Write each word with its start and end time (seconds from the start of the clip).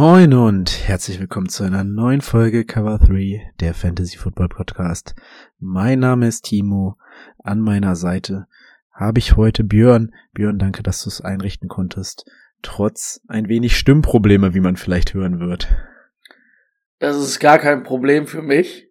Moin 0.00 0.32
und 0.32 0.88
herzlich 0.88 1.20
willkommen 1.20 1.50
zu 1.50 1.62
einer 1.62 1.84
neuen 1.84 2.22
Folge 2.22 2.64
Cover 2.64 2.96
3 2.96 3.52
der 3.60 3.74
Fantasy 3.74 4.16
Football 4.16 4.48
Podcast. 4.48 5.14
Mein 5.58 5.98
Name 5.98 6.26
ist 6.26 6.46
Timo. 6.46 6.96
An 7.44 7.60
meiner 7.60 7.94
Seite 7.96 8.46
habe 8.94 9.18
ich 9.18 9.36
heute 9.36 9.62
Björn. 9.62 10.14
Björn, 10.32 10.58
danke, 10.58 10.82
dass 10.82 11.02
du 11.02 11.10
es 11.10 11.20
einrichten 11.20 11.68
konntest. 11.68 12.24
Trotz 12.62 13.20
ein 13.28 13.50
wenig 13.50 13.76
Stimmprobleme, 13.76 14.54
wie 14.54 14.60
man 14.60 14.78
vielleicht 14.78 15.12
hören 15.12 15.38
wird. 15.38 15.68
Das 16.98 17.18
ist 17.18 17.38
gar 17.38 17.58
kein 17.58 17.82
Problem 17.82 18.26
für 18.26 18.40
mich 18.40 18.88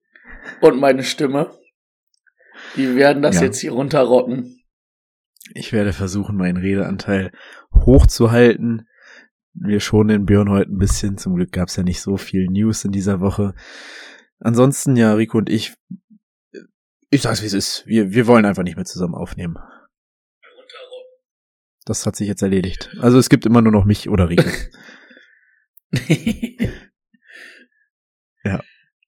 und 0.61 0.79
meine 0.79 1.01
Stimme. 1.01 1.49
Die 2.75 2.95
werden 2.95 3.23
das 3.23 3.37
Ja. 3.37 3.45
jetzt 3.45 3.61
hier 3.61 3.71
runterrocken. 3.71 4.61
Ich 5.55 5.73
werde 5.73 5.91
versuchen, 5.91 6.37
meinen 6.37 6.57
Redeanteil 6.57 7.31
hochzuhalten. 7.73 8.85
Wir 9.53 9.79
schonen 9.79 10.09
den 10.09 10.25
Björn 10.25 10.49
heute 10.49 10.71
ein 10.71 10.77
bisschen. 10.77 11.17
Zum 11.17 11.35
Glück 11.35 11.51
gab 11.51 11.69
es 11.69 11.75
ja 11.75 11.83
nicht 11.83 12.01
so 12.01 12.17
viel 12.17 12.47
News 12.47 12.85
in 12.85 12.91
dieser 12.91 13.19
Woche. 13.19 13.53
Ansonsten, 14.39 14.95
ja, 14.95 15.13
Rico 15.13 15.37
und 15.37 15.49
ich, 15.49 15.75
ich 17.09 17.21
sag's 17.21 17.41
wie 17.41 17.47
es 17.47 17.53
ist. 17.53 17.85
Wir, 17.85 18.11
wir 18.11 18.27
wollen 18.27 18.45
einfach 18.45 18.63
nicht 18.63 18.75
mehr 18.75 18.85
zusammen 18.85 19.15
aufnehmen. 19.15 19.57
Das 21.85 22.05
hat 22.05 22.15
sich 22.15 22.27
jetzt 22.27 22.43
erledigt. 22.43 22.95
Also 22.99 23.17
es 23.17 23.29
gibt 23.29 23.45
immer 23.45 23.61
nur 23.61 23.71
noch 23.71 23.85
mich 23.85 24.09
oder 24.09 24.29
Rico. 24.29 24.49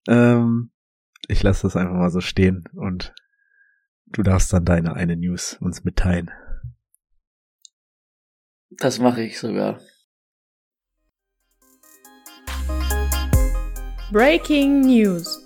ähm, 0.07 0.71
ich 1.27 1.43
lasse 1.43 1.63
das 1.63 1.75
einfach 1.75 1.93
mal 1.93 2.09
so 2.09 2.21
stehen 2.21 2.63
und 2.73 3.13
du 4.07 4.23
darfst 4.23 4.51
dann 4.51 4.65
deine 4.65 4.95
eine 4.95 5.15
News 5.15 5.57
uns 5.61 5.83
mitteilen. 5.83 6.31
Das 8.71 8.99
mache 8.99 9.21
ich 9.21 9.37
sogar. 9.37 9.79
Breaking 14.11 14.81
News. 14.81 15.41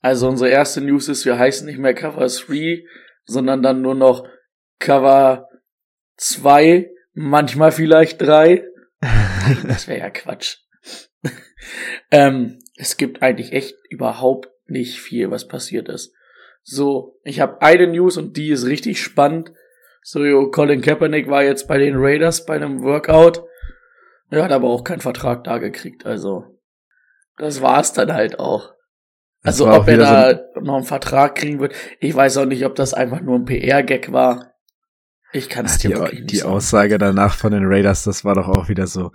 Also 0.00 0.28
unsere 0.28 0.48
erste 0.48 0.80
News 0.80 1.08
ist, 1.08 1.24
wir 1.24 1.40
heißen 1.40 1.66
nicht 1.66 1.80
mehr 1.80 1.92
Cover 1.92 2.24
3, 2.24 2.84
sondern 3.24 3.64
dann 3.64 3.82
nur 3.82 3.96
noch 3.96 4.28
Cover 4.78 5.48
2, 6.18 6.88
manchmal 7.14 7.72
vielleicht 7.72 8.22
3. 8.22 8.64
Das 9.66 9.88
wäre 9.88 9.98
ja 9.98 10.10
Quatsch. 10.10 10.58
ähm, 12.12 12.60
es 12.76 12.96
gibt 12.96 13.22
eigentlich 13.22 13.52
echt 13.52 13.74
überhaupt 13.90 14.50
nicht 14.66 15.00
viel, 15.00 15.32
was 15.32 15.48
passiert 15.48 15.88
ist. 15.88 16.14
So, 16.62 17.18
ich 17.24 17.40
habe 17.40 17.60
eine 17.60 17.88
News 17.88 18.18
und 18.18 18.36
die 18.36 18.50
ist 18.50 18.66
richtig 18.66 19.02
spannend. 19.02 19.52
So, 20.00 20.20
Colin 20.52 20.80
Kaepernick 20.80 21.28
war 21.28 21.42
jetzt 21.42 21.66
bei 21.66 21.78
den 21.78 21.96
Raiders 21.96 22.46
bei 22.46 22.54
einem 22.54 22.84
Workout. 22.84 23.42
Er 24.30 24.44
hat 24.44 24.52
aber 24.52 24.68
auch 24.68 24.84
keinen 24.84 25.00
Vertrag 25.00 25.44
da 25.44 25.58
gekriegt, 25.58 26.06
also 26.06 26.58
das 27.36 27.60
war's 27.62 27.92
dann 27.92 28.12
halt 28.12 28.38
auch. 28.38 28.72
Das 29.42 29.60
Also 29.60 29.70
ob 29.72 29.86
er 29.88 29.96
so 29.96 30.02
da 30.02 30.26
ein- 30.28 30.64
noch 30.64 30.74
einen 30.76 30.84
Vertrag 30.84 31.34
kriegen 31.34 31.60
wird, 31.60 31.74
ich 32.00 32.14
weiß 32.14 32.38
auch 32.38 32.46
nicht, 32.46 32.64
ob 32.64 32.74
das 32.74 32.94
einfach 32.94 33.20
nur 33.20 33.36
ein 33.38 33.44
PR-Gag 33.44 34.12
war. 34.12 34.52
Ich 35.32 35.48
kann 35.48 35.66
es 35.66 35.78
dir 35.78 35.90
die, 35.90 35.96
wirklich 35.96 36.20
nicht 36.20 36.32
die 36.32 36.36
sagen. 36.38 36.52
Aussage 36.52 36.98
danach 36.98 37.34
von 37.34 37.52
den 37.52 37.64
Raiders, 37.66 38.04
das 38.04 38.24
war 38.24 38.34
doch 38.34 38.48
auch 38.48 38.68
wieder 38.68 38.86
so, 38.86 39.10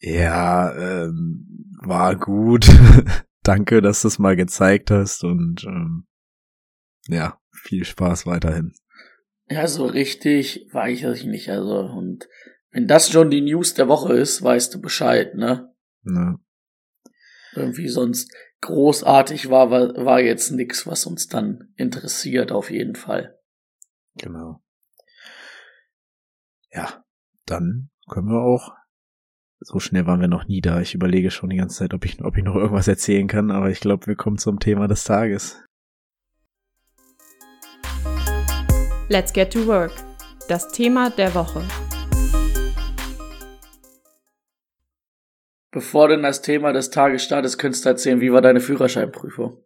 ja, 0.00 0.74
ähm, 0.76 1.46
war 1.82 2.16
gut. 2.16 2.66
Danke, 3.42 3.80
dass 3.80 4.02
du 4.02 4.08
es 4.08 4.18
mal 4.18 4.36
gezeigt 4.36 4.90
hast 4.90 5.22
und 5.22 5.64
ähm, 5.64 6.06
ja, 7.08 7.38
viel 7.52 7.84
Spaß 7.84 8.26
weiterhin. 8.26 8.72
Ja, 9.48 9.66
so 9.68 9.84
richtig 9.86 10.66
weiß 10.72 11.02
ich 11.02 11.24
nicht. 11.26 11.50
Also, 11.50 11.78
und 11.80 12.26
wenn 12.74 12.88
das 12.88 13.08
schon 13.08 13.30
die 13.30 13.40
News 13.40 13.74
der 13.74 13.86
Woche 13.86 14.14
ist, 14.14 14.42
weißt 14.42 14.74
du 14.74 14.80
Bescheid, 14.80 15.36
ne? 15.36 15.72
Ne? 16.02 16.40
Irgendwie 17.54 17.88
sonst 17.88 18.34
großartig 18.62 19.48
war, 19.48 19.70
war, 19.70 19.94
war 20.04 20.20
jetzt 20.20 20.50
nix, 20.50 20.84
was 20.84 21.06
uns 21.06 21.28
dann 21.28 21.72
interessiert, 21.76 22.50
auf 22.50 22.72
jeden 22.72 22.96
Fall. 22.96 23.38
Genau. 24.16 24.60
Ja, 26.72 27.04
dann 27.46 27.90
können 28.08 28.26
wir 28.26 28.42
auch. 28.42 28.72
So 29.60 29.78
schnell 29.78 30.06
waren 30.06 30.20
wir 30.20 30.28
noch 30.28 30.48
nie 30.48 30.60
da. 30.60 30.80
Ich 30.80 30.96
überlege 30.96 31.30
schon 31.30 31.50
die 31.50 31.56
ganze 31.56 31.78
Zeit, 31.78 31.94
ob 31.94 32.04
ich, 32.04 32.20
ob 32.24 32.36
ich 32.36 32.42
noch 32.42 32.56
irgendwas 32.56 32.88
erzählen 32.88 33.28
kann, 33.28 33.52
aber 33.52 33.70
ich 33.70 33.78
glaube, 33.78 34.08
wir 34.08 34.16
kommen 34.16 34.36
zum 34.36 34.58
Thema 34.58 34.88
des 34.88 35.04
Tages. 35.04 35.62
Let's 39.08 39.32
get 39.32 39.52
to 39.52 39.64
work. 39.64 39.92
Das 40.48 40.68
Thema 40.72 41.10
der 41.10 41.34
Woche. 41.36 41.62
Bevor 45.74 46.06
du 46.06 46.14
in 46.14 46.22
das 46.22 46.40
Thema 46.40 46.72
des 46.72 46.90
Tages 46.90 47.24
startest, 47.24 47.58
könntest 47.58 47.84
du 47.84 47.88
erzählen, 47.88 48.20
wie 48.20 48.30
war 48.32 48.40
deine 48.40 48.60
Führerscheinprüfung? 48.60 49.60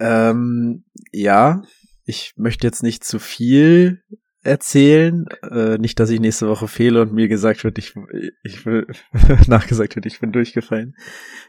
Ähm, 0.00 0.84
ja, 1.12 1.62
ich 2.04 2.32
möchte 2.36 2.66
jetzt 2.66 2.82
nicht 2.82 3.04
zu 3.04 3.20
viel 3.20 4.02
erzählen. 4.42 5.26
Äh, 5.48 5.78
nicht, 5.78 6.00
dass 6.00 6.10
ich 6.10 6.18
nächste 6.18 6.48
Woche 6.48 6.66
fehle 6.66 7.02
und 7.02 7.12
mir 7.12 7.28
gesagt 7.28 7.62
wird, 7.62 7.78
ich, 7.78 7.94
ich 8.42 8.66
will, 8.66 8.84
nachgesagt 9.46 9.94
wird, 9.94 10.06
ich 10.06 10.18
bin 10.18 10.32
durchgefallen. 10.32 10.96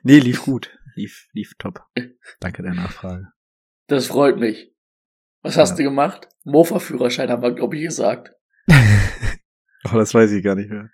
Nee, 0.03 0.19
lief 0.19 0.43
gut. 0.43 0.77
Lief, 0.95 1.27
lief 1.33 1.53
top. 1.57 1.81
Danke 2.39 2.61
der 2.61 2.75
Nachfrage. 2.75 3.29
Das 3.87 4.05
freut 4.05 4.37
mich. 4.37 4.71
Was 5.41 5.57
hast 5.57 5.71
Ja. 5.71 5.77
du 5.77 5.83
gemacht? 5.83 6.29
Mofa-Führerschein 6.43 7.29
haben 7.31 7.41
wir, 7.41 7.53
glaube 7.55 7.75
ich, 7.75 7.81
gesagt. 7.85 8.35
oh, 8.69 9.93
das 9.95 10.13
weiß 10.13 10.31
ich 10.33 10.43
gar 10.43 10.53
nicht 10.53 10.69
mehr. 10.69 10.91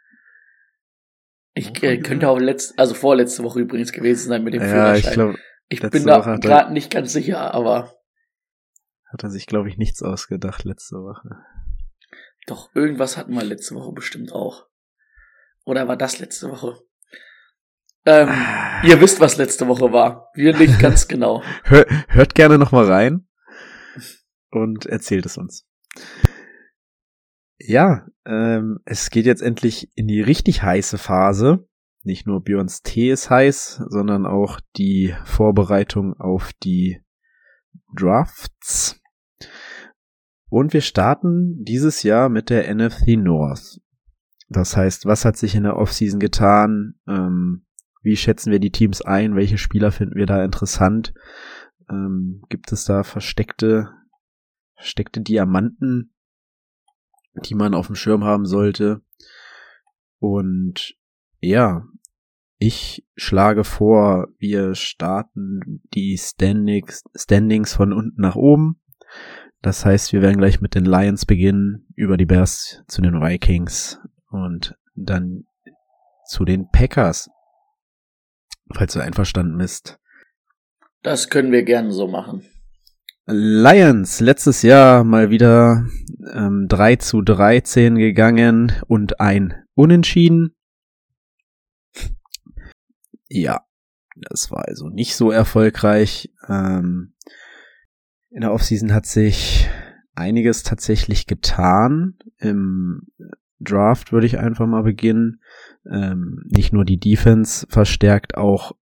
Ich 1.55 1.83
äh, 1.83 1.97
könnte 1.99 2.29
auch 2.29 2.39
letzt, 2.39 2.77
also 2.79 2.93
vorletzte 2.95 3.43
Woche 3.43 3.59
übrigens 3.59 3.91
gewesen 3.91 4.29
sein 4.29 4.43
mit 4.43 4.53
dem 4.55 4.61
Ja, 4.63 4.67
Führerschein. 4.69 4.97
ich 5.09 5.11
glaube, 5.13 5.37
ich 5.69 5.79
bin 5.89 6.05
da 6.05 6.19
er- 6.19 6.39
gerade 6.39 6.73
nicht 6.73 6.91
ganz 6.91 7.13
sicher, 7.13 7.53
aber 7.53 7.93
hat 9.11 9.23
er 9.23 9.29
sich, 9.29 9.45
glaube 9.45 9.69
ich, 9.69 9.77
nichts 9.77 10.01
ausgedacht 10.01 10.63
letzte 10.63 10.95
Woche. 10.97 11.29
doch, 12.47 12.73
irgendwas 12.75 13.15
hatten 13.17 13.33
wir 13.33 13.43
letzte 13.43 13.75
Woche 13.75 13.93
bestimmt 13.93 14.31
auch. 14.33 14.67
Oder 15.65 15.87
war 15.87 15.95
das 15.95 16.19
letzte 16.19 16.49
Woche? 16.51 16.77
Ähm, 18.05 18.27
Ah. 18.29 18.81
ihr 18.83 18.99
wisst, 18.99 19.21
was 19.21 19.37
letzte 19.37 19.67
Woche 19.67 19.93
war. 19.93 20.29
Wir 20.33 20.57
nicht 20.57 20.77
ganz 20.79 21.07
genau. 21.07 21.41
Hör, 21.63 21.85
hört 22.09 22.35
gerne 22.35 22.57
noch 22.57 22.71
mal 22.73 22.83
rein 22.85 23.27
und 24.49 24.85
erzählt 24.87 25.25
es 25.25 25.37
uns. 25.37 25.65
Ja, 27.65 28.05
ähm, 28.25 28.79
es 28.83 29.09
geht 29.09 29.25
jetzt 29.25 29.41
endlich 29.41 29.89
in 29.95 30.07
die 30.07 30.19
richtig 30.19 30.63
heiße 30.63 30.97
Phase. 30.97 31.65
Nicht 32.03 32.27
nur 32.27 32.43
Björns 32.43 32.81
Tee 32.81 33.09
ist 33.09 33.29
heiß, 33.29 33.83
sondern 33.87 34.25
auch 34.25 34.59
die 34.75 35.15
Vorbereitung 35.23 36.13
auf 36.19 36.51
die 36.61 37.01
Drafts. 37.95 38.99
Und 40.49 40.73
wir 40.73 40.81
starten 40.81 41.63
dieses 41.63 42.03
Jahr 42.03 42.27
mit 42.27 42.49
der 42.49 42.73
NFC 42.73 43.15
North. 43.15 43.79
Das 44.49 44.75
heißt, 44.75 45.05
was 45.05 45.23
hat 45.23 45.37
sich 45.37 45.55
in 45.55 45.63
der 45.63 45.77
Offseason 45.77 46.19
getan? 46.19 46.95
Ähm, 47.07 47.65
wie 48.01 48.17
schätzen 48.17 48.51
wir 48.51 48.59
die 48.59 48.71
Teams 48.71 49.01
ein? 49.01 49.37
Welche 49.37 49.57
Spieler 49.57 49.93
finden 49.93 50.15
wir 50.15 50.25
da 50.25 50.43
interessant? 50.43 51.13
Ähm, 51.89 52.43
gibt 52.49 52.73
es 52.73 52.83
da 52.83 53.03
versteckte, 53.03 53.89
versteckte 54.75 55.21
Diamanten, 55.21 56.12
die 57.45 57.55
man 57.55 57.73
auf 57.73 57.87
dem 57.87 57.95
Schirm 57.95 58.23
haben 58.23 58.45
sollte? 58.45 59.01
Und 60.19 60.95
ja, 61.39 61.85
ich 62.57 63.05
schlage 63.17 63.63
vor, 63.63 64.27
wir 64.37 64.73
starten 64.75 65.81
die 65.93 66.17
Standings, 66.17 67.03
Standings 67.13 67.73
von 67.73 67.91
unten 67.91 68.21
nach 68.21 68.35
oben. 68.35 68.79
Das 69.61 69.85
heißt, 69.85 70.13
wir 70.13 70.21
werden 70.21 70.37
gleich 70.37 70.61
mit 70.61 70.75
den 70.75 70.85
Lions 70.85 71.25
beginnen, 71.25 71.87
über 71.95 72.17
die 72.17 72.25
Bears 72.25 72.83
zu 72.87 73.01
den 73.01 73.21
Vikings 73.21 73.99
und 74.29 74.75
dann 74.95 75.45
zu 76.25 76.45
den 76.45 76.69
Packers. 76.69 77.29
Falls 78.73 78.93
du 78.93 79.01
einverstanden 79.01 79.57
bist. 79.57 79.99
Das 81.01 81.29
können 81.29 81.51
wir 81.51 81.63
gerne 81.63 81.91
so 81.91 82.07
machen. 82.07 82.45
Lions, 83.25 84.19
letztes 84.19 84.61
Jahr 84.63 85.03
mal 85.03 85.29
wieder 85.29 85.85
ähm, 86.31 86.67
3 86.67 86.97
zu 86.97 87.21
13 87.21 87.95
gegangen 87.95 88.71
und 88.87 89.19
ein 89.19 89.55
Unentschieden. 89.75 90.55
Ja, 93.29 93.65
das 94.15 94.51
war 94.51 94.67
also 94.67 94.89
nicht 94.89 95.15
so 95.15 95.31
erfolgreich. 95.31 96.31
Ähm, 96.47 97.13
in 98.29 98.41
der 98.41 98.53
Offseason 98.53 98.93
hat 98.93 99.05
sich 99.05 99.67
einiges 100.15 100.63
tatsächlich 100.63 101.27
getan. 101.27 102.17
Im 102.37 103.07
Draft 103.59 104.11
würde 104.11 104.27
ich 104.27 104.39
einfach 104.39 104.67
mal 104.67 104.83
beginnen. 104.83 105.41
Ähm, 105.89 106.43
nicht 106.45 106.73
nur 106.73 106.85
die 106.85 106.99
Defense 106.99 107.65
verstärkt, 107.69 108.37
auch 108.37 108.73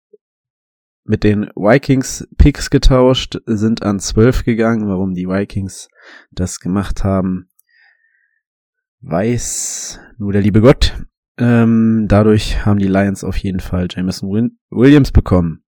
mit 1.04 1.24
den 1.24 1.50
Vikings 1.56 2.28
Picks 2.38 2.70
getauscht, 2.70 3.40
sind 3.46 3.84
an 3.84 4.00
12 4.00 4.44
gegangen. 4.44 4.88
Warum 4.88 5.14
die 5.14 5.28
Vikings 5.28 5.90
das 6.32 6.60
gemacht 6.60 7.04
haben, 7.04 7.50
weiß 9.02 10.00
nur 10.18 10.32
der 10.32 10.42
liebe 10.42 10.62
Gott. 10.62 11.06
Ähm, 11.38 12.06
dadurch 12.08 12.66
haben 12.66 12.78
die 12.78 12.88
Lions 12.88 13.24
auf 13.24 13.38
jeden 13.38 13.62
Fall 13.62 13.88
Jameson 13.90 14.52
Williams 14.70 15.12
bekommen. 15.12 15.64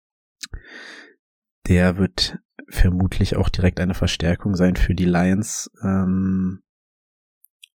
Der 1.67 1.97
wird 1.97 2.39
vermutlich 2.69 3.35
auch 3.35 3.49
direkt 3.49 3.79
eine 3.79 3.93
Verstärkung 3.93 4.55
sein 4.55 4.75
für 4.75 4.95
die 4.95 5.05
Lions. 5.05 5.69
Ähm, 5.83 6.63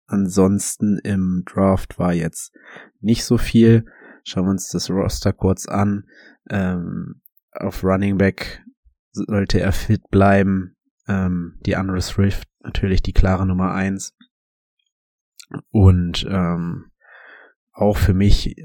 ansonsten 0.06 0.98
im 0.98 1.44
Draft 1.46 1.98
war 1.98 2.12
jetzt 2.12 2.52
nicht 3.00 3.24
so 3.24 3.38
viel. 3.38 3.86
Schauen 4.24 4.46
wir 4.46 4.50
uns 4.50 4.68
das 4.68 4.90
Roster 4.90 5.32
kurz 5.32 5.66
an. 5.66 6.08
Ähm, 6.50 7.20
auf 7.54 7.84
Running 7.84 8.18
Back 8.18 8.62
sollte 9.12 9.60
er 9.60 9.72
fit 9.72 10.10
bleiben. 10.10 10.76
Ähm, 11.06 11.58
die 11.66 11.76
andere 11.76 12.00
Swift 12.00 12.48
natürlich 12.62 13.02
die 13.02 13.12
klare 13.12 13.46
Nummer 13.46 13.72
eins. 13.72 14.16
Und 15.70 16.26
ähm, 16.28 16.90
auch 17.72 17.96
für 17.96 18.14
mich, 18.14 18.56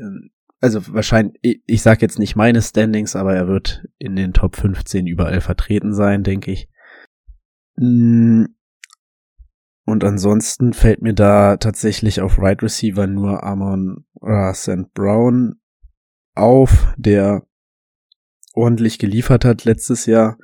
also 0.61 0.93
wahrscheinlich, 0.93 1.37
ich, 1.41 1.61
ich 1.65 1.81
sage 1.81 2.01
jetzt 2.01 2.19
nicht 2.19 2.35
meine 2.35 2.61
Standings, 2.61 3.15
aber 3.15 3.35
er 3.35 3.47
wird 3.47 3.85
in 3.97 4.15
den 4.15 4.33
Top 4.33 4.55
15 4.55 5.07
überall 5.07 5.41
vertreten 5.41 5.93
sein, 5.93 6.23
denke 6.23 6.51
ich. 6.51 6.69
Mm. 7.75 8.45
Und 9.85 10.03
ansonsten 10.03 10.73
fällt 10.73 11.01
mir 11.01 11.15
da 11.15 11.57
tatsächlich 11.57 12.21
auf 12.21 12.37
Right 12.37 12.61
Receiver 12.61 13.07
nur 13.07 13.43
Amon 13.43 14.05
Ross 14.21 14.69
Brown 14.93 15.59
auf, 16.35 16.93
der 16.95 17.48
ordentlich 18.59 18.99
geliefert 18.99 19.45
hat 19.45 19.65
letztes 19.65 20.05
Jahr. 20.05 20.37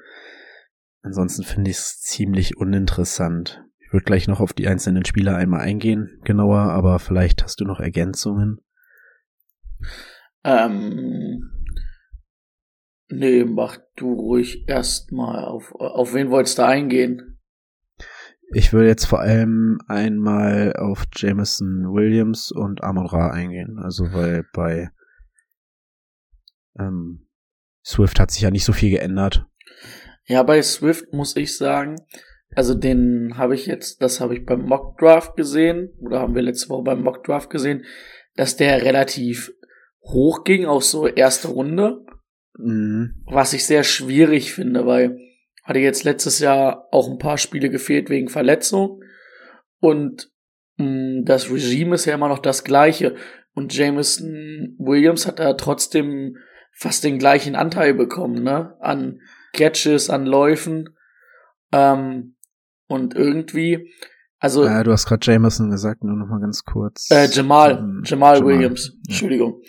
Ansonsten 1.02 1.44
finde 1.44 1.72
ich 1.72 1.78
es 1.78 2.02
ziemlich 2.02 2.58
uninteressant. 2.58 3.64
Ich 3.78 3.94
würde 3.94 4.06
gleich 4.06 4.28
noch 4.28 4.40
auf 4.40 4.54
die 4.54 4.68
einzelnen 4.68 5.06
Spieler 5.06 5.36
einmal 5.36 5.62
eingehen, 5.62 6.20
genauer, 6.24 6.72
aber 6.72 6.98
vielleicht 7.00 7.44
hast 7.44 7.60
du 7.60 7.66
noch 7.66 7.80
Ergänzungen. 7.80 8.60
Ähm, 10.44 11.52
nee, 13.10 13.44
mach 13.46 13.78
du 13.96 14.14
ruhig 14.14 14.68
erstmal. 14.68 15.46
Auf, 15.46 15.74
auf 15.76 16.14
wen 16.14 16.32
wolltest 16.32 16.58
du 16.58 16.66
eingehen? 16.66 17.40
Ich 18.54 18.74
würde 18.74 18.88
jetzt 18.88 19.06
vor 19.06 19.20
allem 19.20 19.80
einmal 19.88 20.74
auf 20.74 21.06
Jameson 21.16 21.94
Williams 21.94 22.52
und 22.52 22.84
Amon 22.84 23.08
Ra 23.08 23.32
eingehen. 23.32 23.80
Also 23.80 24.14
weil 24.14 24.46
bei 24.54 24.90
ähm, 26.80 27.25
Swift 27.86 28.20
hat 28.20 28.32
sich 28.32 28.42
ja 28.42 28.52
nicht 28.52 28.66
so 28.66 28.74
viel 28.74 28.90
geändert. 28.90 29.46
Ja, 30.26 30.42
bei 30.44 30.62
Swift 30.62 31.14
muss 31.14 31.36
ich 31.36 31.56
sagen, 31.56 31.98
also 32.56 32.74
den 32.74 33.38
habe 33.38 33.54
ich 33.54 33.68
jetzt, 33.68 34.02
das 34.02 34.20
habe 34.20 34.36
ich 34.36 34.46
beim 34.46 34.64
Mock 34.64 34.98
Draft 34.98 35.36
gesehen, 35.36 35.94
oder 36.02 36.20
haben 36.20 36.34
wir 36.34 36.42
letzte 36.42 36.70
Woche 36.70 36.84
beim 36.84 37.04
Mock 37.04 37.24
Draft 37.24 37.50
gesehen, 37.50 37.86
dass 38.36 38.56
der 38.56 38.84
relativ 38.84 39.52
hoch 40.02 40.44
ging 40.44 40.66
auf 40.66 40.84
so 40.84 41.08
erste 41.08 41.50
Runde. 41.50 42.04
Mhm. 42.58 43.24
Was 43.28 43.54
ich 43.54 43.66
sehr 43.66 43.84
schwierig 43.84 44.54
finde, 44.54 44.86
weil 44.86 45.20
hatte 45.64 45.80
jetzt 45.80 46.04
letztes 46.04 46.40
Jahr 46.40 46.88
auch 46.92 47.10
ein 47.10 47.18
paar 47.18 47.38
Spiele 47.38 47.70
gefehlt 47.70 48.10
wegen 48.10 48.30
Verletzung. 48.30 49.02
Und 49.80 50.32
mh, 50.78 50.86
mm, 50.86 51.26
das 51.26 51.52
Regime 51.52 51.96
ist 51.96 52.06
ja 52.06 52.14
immer 52.14 52.30
noch 52.30 52.40
das 52.40 52.64
gleiche. 52.64 53.16
Und 53.54 53.76
Jameson 53.76 54.76
Williams 54.78 55.28
hat 55.28 55.40
da 55.40 55.54
trotzdem 55.54 56.38
fast 56.76 57.04
den 57.04 57.18
gleichen 57.18 57.56
Anteil 57.56 57.94
bekommen, 57.94 58.44
ne? 58.44 58.76
An 58.82 59.22
Catches, 59.54 60.10
an 60.10 60.26
Läufen. 60.26 60.96
Ähm, 61.72 62.36
und 62.88 63.16
irgendwie, 63.16 63.92
also. 64.40 64.66
Ja, 64.66 64.84
du 64.84 64.92
hast 64.92 65.08
gerade 65.08 65.26
Jameson 65.26 65.72
gesagt, 65.72 66.04
nur 66.04 66.16
noch 66.16 66.28
mal 66.28 66.40
ganz 66.40 66.64
kurz. 66.64 67.10
Äh, 67.10 67.28
Jamal, 67.28 67.72
ähm, 67.72 68.04
Jamal, 68.06 68.38
Jamal 68.38 68.46
Williams, 68.46 68.88
ja. 68.88 68.94
Entschuldigung. 69.08 69.62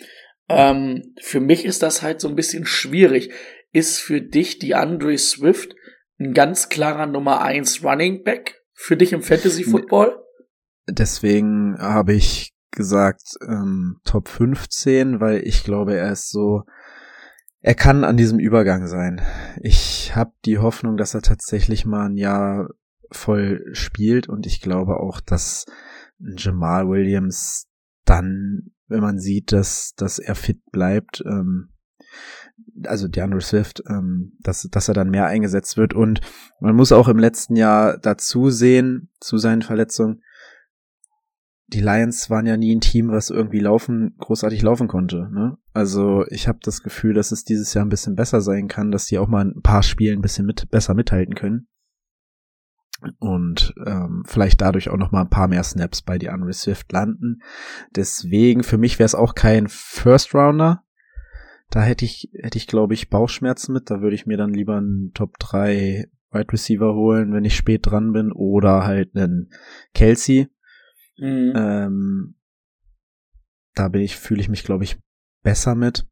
Ähm, 0.49 1.15
für 1.21 1.39
mich 1.39 1.65
ist 1.65 1.81
das 1.81 2.01
halt 2.01 2.21
so 2.21 2.27
ein 2.27 2.35
bisschen 2.35 2.65
schwierig. 2.65 3.31
Ist 3.73 3.99
für 3.99 4.21
dich 4.21 4.59
die 4.59 4.75
Andre 4.75 5.17
Swift 5.17 5.75
ein 6.19 6.33
ganz 6.33 6.69
klarer 6.69 7.05
Nummer 7.05 7.41
1 7.41 7.83
Running 7.83 8.23
Back 8.23 8.61
für 8.73 8.97
dich 8.97 9.13
im 9.13 9.23
Fantasy 9.23 9.63
Football? 9.63 10.23
Deswegen 10.89 11.77
habe 11.79 12.13
ich 12.13 12.53
gesagt 12.71 13.35
ähm, 13.41 13.99
Top 14.05 14.29
15, 14.29 15.19
weil 15.19 15.41
ich 15.45 15.63
glaube, 15.63 15.95
er 15.95 16.11
ist 16.11 16.29
so 16.29 16.63
er 17.67 17.75
kann 17.75 18.05
an 18.05 18.15
diesem 18.15 18.39
Übergang 18.39 18.87
sein. 18.87 19.19
Ich 19.61 20.15
habe 20.15 20.31
die 20.45 20.57
Hoffnung, 20.57 20.95
dass 20.95 21.13
er 21.13 21.21
tatsächlich 21.21 21.85
mal 21.85 22.05
ein 22.05 22.15
Jahr 22.15 22.69
voll 23.11 23.65
spielt 23.73 24.29
und 24.29 24.45
ich 24.45 24.61
glaube 24.61 25.01
auch, 25.01 25.19
dass 25.19 25.65
Jamal 26.17 26.87
Williams 26.87 27.67
dann, 28.05 28.71
wenn 28.87 29.01
man 29.01 29.19
sieht, 29.19 29.51
dass, 29.51 29.95
dass 29.97 30.17
er 30.17 30.35
fit 30.35 30.61
bleibt, 30.71 31.21
ähm, 31.25 31.73
also 32.85 33.09
DeAndre 33.09 33.41
Swift, 33.41 33.83
ähm, 33.89 34.37
dass, 34.39 34.61
dass 34.71 34.87
er 34.87 34.93
dann 34.93 35.09
mehr 35.09 35.25
eingesetzt 35.25 35.75
wird 35.75 35.93
und 35.93 36.21
man 36.61 36.73
muss 36.73 36.93
auch 36.93 37.09
im 37.09 37.19
letzten 37.19 37.57
Jahr 37.57 37.97
dazu 37.97 38.49
sehen, 38.49 39.09
zu 39.19 39.37
seinen 39.37 39.61
Verletzungen, 39.61 40.21
die 41.67 41.81
Lions 41.81 42.29
waren 42.29 42.45
ja 42.45 42.55
nie 42.55 42.73
ein 42.73 42.81
Team, 42.81 43.09
was 43.09 43.29
irgendwie 43.29 43.59
laufen, 43.59 44.15
großartig 44.19 44.61
laufen 44.61 44.87
konnte. 44.87 45.29
Ne? 45.31 45.57
Also 45.73 46.25
ich 46.29 46.47
habe 46.47 46.59
das 46.61 46.81
Gefühl, 46.81 47.13
dass 47.13 47.31
es 47.31 47.43
dieses 47.43 47.73
Jahr 47.73 47.85
ein 47.85 47.89
bisschen 47.89 48.15
besser 48.15 48.41
sein 48.41 48.67
kann, 48.67 48.91
dass 48.91 49.05
die 49.05 49.19
auch 49.19 49.27
mal 49.27 49.45
ein 49.45 49.61
paar 49.61 49.83
Spielen 49.83 50.19
ein 50.19 50.21
bisschen 50.21 50.45
mit, 50.45 50.69
besser 50.71 50.93
mithalten 50.93 51.35
können. 51.35 51.67
Und 53.19 53.75
ähm, 53.85 54.23
vielleicht 54.25 54.61
dadurch 54.61 54.89
auch 54.89 54.97
noch 54.97 55.11
mal 55.11 55.21
ein 55.21 55.29
paar 55.29 55.47
mehr 55.47 55.63
Snaps 55.63 56.01
bei 56.01 56.17
die 56.17 56.29
Swift 56.53 56.91
landen. 56.91 57.41
Deswegen, 57.95 58.63
für 58.63 58.77
mich 58.77 58.97
wäre 58.97 59.05
es 59.05 59.13
auch 59.13 59.35
kein 59.35 59.67
First 59.67 60.33
Rounder. 60.33 60.83
Da 61.69 61.83
hätte 61.83 62.05
ich, 62.05 62.31
hätte 62.33 62.57
ich, 62.57 62.65
glaube 62.65 62.93
ich, 62.93 63.09
Bauchschmerzen 63.09 63.73
mit. 63.73 63.91
Da 63.91 64.01
würde 64.01 64.15
ich 64.15 64.25
mir 64.25 64.37
dann 64.37 64.53
lieber 64.53 64.77
einen 64.77 65.11
Top 65.13 65.37
3 65.37 66.09
Wide 66.31 66.51
Receiver 66.51 66.95
holen, 66.95 67.33
wenn 67.33 67.45
ich 67.45 67.55
spät 67.55 67.85
dran 67.85 68.13
bin. 68.13 68.31
Oder 68.31 68.85
halt 68.85 69.15
einen 69.15 69.51
Kelsey 69.93 70.47
Mhm. 71.17 71.53
Ähm, 71.55 72.35
da 73.73 73.87
bin 73.89 74.01
ich, 74.01 74.17
fühle 74.17 74.41
ich 74.41 74.49
mich, 74.49 74.63
glaube 74.63 74.83
ich, 74.83 74.97
besser 75.43 75.75
mit. 75.75 76.05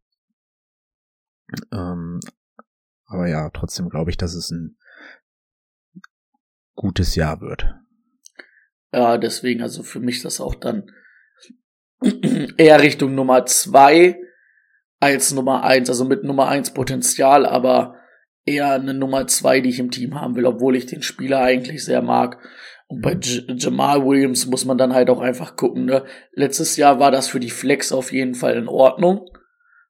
Ähm, 1.71 2.19
aber 3.05 3.27
ja, 3.27 3.49
trotzdem 3.49 3.89
glaube 3.89 4.09
ich, 4.09 4.17
dass 4.17 4.33
es 4.33 4.51
ein 4.51 4.77
gutes 6.75 7.15
Jahr 7.15 7.41
wird. 7.41 7.73
Ja, 8.91 9.17
deswegen, 9.17 9.61
also 9.61 9.83
für 9.83 9.99
mich 9.99 10.21
das 10.21 10.39
auch 10.39 10.55
dann 10.55 10.91
eher 12.57 12.81
Richtung 12.81 13.15
Nummer 13.15 13.45
zwei 13.45 14.19
als 14.99 15.33
Nummer 15.33 15.63
eins, 15.63 15.89
also 15.89 16.05
mit 16.05 16.23
Nummer 16.23 16.47
eins 16.47 16.73
Potenzial, 16.73 17.45
aber 17.45 17.99
eher 18.45 18.73
eine 18.73 18.93
Nummer 18.93 19.27
zwei, 19.27 19.59
die 19.59 19.69
ich 19.69 19.79
im 19.79 19.91
Team 19.91 20.19
haben 20.19 20.35
will, 20.35 20.45
obwohl 20.45 20.75
ich 20.75 20.85
den 20.85 21.01
Spieler 21.01 21.41
eigentlich 21.41 21.83
sehr 21.83 22.01
mag. 22.01 22.37
Und 22.87 23.01
bei 23.01 23.13
J 23.13 23.45
Jamal 23.59 24.05
Williams 24.05 24.45
muss 24.45 24.65
man 24.65 24.77
dann 24.77 24.93
halt 24.93 25.09
auch 25.09 25.19
einfach 25.19 25.55
gucken. 25.55 25.85
Ne? 25.85 26.05
Letztes 26.33 26.77
Jahr 26.77 26.99
war 26.99 27.11
das 27.11 27.27
für 27.27 27.39
die 27.39 27.49
Flex 27.49 27.91
auf 27.91 28.11
jeden 28.11 28.35
Fall 28.35 28.55
in 28.55 28.67
Ordnung. 28.67 29.29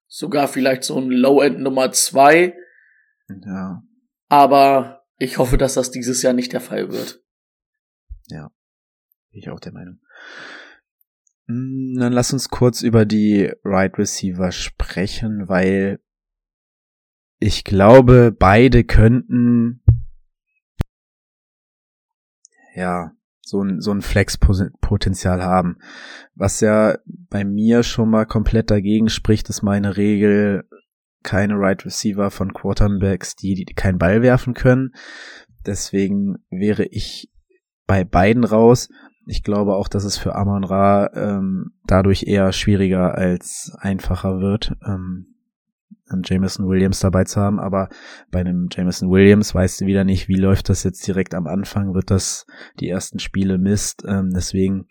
Sogar 0.07 0.47
vielleicht 0.47 0.83
so 0.83 0.97
ein 0.97 1.09
Low-End 1.09 1.59
Nummer 1.59 1.91
zwei. 1.91 2.55
Ja. 3.45 3.83
Aber 4.29 5.03
ich 5.17 5.37
hoffe, 5.37 5.57
dass 5.57 5.73
das 5.73 5.91
dieses 5.91 6.21
Jahr 6.21 6.33
nicht 6.33 6.53
der 6.53 6.61
Fall 6.61 6.91
wird. 6.91 7.21
Ja. 8.27 8.51
Bin 9.31 9.41
ich 9.41 9.49
auch 9.49 9.59
der 9.59 9.73
Meinung. 9.73 9.99
Hm, 11.47 11.95
dann 11.99 12.13
lass 12.13 12.33
uns 12.33 12.49
kurz 12.49 12.81
über 12.81 13.05
die 13.05 13.51
Right 13.63 13.97
Receiver 13.97 14.51
sprechen, 14.51 15.47
weil 15.47 15.99
ich 17.39 17.63
glaube, 17.63 18.31
beide 18.31 18.83
könnten 18.83 19.81
ja, 22.75 23.11
so 23.41 23.61
ein, 23.61 23.79
so 23.79 23.91
ein 23.91 24.01
Flex-Potenzial 24.01 25.43
haben. 25.43 25.77
Was 26.33 26.61
ja 26.61 26.97
bei 27.05 27.45
mir 27.45 27.83
schon 27.83 28.09
mal 28.09 28.25
komplett 28.25 28.71
dagegen 28.71 29.09
spricht, 29.09 29.49
ist 29.49 29.61
meine 29.61 29.97
Regel, 29.97 30.67
keine 31.23 31.55
Right 31.55 31.85
Receiver 31.85 32.31
von 32.31 32.53
Quarterbacks, 32.53 33.35
die, 33.35 33.53
die 33.65 33.73
keinen 33.73 33.97
Ball 33.97 34.21
werfen 34.21 34.53
können. 34.53 34.93
Deswegen 35.65 36.37
wäre 36.49 36.85
ich 36.85 37.31
bei 37.87 38.03
beiden 38.03 38.43
raus. 38.43 38.89
Ich 39.27 39.43
glaube 39.43 39.75
auch, 39.75 39.87
dass 39.87 40.03
es 40.03 40.17
für 40.17 40.35
Amon 40.35 40.63
Ra 40.63 41.11
ähm, 41.13 41.71
dadurch 41.85 42.23
eher 42.23 42.51
schwieriger 42.51 43.15
als 43.15 43.75
einfacher 43.79 44.39
wird, 44.39 44.75
ähm, 44.85 45.34
einen 46.09 46.23
Jameson 46.23 46.67
Williams 46.67 46.99
dabei 46.99 47.23
zu 47.23 47.39
haben. 47.39 47.59
Aber 47.59 47.89
bei 48.31 48.39
einem 48.39 48.67
Jameson 48.71 49.09
Williams 49.09 49.53
weißt 49.53 49.81
du 49.81 49.85
wieder 49.85 50.03
nicht, 50.03 50.27
wie 50.27 50.35
läuft 50.35 50.69
das 50.69 50.83
jetzt 50.83 51.05
direkt 51.07 51.33
am 51.33 51.47
Anfang, 51.47 51.93
wird 51.93 52.11
das 52.11 52.45
die 52.79 52.89
ersten 52.89 53.19
Spiele 53.19 53.57
Mist. 53.57 54.03
Ähm, 54.07 54.31
deswegen, 54.33 54.87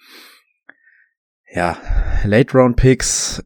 ja, 1.53 1.77
Late 2.25 2.57
Round 2.57 2.77
Picks, 2.77 3.45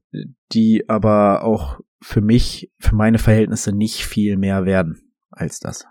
die 0.52 0.88
aber 0.88 1.44
auch 1.44 1.80
für 2.00 2.20
mich, 2.20 2.70
für 2.78 2.94
meine 2.94 3.18
Verhältnisse 3.18 3.72
nicht 3.72 4.04
viel 4.04 4.36
mehr 4.36 4.64
werden 4.64 5.12
als 5.30 5.60
das. 5.60 5.86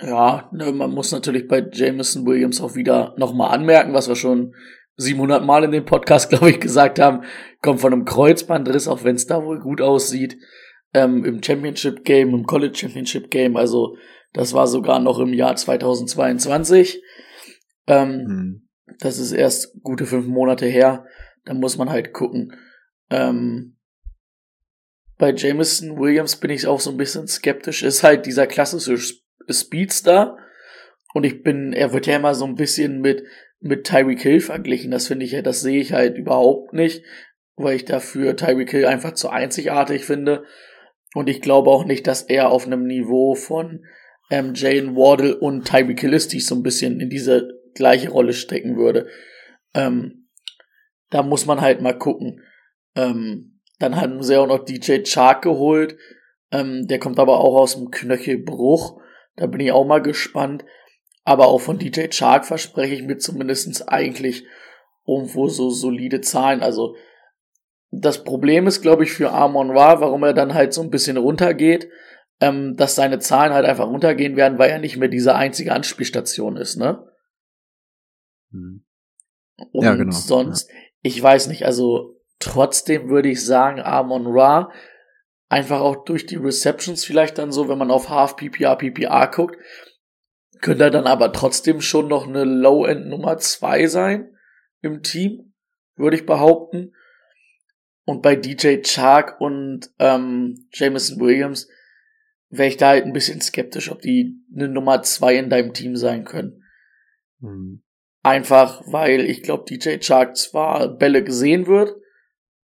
Ja, 0.00 0.48
ne, 0.52 0.70
man 0.72 0.92
muss 0.92 1.10
natürlich 1.10 1.48
bei 1.48 1.66
Jameson 1.72 2.24
Williams 2.24 2.60
auch 2.60 2.76
wieder 2.76 3.14
nochmal 3.16 3.50
anmerken, 3.50 3.94
was 3.94 4.08
wir 4.08 4.14
schon 4.14 4.54
700 4.96 5.44
Mal 5.44 5.64
in 5.64 5.72
dem 5.72 5.84
Podcast, 5.84 6.28
glaube 6.30 6.50
ich, 6.50 6.60
gesagt 6.60 7.00
haben, 7.00 7.24
kommt 7.62 7.80
von 7.80 7.92
einem 7.92 8.04
Kreuzbandriss, 8.04 8.86
auch 8.86 9.04
wenn 9.04 9.16
es 9.16 9.26
da 9.26 9.42
wohl 9.42 9.58
gut 9.58 9.80
aussieht, 9.80 10.36
ähm, 10.94 11.24
im 11.24 11.42
Championship 11.42 12.04
Game, 12.04 12.34
im 12.34 12.46
College 12.46 12.76
Championship 12.76 13.30
Game, 13.30 13.56
also 13.56 13.96
das 14.32 14.52
war 14.52 14.66
sogar 14.66 15.00
noch 15.00 15.18
im 15.18 15.32
Jahr 15.32 15.56
2022. 15.56 17.02
Ähm, 17.86 18.10
hm. 18.26 18.68
Das 18.98 19.18
ist 19.18 19.32
erst 19.32 19.82
gute 19.82 20.06
fünf 20.06 20.26
Monate 20.26 20.66
her. 20.66 21.06
Da 21.44 21.54
muss 21.54 21.78
man 21.78 21.90
halt 21.90 22.12
gucken. 22.12 22.54
Ähm, 23.10 23.76
bei 25.16 25.32
Jameson 25.34 25.98
Williams 25.98 26.36
bin 26.36 26.50
ich 26.50 26.66
auch 26.66 26.80
so 26.80 26.90
ein 26.90 26.96
bisschen 26.96 27.26
skeptisch. 27.26 27.82
Ist 27.82 28.02
halt 28.02 28.26
dieser 28.26 28.46
klassische 28.46 28.98
Speedster. 29.50 30.36
Und 31.14 31.24
ich 31.24 31.42
bin, 31.42 31.72
er 31.72 31.92
wird 31.92 32.06
ja 32.06 32.16
immer 32.16 32.34
so 32.34 32.44
ein 32.44 32.54
bisschen 32.54 33.00
mit, 33.00 33.24
mit 33.60 33.84
Tyreek 33.84 34.20
Hill 34.20 34.40
verglichen. 34.40 34.90
Das 34.90 35.08
finde 35.08 35.24
ich 35.24 35.32
ja, 35.32 35.42
das 35.42 35.60
sehe 35.60 35.80
ich 35.80 35.92
halt 35.92 36.16
überhaupt 36.16 36.72
nicht, 36.72 37.02
weil 37.56 37.76
ich 37.76 37.84
dafür 37.84 38.36
Tyreek 38.36 38.70
Hill 38.70 38.86
einfach 38.86 39.12
zu 39.12 39.30
einzigartig 39.30 40.04
finde. 40.04 40.44
Und 41.18 41.28
ich 41.28 41.40
glaube 41.40 41.70
auch 41.70 41.84
nicht, 41.84 42.06
dass 42.06 42.22
er 42.22 42.48
auf 42.48 42.64
einem 42.64 42.86
Niveau 42.86 43.34
von 43.34 43.84
ähm, 44.30 44.52
Jane 44.54 44.94
Wardle 44.94 45.36
und 45.36 45.68
die 45.72 46.36
ich 46.36 46.46
so 46.46 46.54
ein 46.54 46.62
bisschen 46.62 47.00
in 47.00 47.10
diese 47.10 47.60
gleiche 47.74 48.10
Rolle 48.10 48.32
stecken 48.32 48.76
würde. 48.76 49.08
Ähm, 49.74 50.28
da 51.10 51.24
muss 51.24 51.44
man 51.44 51.60
halt 51.60 51.80
mal 51.80 51.98
gucken. 51.98 52.44
Ähm, 52.94 53.58
dann 53.80 53.96
haben 53.96 54.22
sie 54.22 54.36
auch 54.36 54.46
noch 54.46 54.64
DJ 54.64 55.02
Chark 55.02 55.42
geholt. 55.42 55.96
Ähm, 56.52 56.86
der 56.86 57.00
kommt 57.00 57.18
aber 57.18 57.40
auch 57.40 57.56
aus 57.56 57.74
dem 57.74 57.90
Knöchelbruch. 57.90 59.00
Da 59.34 59.46
bin 59.46 59.58
ich 59.58 59.72
auch 59.72 59.86
mal 59.86 60.00
gespannt. 60.00 60.64
Aber 61.24 61.48
auch 61.48 61.60
von 61.60 61.80
DJ 61.80 62.10
Chark 62.10 62.46
verspreche 62.46 62.94
ich 62.94 63.02
mir 63.02 63.18
zumindestens 63.18 63.82
eigentlich 63.82 64.44
irgendwo 65.04 65.48
so 65.48 65.70
solide 65.70 66.20
Zahlen. 66.20 66.60
Also 66.60 66.94
das 67.90 68.24
Problem 68.24 68.66
ist, 68.66 68.82
glaube 68.82 69.04
ich, 69.04 69.12
für 69.12 69.32
Amon 69.32 69.70
Ra, 69.70 70.00
warum 70.00 70.22
er 70.22 70.34
dann 70.34 70.54
halt 70.54 70.72
so 70.72 70.82
ein 70.82 70.90
bisschen 70.90 71.16
runtergeht, 71.16 71.88
ähm, 72.40 72.76
dass 72.76 72.94
seine 72.94 73.18
Zahlen 73.18 73.52
halt 73.52 73.66
einfach 73.66 73.86
runtergehen 73.86 74.36
werden, 74.36 74.58
weil 74.58 74.70
er 74.70 74.78
nicht 74.78 74.96
mehr 74.96 75.08
diese 75.08 75.34
einzige 75.34 75.72
Anspielstation 75.72 76.56
ist, 76.56 76.76
ne? 76.76 77.04
Hm. 78.52 78.84
Und 79.72 79.84
ja, 79.84 79.94
genau. 79.94 80.12
sonst, 80.12 80.70
ja. 80.70 80.76
ich 81.02 81.22
weiß 81.22 81.48
nicht, 81.48 81.64
also 81.64 82.20
trotzdem 82.38 83.08
würde 83.08 83.30
ich 83.30 83.44
sagen, 83.44 83.80
Amon 83.80 84.26
Ra 84.26 84.70
Einfach 85.50 85.80
auch 85.80 86.04
durch 86.04 86.26
die 86.26 86.36
Receptions 86.36 87.04
vielleicht 87.04 87.38
dann 87.38 87.52
so, 87.52 87.68
wenn 87.68 87.78
man 87.78 87.90
auf 87.90 88.10
Half 88.10 88.36
PPR, 88.36 88.76
PPR 88.76 89.28
guckt, 89.28 89.56
könnte 90.60 90.84
er 90.84 90.90
dann 90.90 91.06
aber 91.06 91.32
trotzdem 91.32 91.80
schon 91.80 92.08
noch 92.08 92.26
eine 92.26 92.44
Low-End 92.44 93.06
Nummer 93.06 93.38
zwei 93.38 93.86
sein 93.86 94.36
im 94.82 95.02
Team, 95.02 95.54
würde 95.96 96.16
ich 96.16 96.26
behaupten. 96.26 96.92
Und 98.08 98.22
bei 98.22 98.36
DJ 98.36 98.80
Chark 98.80 99.38
und 99.38 99.90
ähm, 99.98 100.66
Jameson 100.72 101.20
Williams 101.20 101.68
wäre 102.48 102.70
ich 102.70 102.78
da 102.78 102.88
halt 102.88 103.04
ein 103.04 103.12
bisschen 103.12 103.42
skeptisch, 103.42 103.90
ob 103.90 104.00
die 104.00 104.40
eine 104.50 104.66
Nummer 104.66 105.02
zwei 105.02 105.36
in 105.36 105.50
deinem 105.50 105.74
Team 105.74 105.94
sein 105.94 106.24
können. 106.24 106.64
Mhm. 107.40 107.82
Einfach, 108.22 108.80
weil 108.86 109.26
ich 109.26 109.42
glaube, 109.42 109.66
DJ 109.68 109.98
Chark 109.98 110.38
zwar 110.38 110.88
Bälle 110.88 111.22
gesehen 111.22 111.66
wird, 111.66 111.96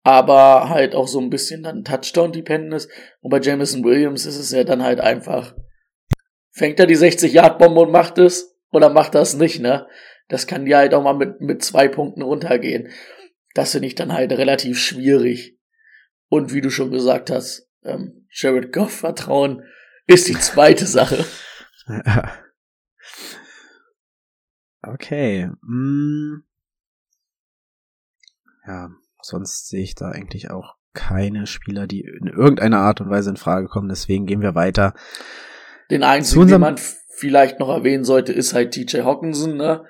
aber 0.01 0.69
halt 0.69 0.95
auch 0.95 1.07
so 1.07 1.19
ein 1.19 1.29
bisschen 1.29 1.61
dann 1.61 1.83
Touchdown-dependent 1.83 2.73
ist. 2.73 2.89
Und 3.21 3.29
bei 3.29 3.39
Jameson 3.39 3.83
Williams 3.83 4.25
ist 4.25 4.39
es 4.39 4.49
ja 4.49 4.63
dann 4.63 4.81
halt 4.81 4.99
einfach, 4.99 5.55
fängt 6.49 6.79
er 6.79 6.87
die 6.87 6.97
60-Yard-Bombe 6.97 7.81
und 7.81 7.91
macht 7.91 8.17
es 8.17 8.57
oder 8.71 8.89
macht 8.89 9.13
das 9.13 9.35
nicht, 9.35 9.61
ne? 9.61 9.85
Das 10.29 10.47
kann 10.47 10.65
ja 10.65 10.79
halt 10.79 10.95
auch 10.95 11.03
mal 11.03 11.13
mit, 11.13 11.41
mit 11.41 11.63
zwei 11.63 11.87
Punkten 11.87 12.23
runtergehen. 12.23 12.89
Das 13.57 13.71
finde 13.71 13.87
ich 13.87 13.95
dann 13.95 14.13
halt 14.13 14.31
relativ 14.31 14.79
schwierig. 14.79 15.57
Und 16.29 16.53
wie 16.53 16.61
du 16.61 16.69
schon 16.69 16.91
gesagt 16.91 17.29
hast, 17.29 17.69
ähm, 17.83 18.27
Jared 18.31 18.71
Goff 18.71 18.91
vertrauen 18.91 19.63
ist 20.05 20.27
die 20.27 20.39
zweite 20.39 20.85
Sache. 20.85 21.25
Okay. 24.83 25.49
Mm. 25.63 26.43
Ja, 28.65 28.89
Sonst 29.21 29.67
sehe 29.67 29.83
ich 29.83 29.93
da 29.95 30.09
eigentlich 30.09 30.51
auch 30.51 30.75
keine 30.93 31.47
Spieler, 31.47 31.85
die 31.85 32.01
in 32.01 32.27
irgendeiner 32.27 32.79
Art 32.79 33.01
und 33.01 33.09
Weise 33.09 33.29
in 33.29 33.37
Frage 33.37 33.67
kommen. 33.67 33.89
Deswegen 33.89 34.25
gehen 34.25 34.41
wir 34.41 34.55
weiter. 34.55 34.93
Den 35.91 36.03
einzigen, 36.03 36.47
den 36.47 36.61
man 36.61 36.77
vielleicht 37.09 37.59
noch 37.59 37.69
erwähnen 37.69 38.05
sollte, 38.05 38.31
ist 38.31 38.53
halt 38.53 38.71
TJ 38.73 39.01
Hawkinson, 39.01 39.57
ne? 39.57 39.83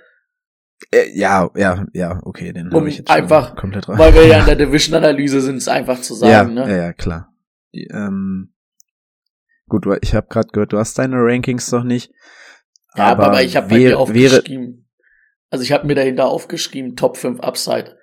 Äh, 0.91 1.09
ja, 1.17 1.49
ja, 1.55 1.85
ja, 1.93 2.19
okay, 2.23 2.53
den 2.53 2.67
um 2.67 2.75
habe 2.75 2.89
ich 2.89 2.99
jetzt 2.99 3.09
einfach, 3.09 3.55
komplett 3.55 3.89
rein. 3.89 3.97
Weil 3.97 4.13
wir 4.13 4.27
ja 4.27 4.39
in 4.41 4.45
der 4.45 4.55
Division-Analyse 4.55 5.41
sind, 5.41 5.57
es 5.57 5.67
einfach 5.67 6.01
zu 6.01 6.13
sagen, 6.13 6.55
ja, 6.55 6.65
ne? 6.65 6.71
Ja, 6.71 6.77
ja, 6.77 6.93
klar. 6.93 7.33
Die, 7.73 7.87
ähm, 7.91 8.53
gut, 9.67 9.85
ich 10.01 10.13
habe 10.13 10.27
gerade 10.27 10.49
gehört, 10.49 10.73
du 10.73 10.77
hast 10.77 10.97
deine 10.97 11.17
Rankings 11.17 11.71
noch 11.71 11.83
nicht. 11.83 12.11
Ja, 12.95 13.05
aber, 13.05 13.27
aber 13.27 13.43
ich 13.43 13.55
habe 13.55 13.73
mir 13.73 13.99
aufgeschrieben. 13.99 14.89
Also 15.49 15.63
ich 15.63 15.71
habe 15.71 15.87
mir 15.87 15.95
dahinter 15.95 16.25
aufgeschrieben, 16.25 16.95
Top 16.95 17.17
5 17.17 17.39
Upside. 17.39 17.97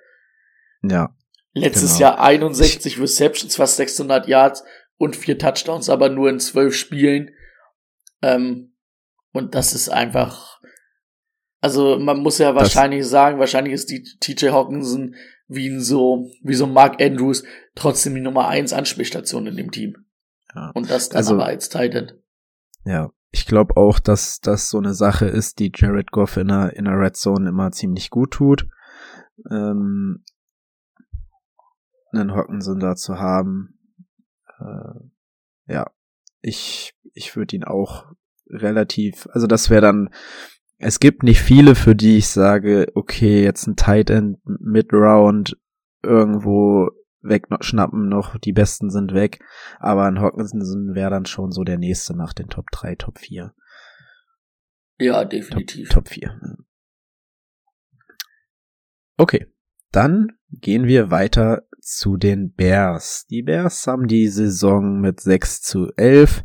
Ja. 0.81 1.15
Letztes 1.53 1.97
genau. 1.97 2.11
Jahr 2.11 2.21
61 2.21 2.99
Receptions, 2.99 3.55
fast 3.55 3.77
600 3.77 4.27
Yards 4.27 4.63
und 4.97 5.15
vier 5.15 5.37
Touchdowns, 5.37 5.89
aber 5.89 6.09
nur 6.09 6.29
in 6.29 6.39
zwölf 6.39 6.75
Spielen. 6.75 7.31
Ähm, 8.21 8.75
und 9.31 9.53
das 9.55 9.73
ist 9.73 9.89
einfach, 9.89 10.54
also 11.65 11.97
man 11.97 12.19
muss 12.19 12.37
ja 12.37 12.53
wahrscheinlich 12.53 13.01
das 13.01 13.09
sagen, 13.09 13.39
wahrscheinlich 13.39 13.73
ist 13.73 13.89
die 13.89 14.03
TJ 14.03 14.49
Hawkinson 14.49 15.15
wie 15.47 15.79
so, 15.79 16.29
wie 16.43 16.53
so 16.53 16.67
Mark 16.67 17.01
Andrews 17.01 17.43
trotzdem 17.73 18.13
die 18.13 18.21
Nummer 18.21 18.47
eins 18.47 18.71
Anspielstation 18.71 19.47
in 19.47 19.57
dem 19.57 19.71
Team. 19.71 20.05
Ja. 20.53 20.69
Und 20.75 20.91
das 20.91 21.09
dann 21.09 21.17
also, 21.17 21.33
aber 21.33 21.47
als 21.47 21.69
Titan. 21.69 22.11
Ja, 22.83 23.09
ich 23.31 23.47
glaube 23.47 23.77
auch, 23.77 23.97
dass 23.97 24.41
das 24.41 24.69
so 24.69 24.77
eine 24.77 24.93
Sache 24.93 25.25
ist, 25.25 25.57
die 25.57 25.71
Jared 25.75 26.11
Goff 26.11 26.37
in 26.37 26.49
der, 26.49 26.75
in 26.75 26.85
der 26.85 26.99
Red 26.99 27.15
Zone 27.15 27.49
immer 27.49 27.71
ziemlich 27.71 28.11
gut 28.11 28.29
tut. 28.29 28.67
Ähm, 29.49 30.23
einen 32.11 32.35
Hockenson 32.35 32.79
da 32.79 32.95
zu 32.95 33.17
haben. 33.17 33.79
Äh, 34.59 35.73
ja, 35.73 35.89
ich, 36.41 36.93
ich 37.15 37.35
würde 37.35 37.55
ihn 37.55 37.63
auch 37.63 38.05
relativ, 38.51 39.27
also 39.31 39.47
das 39.47 39.71
wäre 39.71 39.81
dann, 39.81 40.11
es 40.77 40.99
gibt 40.99 41.23
nicht 41.23 41.41
viele, 41.41 41.75
für 41.75 41.95
die 41.95 42.17
ich 42.17 42.27
sage, 42.27 42.87
okay, 42.95 43.43
jetzt 43.43 43.67
ein 43.67 43.75
Tight 43.75 44.09
End 44.09 44.39
Mid-Round 44.45 45.57
irgendwo 46.03 46.89
wegschnappen 47.21 48.07
noch, 48.07 48.37
die 48.37 48.53
besten 48.53 48.89
sind 48.89 49.13
weg, 49.13 49.43
aber 49.79 50.05
ein 50.05 50.19
Hawkinson 50.19 50.93
wäre 50.93 51.09
dann 51.09 51.25
schon 51.25 51.51
so 51.51 51.63
der 51.63 51.77
nächste 51.77 52.15
nach 52.15 52.33
den 52.33 52.49
Top 52.49 52.69
3, 52.71 52.95
Top 52.95 53.19
4. 53.19 53.53
Ja, 54.99 55.25
definitiv. 55.25 55.89
Top, 55.89 56.05
Top 56.05 56.13
4. 56.13 56.39
Okay, 59.17 59.47
dann 59.91 60.33
gehen 60.51 60.85
wir 60.85 61.09
weiter 61.09 61.63
zu 61.81 62.17
den 62.17 62.53
Bears. 62.53 63.25
Die 63.27 63.43
Bears 63.43 63.87
haben 63.87 64.07
die 64.07 64.27
Saison 64.27 64.99
mit 64.99 65.19
6 65.19 65.61
zu 65.61 65.91
11 65.95 66.43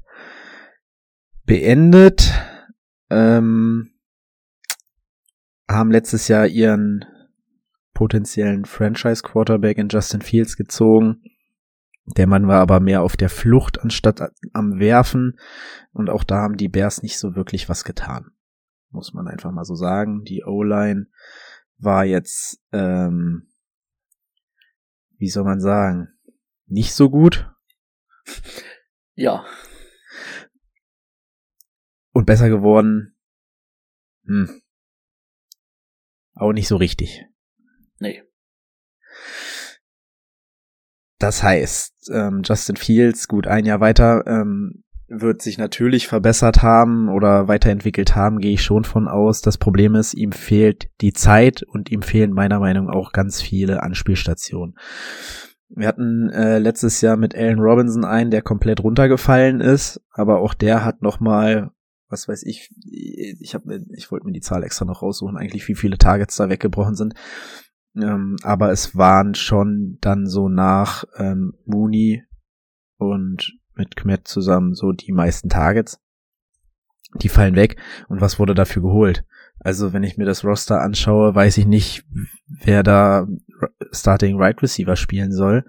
beendet. 1.45 2.33
Ähm, 3.11 3.91
haben 5.73 5.91
letztes 5.91 6.29
Jahr 6.29 6.47
ihren 6.47 7.05
potenziellen 7.95 8.65
Franchise 8.65 9.23
Quarterback 9.23 9.79
in 9.79 9.89
Justin 9.89 10.23
Fields 10.23 10.57
gezogen. 10.57 11.23
Der 12.17 12.27
Mann 12.27 12.49
war 12.49 12.61
aber 12.61 12.81
mehr 12.81 13.03
auf 13.03 13.17
der 13.17 13.29
Flucht 13.29 13.81
anstatt 13.81 14.21
am 14.53 14.79
Werfen. 14.81 15.39
Und 15.93 16.11
auch 16.11 16.25
da 16.25 16.37
haben 16.39 16.57
die 16.57 16.69
Bears 16.69 17.03
nicht 17.03 17.19
so 17.19 17.37
wirklich 17.37 17.69
was 17.69 17.85
getan. 17.85 18.31
Muss 18.91 19.12
man 19.12 19.29
einfach 19.29 19.53
mal 19.53 19.65
so 19.65 19.75
sagen. 19.75 20.25
Die 20.25 20.43
O-Line 20.45 21.07
war 21.79 22.05
jetzt 22.05 22.61
ähm, 22.73 23.50
wie 25.21 25.29
soll 25.29 25.45
man 25.45 25.61
sagen, 25.61 26.09
nicht 26.67 26.95
so 26.95 27.09
gut. 27.09 27.49
Ja. 29.17 29.45
Und 32.12 32.25
besser 32.25 32.49
geworden. 32.49 33.15
Hm. 34.25 34.60
Auch 36.35 36.53
nicht 36.53 36.69
so 36.69 36.77
richtig. 36.77 37.25
Nee. 37.99 38.23
Das 41.19 41.43
heißt, 41.43 42.11
ähm, 42.15 42.43
Justin 42.45 42.77
Fields, 42.77 43.29
gut 43.29 43.47
ein 43.47 43.67
Jahr 43.67 43.81
weiter, 43.81 44.27
ähm, 44.27 44.85
wird 45.11 45.43
sich 45.43 45.59
natürlich 45.59 46.07
verbessert 46.07 46.63
haben 46.63 47.09
oder 47.09 47.49
weiterentwickelt 47.49 48.15
haben, 48.15 48.39
gehe 48.39 48.55
ich 48.55 48.63
schon 48.63 48.85
von 48.85 49.09
aus. 49.09 49.43
Das 49.43 49.59
Problem 49.59 49.97
ist, 49.97 50.15
ihm 50.15 50.33
fehlt 50.33 50.89
die 51.01 51.13
Zeit 51.13 51.63
und 51.63 51.91
ihm 51.91 52.03
fehlen 52.03 52.33
meiner 52.33 52.61
Meinung 52.61 52.87
nach 52.87 52.95
auch 52.95 53.13
ganz 53.13 53.43
viele 53.43 53.83
Anspielstationen. 53.83 54.77
Wir 55.69 55.89
hatten 55.89 56.31
äh, 56.31 56.59
letztes 56.59 57.01
Jahr 57.01 57.17
mit 57.17 57.35
Allen 57.35 57.59
Robinson 57.59 58.05
einen, 58.05 58.31
der 58.31 58.43
komplett 58.43 58.83
runtergefallen 58.83 59.61
ist, 59.61 60.01
aber 60.11 60.41
auch 60.41 60.55
der 60.55 60.85
hat 60.85 61.03
noch 61.03 61.21
mal, 61.21 61.71
was 62.11 62.29
weiß 62.29 62.43
ich, 62.43 62.71
ich 62.85 63.55
habe, 63.55 63.85
ich 63.95 64.11
wollte 64.11 64.26
mir 64.26 64.33
die 64.33 64.40
Zahl 64.40 64.64
extra 64.64 64.85
noch 64.85 65.02
raussuchen, 65.02 65.37
eigentlich 65.37 65.67
wie 65.69 65.75
viele 65.75 65.97
Targets 65.97 66.37
da 66.37 66.50
weggebrochen 66.50 66.97
sind. 66.97 67.14
Ähm, 67.97 68.37
aber 68.43 68.71
es 68.71 68.97
waren 68.97 69.35
schon 69.35 69.99
dann 70.00 70.26
so 70.26 70.49
nach 70.49 71.05
ähm, 71.17 71.55
Mooney 71.64 72.25
und 72.99 73.59
mit 73.75 73.97
Kmet 73.97 74.29
zusammen 74.29 74.75
so 74.75 74.93
die 74.93 75.12
meisten 75.12 75.49
Targets. 75.49 76.00
Die 77.14 77.29
fallen 77.29 77.57
weg. 77.57 77.76
Und 78.09 78.21
was 78.21 78.38
wurde 78.38 78.55
dafür 78.55 78.83
geholt? 78.83 79.25
Also 79.59 79.93
wenn 79.93 80.05
ich 80.05 80.17
mir 80.17 80.25
das 80.25 80.45
Roster 80.45 80.81
anschaue, 80.81 81.35
weiß 81.35 81.59
ich 81.59 81.67
nicht, 81.67 82.05
wer 82.47 82.83
da 82.83 83.26
Starting 83.93 84.37
Right 84.38 84.62
Receiver 84.62 84.97
spielen 84.97 85.33
soll. 85.33 85.64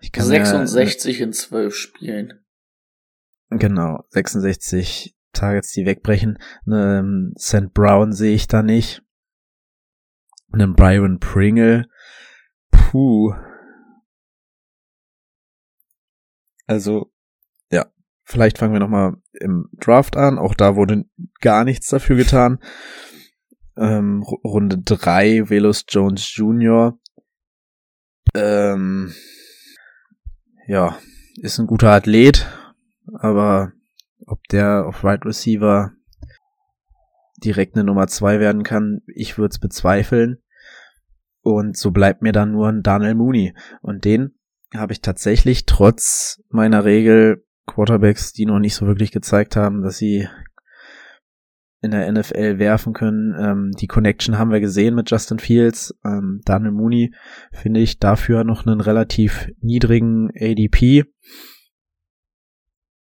Ich 0.00 0.12
kann 0.12 0.26
66 0.26 1.18
mir, 1.18 1.26
in 1.26 1.32
12 1.32 1.74
Spielen. 1.74 2.34
Genau, 3.50 4.04
66 4.10 5.17
Targets, 5.32 5.72
die 5.72 5.86
wegbrechen. 5.86 6.38
Ne, 6.64 7.32
St. 7.38 7.72
Brown 7.72 8.12
sehe 8.12 8.34
ich 8.34 8.46
da 8.46 8.62
nicht. 8.62 9.02
Einen 10.52 10.74
Byron 10.74 11.20
Pringle. 11.20 11.86
Puh. 12.70 13.34
Also, 16.66 17.12
ja. 17.70 17.86
Vielleicht 18.24 18.58
fangen 18.58 18.72
wir 18.72 18.80
nochmal 18.80 19.14
im 19.32 19.68
Draft 19.72 20.16
an. 20.16 20.38
Auch 20.38 20.54
da 20.54 20.76
wurde 20.76 21.04
gar 21.40 21.64
nichts 21.64 21.88
dafür 21.88 22.16
getan. 22.16 22.58
Ähm, 23.76 24.22
Runde 24.22 24.78
3, 24.78 25.50
Velos 25.50 25.84
Jones 25.88 26.34
Jr. 26.34 26.98
Ähm, 28.34 29.14
ja, 30.66 30.98
ist 31.40 31.58
ein 31.58 31.66
guter 31.66 31.90
Athlet, 31.92 32.46
aber 33.14 33.72
ob 34.28 34.42
der 34.48 34.86
auf 34.86 35.04
Right 35.04 35.24
Receiver 35.24 35.92
direkt 37.38 37.76
eine 37.76 37.84
Nummer 37.84 38.06
2 38.06 38.40
werden 38.40 38.62
kann, 38.62 39.00
ich 39.06 39.38
würde 39.38 39.52
es 39.52 39.58
bezweifeln. 39.58 40.38
Und 41.40 41.76
so 41.76 41.92
bleibt 41.92 42.22
mir 42.22 42.32
dann 42.32 42.52
nur 42.52 42.68
ein 42.68 42.82
Daniel 42.82 43.14
Mooney. 43.14 43.54
Und 43.80 44.04
den 44.04 44.34
habe 44.74 44.92
ich 44.92 45.00
tatsächlich 45.00 45.66
trotz 45.66 46.42
meiner 46.50 46.84
Regel 46.84 47.44
Quarterbacks, 47.66 48.32
die 48.32 48.46
noch 48.46 48.58
nicht 48.58 48.74
so 48.74 48.86
wirklich 48.86 49.12
gezeigt 49.12 49.56
haben, 49.56 49.82
dass 49.82 49.98
sie 49.98 50.28
in 51.80 51.92
der 51.92 52.10
NFL 52.10 52.58
werfen 52.58 52.92
können. 52.92 53.34
Ähm, 53.38 53.70
die 53.78 53.86
Connection 53.86 54.36
haben 54.36 54.50
wir 54.50 54.60
gesehen 54.60 54.94
mit 54.94 55.10
Justin 55.10 55.38
Fields. 55.38 55.94
Ähm, 56.04 56.40
Daniel 56.44 56.72
Mooney 56.72 57.14
finde 57.52 57.80
ich 57.80 58.00
dafür 58.00 58.42
noch 58.42 58.66
einen 58.66 58.80
relativ 58.80 59.48
niedrigen 59.60 60.30
ADP. 60.36 61.04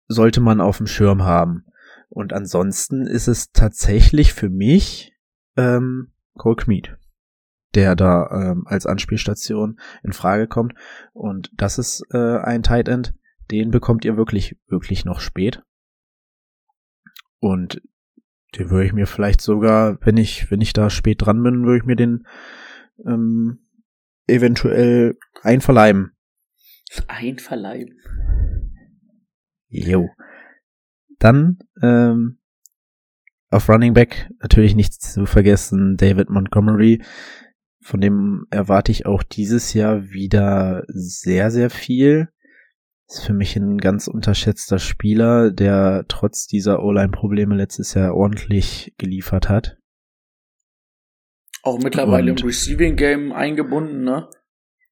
Sollte 0.08 0.42
man 0.42 0.62
auf 0.62 0.78
dem 0.78 0.88
Schirm 0.88 1.24
haben. 1.24 1.66
Und 2.10 2.34
ansonsten 2.34 3.06
ist 3.06 3.28
es 3.28 3.52
tatsächlich 3.52 4.34
für 4.34 4.50
mich 4.50 5.14
ähm, 5.58 6.14
Cole 6.36 6.56
Kmead, 6.56 6.98
der 7.76 7.96
da 7.96 8.30
ähm, 8.32 8.64
als 8.66 8.86
Anspielstation 8.86 9.80
in 10.04 10.14
Frage 10.14 10.48
kommt. 10.48 10.74
Und 11.14 11.52
das 11.56 11.78
ist 11.78 12.04
äh, 12.12 12.38
ein 12.38 12.64
Tight 12.64 12.88
End, 12.88 13.14
den 13.52 13.72
bekommt 13.72 14.06
ihr 14.06 14.18
wirklich, 14.18 14.58
wirklich 14.68 15.06
noch 15.06 15.20
spät. 15.20 15.64
Und 17.40 17.82
den 18.58 18.70
würde 18.70 18.86
ich 18.86 18.94
mir 18.94 19.08
vielleicht 19.08 19.42
sogar, 19.42 19.98
wenn 20.02 20.18
ich, 20.18 20.50
wenn 20.50 20.62
ich 20.62 20.74
da 20.74 20.90
spät 20.90 21.22
dran 21.22 21.44
bin, 21.44 21.66
würde 21.66 21.78
ich 21.78 21.86
mir 21.86 21.96
den 21.96 22.26
ähm, 23.06 23.60
eventuell 24.28 25.18
einverleiben. 25.42 26.16
Einverleiben. 27.08 28.00
Jo. 29.70 30.10
Dann 31.20 31.60
ähm, 31.82 32.40
auf 33.50 33.70
Running 33.70 33.94
Back 33.94 34.30
natürlich 34.42 34.76
nicht 34.76 34.94
zu 35.02 35.26
vergessen 35.26 35.98
David 35.98 36.30
Montgomery. 36.30 37.04
Von 37.82 38.02
dem 38.02 38.46
erwarte 38.50 38.92
ich 38.92 39.06
auch 39.06 39.24
dieses 39.24 39.74
Jahr 39.74 40.10
wieder 40.10 40.84
sehr, 40.88 41.52
sehr 41.52 41.70
viel. 41.70 42.30
Ist 43.08 43.26
für 43.26 43.34
mich 43.34 43.56
ein 43.56 43.78
ganz 43.78 44.10
unterschätzter 44.10 44.80
Spieler, 44.80 45.52
der 45.52 46.04
trotz 46.10 46.46
dieser 46.46 46.84
O-Line-Probleme 46.84 47.56
letztes 47.56 47.94
Jahr 47.94 48.14
ordentlich 48.14 48.94
geliefert 48.98 49.48
hat. 49.48 49.78
Auch 51.64 51.80
mittlerweile 51.80 52.32
Und, 52.32 52.42
im 52.42 52.48
Receiving 52.48 52.98
Game 52.98 53.32
eingebunden, 53.32 54.04
ne? 54.04 54.30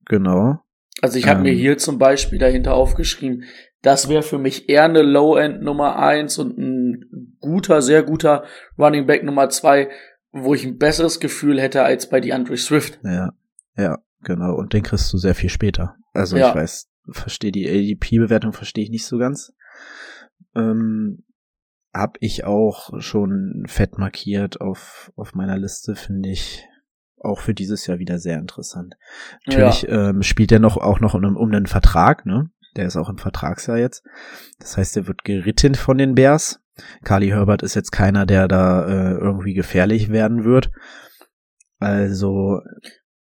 Genau. 0.05 0.59
Also 1.01 1.17
ich 1.17 1.27
habe 1.27 1.39
ähm, 1.39 1.43
mir 1.43 1.53
hier 1.53 1.77
zum 1.77 1.97
Beispiel 1.97 2.39
dahinter 2.39 2.73
aufgeschrieben, 2.73 3.43
das 3.81 4.09
wäre 4.09 4.23
für 4.23 4.38
mich 4.38 4.69
eher 4.69 4.85
eine 4.85 5.01
Low-End 5.01 5.61
Nummer 5.61 5.97
eins 5.97 6.38
und 6.38 6.57
ein 6.57 7.35
guter, 7.39 7.81
sehr 7.81 8.03
guter 8.03 8.43
Running 8.77 9.05
Back 9.05 9.23
Nummer 9.23 9.49
zwei, 9.49 9.89
wo 10.31 10.53
ich 10.53 10.65
ein 10.65 10.77
besseres 10.77 11.19
Gefühl 11.19 11.61
hätte 11.61 11.83
als 11.83 12.09
bei 12.09 12.19
DeAndre 12.19 12.57
Swift. 12.57 12.99
Ja, 13.03 13.31
ja, 13.77 13.99
genau. 14.21 14.55
Und 14.55 14.73
den 14.73 14.83
kriegst 14.83 15.11
du 15.13 15.17
sehr 15.17 15.35
viel 15.35 15.49
später. 15.49 15.95
Also 16.13 16.38
ja. 16.38 16.49
ich 16.49 16.55
weiß, 16.55 16.89
verstehe 17.11 17.51
die 17.51 17.67
ADP-Bewertung 17.67 18.53
verstehe 18.53 18.83
ich 18.83 18.89
nicht 18.89 19.05
so 19.05 19.17
ganz. 19.17 19.53
Ähm, 20.55 21.23
hab 21.93 22.17
ich 22.19 22.43
auch 22.43 22.99
schon 23.01 23.63
fett 23.67 23.97
markiert 23.97 24.59
auf, 24.59 25.11
auf 25.15 25.33
meiner 25.33 25.57
Liste, 25.57 25.95
finde 25.95 26.29
ich 26.29 26.65
auch 27.19 27.39
für 27.39 27.53
dieses 27.53 27.88
Jahr 27.88 27.99
wieder 27.99 28.19
sehr 28.19 28.38
interessant. 28.38 28.95
Natürlich 29.45 29.83
ja. 29.83 30.09
ähm, 30.09 30.21
spielt 30.21 30.51
er 30.51 30.59
noch 30.59 30.77
auch 30.77 30.99
noch 30.99 31.13
um, 31.13 31.38
um 31.38 31.51
einen 31.51 31.65
Vertrag, 31.65 32.25
ne? 32.25 32.49
Der 32.75 32.85
ist 32.85 32.97
auch 32.97 33.09
im 33.09 33.17
Vertragsjahr 33.17 33.77
jetzt. 33.77 34.03
Das 34.59 34.77
heißt, 34.77 34.97
er 34.97 35.07
wird 35.07 35.23
geritten 35.23 35.75
von 35.75 35.97
den 35.97 36.15
Bears. 36.15 36.61
Carly 37.03 37.29
Herbert 37.29 37.63
ist 37.63 37.75
jetzt 37.75 37.91
keiner, 37.91 38.25
der 38.25 38.47
da 38.47 38.85
äh, 38.85 39.13
irgendwie 39.13 39.53
gefährlich 39.53 40.11
werden 40.11 40.43
wird. 40.43 40.71
Also 41.79 42.59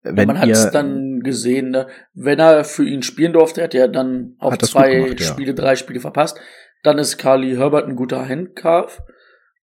wenn 0.02 0.16
ja, 0.16 0.26
man 0.26 0.40
hat 0.40 0.48
es 0.48 0.70
dann 0.70 1.20
gesehen, 1.20 1.70
ne? 1.70 1.86
wenn 2.14 2.38
er 2.38 2.64
für 2.64 2.84
ihn 2.84 3.02
spielen 3.02 3.32
durfte, 3.32 3.62
hat 3.62 3.74
er 3.74 3.88
dann 3.88 4.34
auch 4.38 4.56
zwei 4.56 4.94
gemacht, 4.94 5.20
Spiele, 5.20 5.48
ja. 5.48 5.54
drei 5.54 5.76
Spiele 5.76 6.00
verpasst. 6.00 6.40
Dann 6.82 6.98
ist 6.98 7.18
Carly 7.18 7.56
Herbert 7.56 7.86
ein 7.86 7.96
guter 7.96 8.26
Handcuff. 8.26 9.00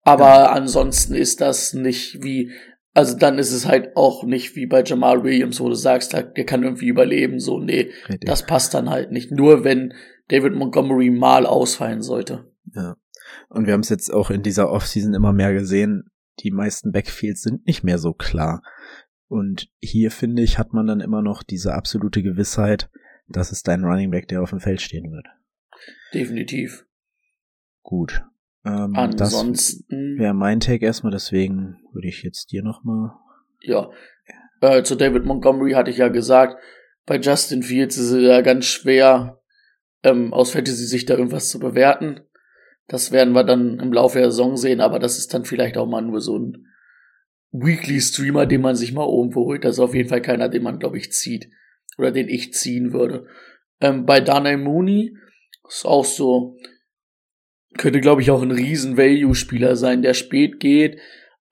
Aber 0.03 0.25
ja. 0.25 0.51
ansonsten 0.51 1.15
ist 1.15 1.41
das 1.41 1.73
nicht 1.73 2.23
wie, 2.23 2.51
also 2.97 3.15
dann 3.15 3.37
ist 3.37 3.51
es 3.51 3.67
halt 3.67 3.95
auch 3.95 4.23
nicht 4.23 4.55
wie 4.55 4.65
bei 4.65 4.83
Jamal 4.83 5.23
Williams, 5.23 5.59
wo 5.59 5.69
du 5.69 5.75
sagst, 5.75 6.13
der 6.13 6.45
kann 6.45 6.63
irgendwie 6.63 6.87
überleben. 6.87 7.39
So, 7.39 7.59
nee, 7.59 7.91
Richtig. 8.09 8.25
das 8.25 8.43
passt 8.43 8.73
dann 8.73 8.89
halt 8.89 9.11
nicht. 9.11 9.29
Nur 9.29 9.63
wenn 9.63 9.93
David 10.29 10.55
Montgomery 10.55 11.11
mal 11.11 11.45
ausfallen 11.45 12.01
sollte. 12.01 12.51
Ja. 12.73 12.97
Und 13.49 13.67
wir 13.67 13.73
haben 13.73 13.81
es 13.81 13.89
jetzt 13.89 14.11
auch 14.11 14.31
in 14.31 14.41
dieser 14.41 14.71
Offseason 14.71 15.13
immer 15.13 15.31
mehr 15.31 15.53
gesehen. 15.53 16.05
Die 16.39 16.49
meisten 16.49 16.91
Backfields 16.91 17.43
sind 17.43 17.67
nicht 17.67 17.83
mehr 17.83 17.99
so 17.99 18.13
klar. 18.13 18.63
Und 19.27 19.69
hier 19.79 20.09
finde 20.09 20.41
ich, 20.41 20.57
hat 20.57 20.73
man 20.73 20.87
dann 20.87 20.99
immer 20.99 21.21
noch 21.21 21.43
diese 21.43 21.75
absolute 21.75 22.23
Gewissheit, 22.23 22.89
dass 23.27 23.51
es 23.51 23.61
dein 23.61 23.83
Running 23.83 24.09
Back, 24.09 24.27
der 24.27 24.41
auf 24.41 24.49
dem 24.49 24.59
Feld 24.59 24.81
stehen 24.81 25.11
wird. 25.11 25.27
Definitiv. 26.15 26.87
Gut. 27.83 28.23
Ähm, 28.67 28.95
Ansonsten 28.95 30.17
wäre 30.19 30.33
mein 30.33 30.59
Take 30.59 30.85
erstmal, 30.85 31.11
deswegen 31.11 31.77
würde 31.93 32.07
ich 32.07 32.23
jetzt 32.23 32.51
dir 32.51 32.63
nochmal. 32.63 33.11
Ja. 33.61 33.89
Äh, 34.59 34.83
zu 34.83 34.95
David 34.95 35.25
Montgomery 35.25 35.71
hatte 35.71 35.91
ich 35.91 35.97
ja 35.97 36.09
gesagt, 36.09 36.57
bei 37.05 37.17
Justin 37.17 37.63
Fields 37.63 37.97
ist 37.97 38.11
es 38.11 38.23
ja 38.23 38.41
ganz 38.41 38.65
schwer, 38.65 39.39
ähm, 40.03 40.33
aus 40.33 40.51
Fantasy-Sicht 40.51 41.09
da 41.09 41.15
irgendwas 41.15 41.49
zu 41.49 41.59
bewerten. 41.59 42.21
Das 42.87 43.11
werden 43.11 43.33
wir 43.33 43.43
dann 43.43 43.79
im 43.79 43.93
Laufe 43.93 44.19
der 44.19 44.31
Saison 44.31 44.57
sehen, 44.57 44.81
aber 44.81 44.99
das 44.99 45.17
ist 45.17 45.33
dann 45.33 45.45
vielleicht 45.45 45.77
auch 45.77 45.87
mal 45.87 46.01
nur 46.01 46.19
so 46.19 46.37
ein 46.37 46.67
Weekly 47.51 48.01
Streamer, 48.01 48.45
den 48.45 48.61
man 48.61 48.75
sich 48.75 48.93
mal 48.93 49.07
irgendwo 49.07 49.45
holt. 49.45 49.63
Das 49.63 49.75
ist 49.75 49.79
auf 49.79 49.95
jeden 49.95 50.09
Fall 50.09 50.21
keiner, 50.21 50.49
den 50.49 50.63
man, 50.63 50.79
glaube 50.79 50.97
ich, 50.97 51.11
zieht. 51.11 51.49
Oder 51.97 52.11
den 52.11 52.27
ich 52.27 52.53
ziehen 52.53 52.91
würde. 52.93 53.27
Ähm, 53.79 54.05
bei 54.05 54.19
Daniel 54.19 54.57
Mooney 54.57 55.17
ist 55.67 55.85
auch 55.85 56.05
so, 56.05 56.57
könnte, 57.77 58.01
glaube 58.01 58.21
ich, 58.21 58.31
auch 58.31 58.41
ein 58.41 58.51
riesen 58.51 58.97
Value-Spieler 58.97 59.75
sein, 59.75 60.01
der 60.01 60.13
spät 60.13 60.59
geht, 60.59 60.99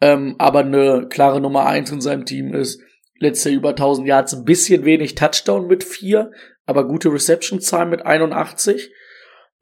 ähm, 0.01 0.35
aber 0.37 0.59
eine 0.59 1.07
klare 1.09 1.39
Nummer 1.39 1.65
eins 1.65 1.91
in 1.91 2.01
seinem 2.01 2.25
Team 2.25 2.53
ist. 2.53 2.81
Letztes 3.19 3.51
Jahr 3.51 3.59
über 3.59 3.69
1000 3.69 4.07
Yards, 4.07 4.33
ein 4.33 4.45
bisschen 4.45 4.83
wenig 4.83 5.15
Touchdown 5.15 5.67
mit 5.67 5.83
vier, 5.83 6.31
aber 6.65 6.87
gute 6.87 7.11
Reception-Zahlen 7.13 7.89
mit 7.89 8.05
81. 8.05 8.91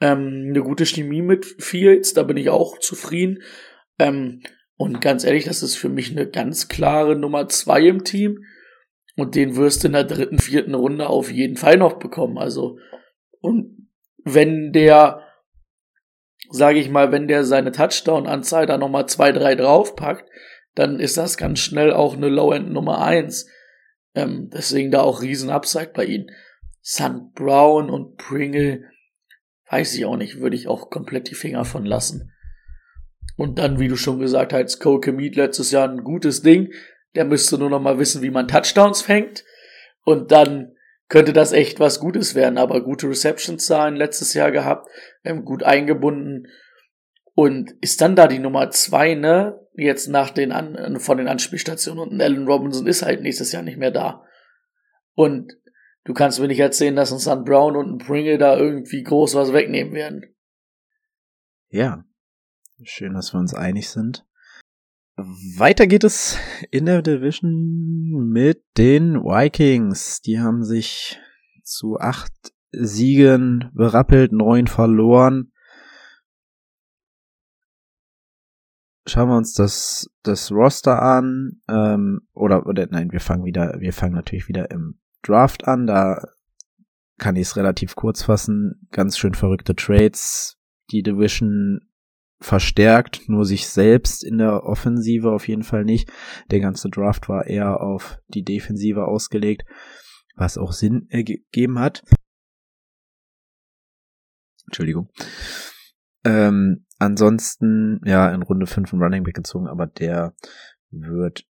Ähm, 0.01 0.47
eine 0.49 0.61
gute 0.61 0.85
Chemie 0.85 1.21
mit 1.21 1.45
Fields, 1.45 2.13
da 2.13 2.23
bin 2.23 2.37
ich 2.37 2.49
auch 2.49 2.79
zufrieden. 2.79 3.43
Ähm, 3.99 4.41
Und 4.75 5.01
ganz 5.01 5.23
ehrlich, 5.23 5.45
das 5.45 5.61
ist 5.61 5.75
für 5.75 5.89
mich 5.89 6.11
eine 6.11 6.27
ganz 6.27 6.67
klare 6.67 7.15
Nummer 7.15 7.47
zwei 7.47 7.81
im 7.81 8.03
Team. 8.03 8.43
Und 9.15 9.35
den 9.35 9.55
wirst 9.55 9.83
du 9.83 9.87
in 9.87 9.93
der 9.93 10.03
dritten, 10.03 10.39
vierten 10.39 10.73
Runde 10.73 11.07
auf 11.07 11.31
jeden 11.31 11.57
Fall 11.57 11.77
noch 11.77 11.99
bekommen. 11.99 12.39
Also, 12.39 12.79
und 13.39 13.87
wenn 14.23 14.71
der, 14.73 15.22
sage 16.49 16.79
ich 16.79 16.89
mal, 16.89 17.11
wenn 17.11 17.27
der 17.27 17.43
seine 17.43 17.71
Touchdown-Anzahl 17.71 18.65
da 18.65 18.77
nochmal 18.77 19.07
zwei, 19.07 19.31
drei 19.31 19.55
draufpackt, 19.55 20.29
dann 20.75 20.99
ist 20.99 21.17
das 21.17 21.37
ganz 21.37 21.59
schnell 21.59 21.93
auch 21.93 22.15
eine 22.15 22.29
Low-End 22.29 22.71
Nummer 22.71 23.01
eins. 23.01 23.47
Ähm, 24.15 24.49
deswegen 24.53 24.91
da 24.91 25.01
auch 25.01 25.21
riesen 25.21 25.49
Upside 25.49 25.91
bei 25.93 26.05
ihnen. 26.05 26.31
St. 26.83 27.33
Brown 27.33 27.89
und 27.89 28.17
Pringle, 28.17 28.83
weiß 29.69 29.95
ich 29.95 30.05
auch 30.05 30.17
nicht, 30.17 30.39
würde 30.39 30.55
ich 30.55 30.67
auch 30.67 30.89
komplett 30.89 31.29
die 31.29 31.35
Finger 31.35 31.65
von 31.65 31.85
lassen. 31.85 32.31
Und 33.37 33.57
dann, 33.57 33.79
wie 33.79 33.87
du 33.87 33.95
schon 33.95 34.19
gesagt 34.19 34.53
hast, 34.53 34.79
Cole 34.79 34.99
Kemet 34.99 35.35
letztes 35.35 35.71
Jahr 35.71 35.89
ein 35.89 36.03
gutes 36.03 36.41
Ding. 36.41 36.71
Der 37.15 37.25
müsste 37.25 37.57
nur 37.57 37.69
noch 37.69 37.79
mal 37.79 37.97
wissen, 37.99 38.21
wie 38.21 38.31
man 38.31 38.47
Touchdowns 38.47 39.01
fängt. 39.01 39.43
Und 40.03 40.31
dann 40.31 40.75
könnte 41.13 41.31
das 41.31 41.51
echt 41.51 41.79
was 41.79 41.99
Gutes 41.99 42.33
werden. 42.33 42.57
Aber 42.57 42.83
gute 42.83 43.07
Reception-Zahlen 43.07 43.95
letztes 43.95 44.33
Jahr 44.33 44.51
gehabt, 44.51 44.89
ähm, 45.23 45.45
gut 45.45 45.61
eingebunden. 45.61 46.47
Und 47.35 47.75
ist 47.81 48.01
dann 48.01 48.15
da 48.15 48.25
die 48.25 48.39
Nummer 48.39 48.71
zwei, 48.71 49.13
ne? 49.13 49.59
Jetzt 49.75 50.07
nach 50.07 50.31
den 50.31 50.51
An 50.51 50.99
von 50.99 51.19
den 51.19 51.27
Anspielstationen. 51.27 52.13
Und 52.13 52.19
Allen 52.19 52.47
Robinson 52.47 52.87
ist 52.87 53.03
halt 53.03 53.21
nächstes 53.21 53.51
Jahr 53.51 53.61
nicht 53.61 53.77
mehr 53.77 53.91
da. 53.91 54.23
Und 55.13 55.53
du 56.03 56.15
kannst 56.15 56.39
mir 56.39 56.47
nicht 56.47 56.59
erzählen, 56.59 56.95
dass 56.95 57.11
ein 57.11 57.19
Sun 57.19 57.43
Brown 57.43 57.75
und 57.75 57.91
ein 57.91 57.97
Pringle 57.99 58.39
da 58.39 58.57
irgendwie 58.57 59.03
groß 59.03 59.35
was 59.35 59.53
wegnehmen 59.53 59.93
werden. 59.93 60.35
Ja. 61.69 62.05
Schön, 62.81 63.13
dass 63.13 63.35
wir 63.35 63.39
uns 63.39 63.53
einig 63.53 63.87
sind. 63.91 64.25
Weiter 65.15 65.85
geht 65.85 66.03
es 66.03 66.39
in 66.71 66.87
der 66.87 67.03
Division 67.03 68.29
mit 68.29 68.63
den 68.77 69.15
Vikings. 69.23 70.21
Die 70.21 70.39
haben 70.39 70.63
sich 70.63 71.19
zu 71.63 71.99
acht 71.99 72.33
Siegen 72.71 73.69
berappelt, 73.73 74.31
neun 74.31 74.65
verloren. 74.65 75.51
Schauen 79.05 79.29
wir 79.29 79.37
uns 79.37 79.53
das, 79.53 80.09
das 80.23 80.51
Roster 80.51 81.01
an, 81.01 81.61
ähm, 81.67 82.21
oder, 82.33 82.65
oder 82.65 82.87
nein, 82.89 83.11
wir 83.11 83.19
fangen 83.19 83.43
wieder, 83.43 83.75
wir 83.79 83.93
fangen 83.93 84.15
natürlich 84.15 84.47
wieder 84.47 84.71
im 84.71 84.99
Draft 85.21 85.67
an. 85.67 85.85
Da 85.85 86.25
kann 87.19 87.35
ich 87.35 87.43
es 87.43 87.55
relativ 87.55 87.95
kurz 87.95 88.23
fassen. 88.23 88.87
Ganz 88.91 89.17
schön 89.17 89.35
verrückte 89.35 89.75
Trades. 89.75 90.57
Die 90.89 91.03
Division 91.03 91.81
verstärkt, 92.43 93.29
nur 93.29 93.45
sich 93.45 93.67
selbst 93.67 94.23
in 94.23 94.37
der 94.37 94.63
Offensive 94.63 95.31
auf 95.31 95.47
jeden 95.47 95.63
Fall 95.63 95.85
nicht. 95.85 96.11
Der 96.51 96.59
ganze 96.59 96.89
Draft 96.89 97.29
war 97.29 97.47
eher 97.47 97.81
auf 97.81 98.19
die 98.27 98.43
Defensive 98.43 99.05
ausgelegt, 99.07 99.63
was 100.35 100.57
auch 100.57 100.73
Sinn 100.73 101.07
ergeben 101.09 101.79
hat. 101.79 102.03
Entschuldigung. 104.65 105.09
Ähm, 106.25 106.85
ansonsten, 106.99 108.01
ja, 108.05 108.33
in 108.33 108.43
Runde 108.43 108.65
5 108.65 108.93
ein 108.93 109.01
Running 109.01 109.23
Back 109.23 109.35
gezogen, 109.35 109.67
aber 109.67 109.87
der 109.87 110.35
wird 110.89 111.45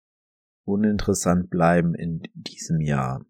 uninteressant 0.64 1.50
bleiben 1.50 1.94
in 1.94 2.22
diesem 2.34 2.80
Jahr. 2.80 3.24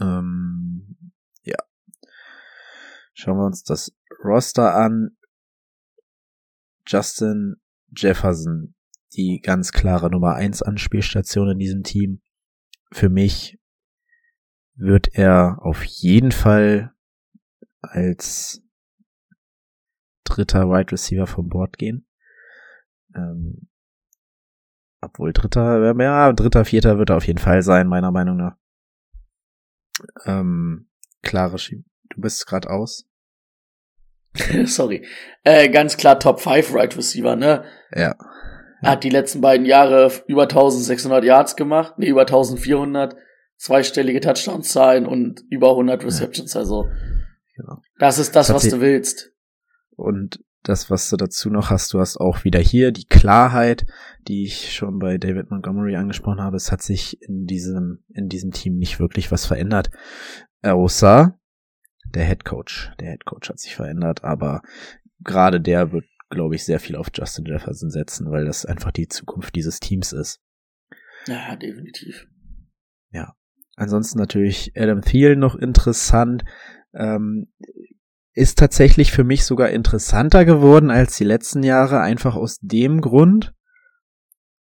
Ähm, 0.00 1.12
ja. 1.42 1.58
Schauen 3.14 3.38
wir 3.38 3.46
uns 3.46 3.62
das 3.62 3.92
Roster 4.24 4.74
an. 4.74 5.16
Justin 6.86 7.56
Jefferson, 7.94 8.74
die 9.14 9.40
ganz 9.42 9.72
klare 9.72 10.10
Nummer 10.10 10.34
1 10.34 10.62
Anspielstation 10.62 11.50
in 11.50 11.58
diesem 11.58 11.82
Team. 11.82 12.22
Für 12.92 13.08
mich 13.08 13.58
wird 14.74 15.14
er 15.14 15.58
auf 15.60 15.84
jeden 15.84 16.32
Fall 16.32 16.94
als 17.80 18.62
dritter 20.24 20.68
Wide 20.68 20.92
Receiver 20.92 21.26
vom 21.26 21.48
Board 21.48 21.76
gehen. 21.76 22.06
Ähm, 23.14 23.68
obwohl 25.00 25.32
dritter, 25.32 25.94
ja, 25.98 26.32
dritter, 26.32 26.64
vierter 26.64 26.98
wird 26.98 27.10
er 27.10 27.16
auf 27.16 27.26
jeden 27.26 27.38
Fall 27.38 27.62
sein, 27.62 27.88
meiner 27.88 28.10
Meinung 28.10 28.36
nach. 28.36 28.56
Ähm, 30.24 30.90
klare 31.22 31.58
Schieb. 31.58 31.84
Du 32.10 32.20
bist 32.20 32.46
gerade 32.46 32.70
aus. 32.70 33.09
Sorry. 34.64 35.04
Äh, 35.44 35.68
ganz 35.68 35.96
klar 35.96 36.18
Top 36.18 36.40
5 36.40 36.74
Right 36.74 36.96
Receiver, 36.96 37.36
ne? 37.36 37.64
Ja. 37.94 38.16
Hat 38.82 39.04
die 39.04 39.10
letzten 39.10 39.40
beiden 39.40 39.66
Jahre 39.66 40.10
über 40.26 40.42
1600 40.42 41.24
Yards 41.24 41.56
gemacht, 41.56 41.98
ne, 41.98 42.06
über 42.06 42.22
1400, 42.22 43.14
zweistellige 43.56 44.20
Touchdown-Zahlen 44.20 45.06
und 45.06 45.44
über 45.50 45.70
100 45.70 46.04
Receptions, 46.04 46.54
ja. 46.54 46.60
also. 46.60 46.88
Genau. 47.56 47.82
Das 47.98 48.18
ist 48.18 48.34
das, 48.34 48.46
das 48.46 48.56
was 48.56 48.70
du 48.70 48.80
willst. 48.80 49.32
Und 49.96 50.40
das, 50.62 50.90
was 50.90 51.10
du 51.10 51.16
dazu 51.16 51.50
noch 51.50 51.70
hast, 51.70 51.92
du 51.92 52.00
hast 52.00 52.18
auch 52.18 52.44
wieder 52.44 52.60
hier 52.60 52.92
die 52.92 53.06
Klarheit, 53.06 53.86
die 54.28 54.44
ich 54.44 54.72
schon 54.74 54.98
bei 54.98 55.18
David 55.18 55.50
Montgomery 55.50 55.96
angesprochen 55.96 56.40
habe. 56.40 56.56
Es 56.56 56.70
hat 56.70 56.82
sich 56.82 57.20
in 57.22 57.46
diesem, 57.46 58.04
in 58.14 58.28
diesem 58.28 58.50
Team 58.50 58.76
nicht 58.76 59.00
wirklich 59.00 59.32
was 59.32 59.46
verändert. 59.46 59.90
Außer 60.62 61.38
der 62.06 62.26
Head 62.26 62.44
Coach. 62.44 62.92
Der 63.00 63.10
Head 63.10 63.24
Coach 63.24 63.48
hat 63.48 63.58
sich 63.58 63.76
verändert, 63.76 64.24
aber 64.24 64.62
gerade 65.20 65.60
der 65.60 65.92
wird, 65.92 66.04
glaube 66.30 66.54
ich, 66.54 66.64
sehr 66.64 66.80
viel 66.80 66.96
auf 66.96 67.08
Justin 67.14 67.44
Jefferson 67.44 67.90
setzen, 67.90 68.30
weil 68.30 68.44
das 68.44 68.64
einfach 68.64 68.92
die 68.92 69.08
Zukunft 69.08 69.54
dieses 69.54 69.80
Teams 69.80 70.12
ist. 70.12 70.40
Ja, 71.26 71.56
definitiv. 71.56 72.26
Ja. 73.10 73.34
Ansonsten 73.76 74.18
natürlich 74.18 74.72
Adam 74.76 75.02
Thiel 75.02 75.36
noch 75.36 75.54
interessant. 75.54 76.44
Ähm, 76.92 77.52
ist 78.32 78.58
tatsächlich 78.58 79.12
für 79.12 79.24
mich 79.24 79.44
sogar 79.44 79.70
interessanter 79.70 80.44
geworden 80.44 80.90
als 80.90 81.16
die 81.16 81.24
letzten 81.24 81.62
Jahre, 81.62 82.00
einfach 82.00 82.36
aus 82.36 82.58
dem 82.60 83.00
Grund, 83.00 83.54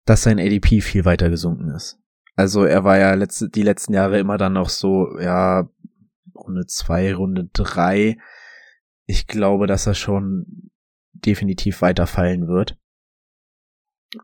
dass 0.04 0.22
sein 0.22 0.38
ADP 0.38 0.80
viel 0.80 1.04
weiter 1.04 1.28
gesunken 1.30 1.70
ist. 1.70 1.98
Also 2.34 2.64
er 2.64 2.84
war 2.84 2.98
ja 2.98 3.14
letzte, 3.14 3.48
die 3.48 3.62
letzten 3.62 3.92
Jahre 3.94 4.18
immer 4.18 4.38
dann 4.38 4.54
noch 4.54 4.68
so, 4.68 5.18
ja, 5.20 5.68
Runde 6.38 6.66
zwei, 6.66 7.14
Runde 7.14 7.48
drei. 7.52 8.18
Ich 9.06 9.26
glaube, 9.26 9.66
dass 9.66 9.86
er 9.86 9.94
schon 9.94 10.70
definitiv 11.12 11.82
weiterfallen 11.82 12.48
wird. 12.48 12.76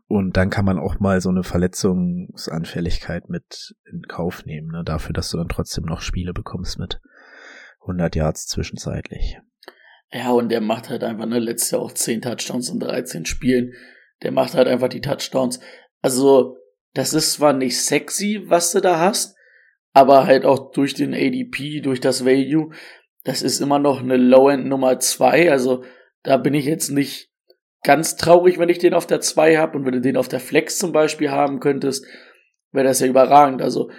Und 0.07 0.35
dann 0.35 0.49
kann 0.49 0.65
man 0.65 0.79
auch 0.79 0.99
mal 0.99 1.21
so 1.21 1.29
eine 1.29 1.43
Verletzungsanfälligkeit 1.43 3.29
mit 3.29 3.75
in 3.91 4.01
Kauf 4.07 4.45
nehmen, 4.45 4.69
ne? 4.69 4.83
dafür, 4.83 5.13
dass 5.13 5.29
du 5.29 5.37
dann 5.37 5.49
trotzdem 5.49 5.85
noch 5.85 6.01
Spiele 6.01 6.33
bekommst 6.33 6.79
mit 6.79 6.99
100 7.81 8.15
Yards 8.15 8.47
zwischenzeitlich. 8.47 9.37
Ja, 10.11 10.31
und 10.31 10.49
der 10.49 10.61
macht 10.61 10.89
halt 10.89 11.03
einfach, 11.03 11.25
ne, 11.25 11.39
letztes 11.39 11.71
Jahr 11.71 11.81
auch 11.81 11.91
10 11.91 12.21
Touchdowns 12.21 12.69
in 12.69 12.79
13 12.79 13.25
Spielen. 13.25 13.73
Der 14.23 14.31
macht 14.31 14.55
halt 14.55 14.67
einfach 14.67 14.87
die 14.87 15.01
Touchdowns. 15.01 15.59
Also, 16.01 16.57
das 16.93 17.13
ist 17.13 17.33
zwar 17.33 17.53
nicht 17.53 17.79
sexy, 17.79 18.43
was 18.45 18.71
du 18.71 18.81
da 18.81 18.99
hast, 18.99 19.34
aber 19.95 20.27
halt 20.27 20.43
auch 20.43 20.71
durch 20.71 20.93
den 20.93 21.13
ADP, 21.13 21.79
durch 21.79 22.01
das 22.01 22.25
Value, 22.25 22.71
das 23.23 23.41
ist 23.41 23.61
immer 23.61 23.79
noch 23.79 24.01
eine 24.01 24.17
Low-End 24.17 24.65
Nummer 24.65 24.99
zwei. 24.99 25.49
Also 25.49 25.85
da 26.21 26.35
bin 26.35 26.53
ich 26.53 26.65
jetzt 26.65 26.89
nicht 26.89 27.31
ganz 27.81 28.17
traurig, 28.17 28.59
wenn 28.59 28.67
ich 28.67 28.77
den 28.77 28.93
auf 28.93 29.07
der 29.07 29.21
zwei 29.21 29.55
habe 29.55 29.77
und 29.77 29.85
wenn 29.85 29.93
du 29.93 30.01
den 30.01 30.17
auf 30.17 30.27
der 30.27 30.41
Flex 30.41 30.77
zum 30.77 30.91
Beispiel 30.91 31.31
haben 31.31 31.61
könntest, 31.61 32.05
wäre 32.73 32.85
das 32.85 32.99
ja 32.99 33.07
überragend. 33.07 33.61
Also 33.61 33.89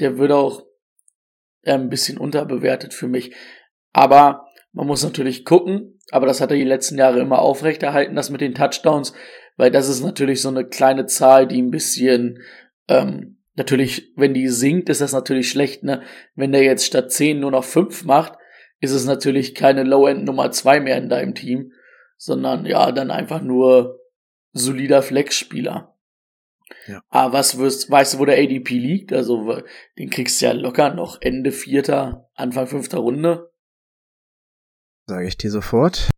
der 0.00 0.16
würde 0.16 0.36
auch 0.36 0.62
äh, 1.64 1.74
ein 1.74 1.90
bisschen 1.90 2.16
unterbewertet 2.16 2.94
für 2.94 3.08
mich. 3.08 3.34
Aber 3.92 4.46
man 4.72 4.86
muss 4.86 5.04
natürlich 5.04 5.44
gucken, 5.44 5.98
aber 6.12 6.24
das 6.24 6.40
hat 6.40 6.50
er 6.50 6.56
die 6.56 6.64
letzten 6.64 6.96
Jahre 6.96 7.20
immer 7.20 7.40
aufrechterhalten, 7.40 8.16
das 8.16 8.30
mit 8.30 8.40
den 8.40 8.54
Touchdowns, 8.54 9.12
weil 9.58 9.70
das 9.70 9.90
ist 9.90 10.02
natürlich 10.02 10.40
so 10.40 10.48
eine 10.48 10.66
kleine 10.66 11.04
Zahl, 11.04 11.46
die 11.46 11.60
ein 11.60 11.70
bisschen 11.70 12.42
ähm, 12.88 13.41
Natürlich, 13.54 14.12
wenn 14.16 14.32
die 14.32 14.48
sinkt, 14.48 14.88
ist 14.88 15.02
das 15.02 15.12
natürlich 15.12 15.50
schlecht, 15.50 15.82
ne? 15.82 16.02
Wenn 16.34 16.52
der 16.52 16.62
jetzt 16.62 16.86
statt 16.86 17.12
10 17.12 17.40
nur 17.40 17.50
noch 17.50 17.64
5 17.64 18.04
macht, 18.04 18.38
ist 18.80 18.92
es 18.92 19.04
natürlich 19.04 19.54
keine 19.54 19.84
Low-End 19.84 20.24
Nummer 20.24 20.50
2 20.50 20.80
mehr 20.80 20.96
in 20.96 21.10
deinem 21.10 21.34
Team, 21.34 21.72
sondern 22.16 22.64
ja, 22.64 22.92
dann 22.92 23.10
einfach 23.10 23.42
nur 23.42 24.00
solider 24.52 25.02
Flex-Spieler. 25.02 25.94
Ja. 26.86 27.02
Aber 27.10 27.34
was 27.34 27.58
wirst, 27.58 27.90
weißt 27.90 28.14
du, 28.14 28.18
wo 28.18 28.24
der 28.24 28.38
ADP 28.38 28.70
liegt? 28.70 29.12
Also, 29.12 29.60
den 29.98 30.08
kriegst 30.08 30.40
du 30.40 30.46
ja 30.46 30.52
locker 30.52 30.94
noch 30.94 31.20
Ende 31.20 31.52
vierter, 31.52 32.30
Anfang 32.34 32.66
fünfter 32.66 32.98
Runde. 32.98 33.52
Sage 35.06 35.26
ich 35.28 35.36
dir 35.36 35.50
sofort. 35.50 36.10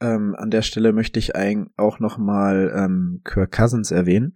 Ähm, 0.00 0.34
an 0.36 0.50
der 0.50 0.62
Stelle 0.62 0.92
möchte 0.92 1.18
ich 1.18 1.36
eigentlich 1.36 1.72
auch 1.76 2.00
noch 2.00 2.16
mal 2.16 2.72
ähm, 2.74 3.20
Kirk 3.24 3.52
Cousins 3.52 3.90
erwähnen 3.90 4.34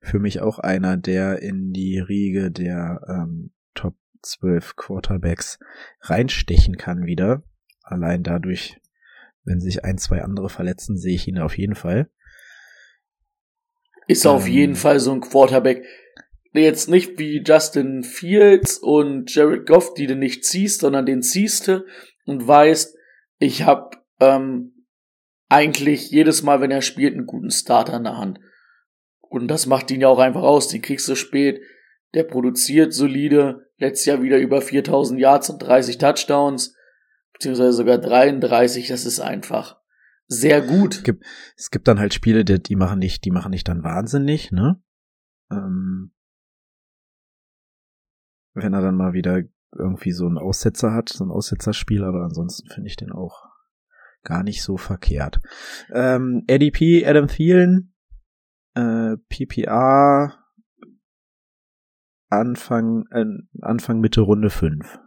für 0.00 0.18
mich 0.18 0.40
auch 0.40 0.58
einer, 0.58 0.96
der 0.96 1.42
in 1.42 1.72
die 1.72 1.98
Riege 1.98 2.50
der 2.50 3.00
ähm, 3.08 3.52
Top 3.74 3.94
12 4.22 4.76
Quarterbacks 4.76 5.58
reinstechen 6.00 6.76
kann 6.76 7.06
wieder. 7.06 7.42
Allein 7.82 8.22
dadurch, 8.22 8.80
wenn 9.44 9.60
sich 9.60 9.84
ein, 9.84 9.98
zwei 9.98 10.22
andere 10.22 10.48
verletzen, 10.48 10.96
sehe 10.96 11.14
ich 11.14 11.28
ihn 11.28 11.38
auf 11.38 11.56
jeden 11.56 11.74
Fall. 11.74 12.10
Ist 14.08 14.26
auf 14.26 14.46
Ähm. 14.46 14.52
jeden 14.52 14.74
Fall 14.76 15.00
so 15.00 15.12
ein 15.12 15.20
Quarterback. 15.20 15.84
Jetzt 16.52 16.88
nicht 16.88 17.18
wie 17.18 17.42
Justin 17.44 18.02
Fields 18.02 18.78
und 18.78 19.34
Jared 19.34 19.66
Goff, 19.66 19.94
die 19.94 20.06
du 20.06 20.16
nicht 20.16 20.44
ziehst, 20.44 20.80
sondern 20.80 21.04
den 21.04 21.22
ziehst 21.22 21.68
du 21.68 21.84
und 22.24 22.46
weißt, 22.46 22.96
ich 23.38 23.64
habe 23.64 23.90
ähm, 24.20 24.86
eigentlich 25.48 26.10
jedes 26.10 26.42
Mal, 26.42 26.60
wenn 26.60 26.70
er 26.70 26.82
spielt, 26.82 27.14
einen 27.14 27.26
guten 27.26 27.50
Starter 27.50 27.96
in 27.98 28.04
der 28.04 28.16
Hand. 28.16 28.40
Und 29.28 29.48
das 29.48 29.66
macht 29.66 29.90
ihn 29.90 30.00
ja 30.00 30.08
auch 30.08 30.18
einfach 30.18 30.42
aus. 30.42 30.68
Den 30.68 30.82
kriegst 30.82 31.08
du 31.08 31.14
spät. 31.14 31.60
Der 32.14 32.24
produziert 32.24 32.92
solide. 32.92 33.68
Letztes 33.78 34.06
Jahr 34.06 34.22
wieder 34.22 34.38
über 34.38 34.62
4000 34.62 35.20
Yards 35.20 35.50
und 35.50 35.58
30 35.58 35.98
Touchdowns. 35.98 36.74
Beziehungsweise 37.32 37.72
sogar 37.72 37.98
33. 37.98 38.88
Das 38.88 39.04
ist 39.04 39.20
einfach 39.20 39.76
sehr 40.28 40.60
gut. 40.60 41.04
Gibt, 41.04 41.24
es 41.56 41.70
gibt 41.70 41.86
dann 41.88 41.98
halt 41.98 42.14
Spiele, 42.14 42.44
die, 42.44 42.60
die 42.60 42.76
machen 42.76 42.98
nicht, 42.98 43.24
die 43.24 43.30
machen 43.30 43.50
nicht 43.50 43.68
dann 43.68 43.84
wahnsinnig, 43.84 44.50
ne? 44.50 44.82
Ähm, 45.50 46.12
wenn 48.54 48.72
er 48.72 48.80
dann 48.80 48.96
mal 48.96 49.12
wieder 49.12 49.42
irgendwie 49.72 50.12
so 50.12 50.26
einen 50.26 50.38
Aussetzer 50.38 50.92
hat, 50.92 51.10
so 51.10 51.24
ein 51.24 51.30
Aussetzerspiel, 51.30 52.02
aber 52.02 52.24
ansonsten 52.24 52.68
finde 52.68 52.88
ich 52.88 52.96
den 52.96 53.12
auch 53.12 53.44
gar 54.22 54.42
nicht 54.42 54.62
so 54.62 54.76
verkehrt. 54.76 55.40
Ähm, 55.92 56.44
ADP, 56.50 57.06
Adam 57.06 57.28
Thielen, 57.28 57.94
äh, 58.76 59.16
PPR, 59.28 60.38
Anfang, 62.28 63.04
äh, 63.10 63.24
Anfang 63.62 64.00
Mitte 64.00 64.20
Runde 64.20 64.50
5. 64.50 64.98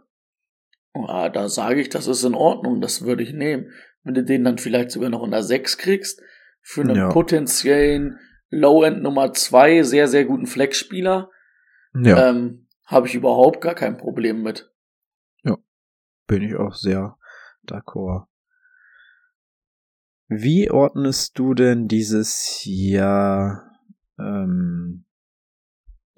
Ah, 0.94 1.28
da 1.28 1.48
sage 1.48 1.80
ich, 1.80 1.88
das 1.88 2.06
ist 2.06 2.24
in 2.24 2.34
Ordnung, 2.34 2.80
das 2.80 3.02
würde 3.02 3.22
ich 3.22 3.32
nehmen. 3.32 3.70
Wenn 4.02 4.14
du 4.14 4.24
den 4.24 4.44
dann 4.44 4.58
vielleicht 4.58 4.90
sogar 4.90 5.10
noch 5.10 5.22
in 5.22 5.30
der 5.30 5.42
6 5.42 5.78
kriegst, 5.78 6.20
für 6.62 6.80
einen 6.82 6.96
Ja. 6.96 7.08
potenziellen 7.08 8.18
Low-End 8.50 9.02
Nummer 9.02 9.32
2 9.32 9.82
sehr, 9.82 10.08
sehr 10.08 10.24
guten 10.24 10.46
Flex-Spieler, 10.46 11.30
Ja, 11.94 12.28
ähm, 12.30 12.66
habe 12.86 13.06
ich 13.06 13.14
überhaupt 13.14 13.60
gar 13.60 13.74
kein 13.74 13.96
Problem 13.96 14.42
mit. 14.42 14.66
bin 16.26 16.42
ich 16.42 16.54
auch 16.54 16.74
sehr 16.76 17.18
d'accord. 17.66 18.26
Wie 20.32 20.70
ordnest 20.70 21.36
du 21.40 21.54
denn 21.54 21.88
dieses 21.88 22.60
Jahr 22.64 23.68
ähm, 24.16 25.04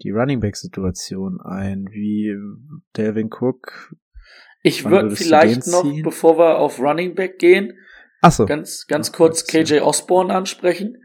die 0.03 0.11
Running 0.11 0.40
Back 0.40 0.57
Situation 0.57 1.40
ein? 1.40 1.87
Wie 1.90 2.37
Delvin 2.94 3.31
Cook? 3.33 3.96
Ich 4.62 4.85
würde 4.85 5.16
vielleicht 5.16 5.66
noch, 5.66 5.83
ziehen? 5.83 6.03
bevor 6.03 6.38
wir 6.38 6.59
auf 6.59 6.79
Running 6.79 7.14
Back 7.14 7.38
gehen, 7.38 7.72
Achso, 8.20 8.44
ganz, 8.44 8.87
ganz 8.87 9.09
Ach, 9.11 9.16
kurz 9.16 9.46
KJ 9.46 9.81
Osborne 9.81 10.35
ansprechen, 10.35 11.03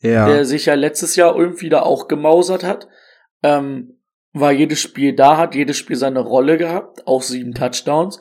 ja, 0.00 0.26
der 0.26 0.44
sich 0.44 0.66
ja 0.66 0.74
letztes 0.74 1.14
Jahr 1.14 1.36
irgendwie 1.36 1.68
da 1.68 1.82
auch 1.82 2.08
gemausert 2.08 2.64
hat. 2.64 2.88
Ähm, 3.44 4.00
war 4.32 4.50
jedes 4.50 4.80
Spiel 4.80 5.14
da, 5.14 5.36
hat 5.36 5.54
jedes 5.54 5.76
Spiel 5.78 5.94
seine 5.94 6.18
Rolle 6.18 6.58
gehabt, 6.58 7.06
auch 7.06 7.22
sieben 7.22 7.54
Touchdowns. 7.54 8.18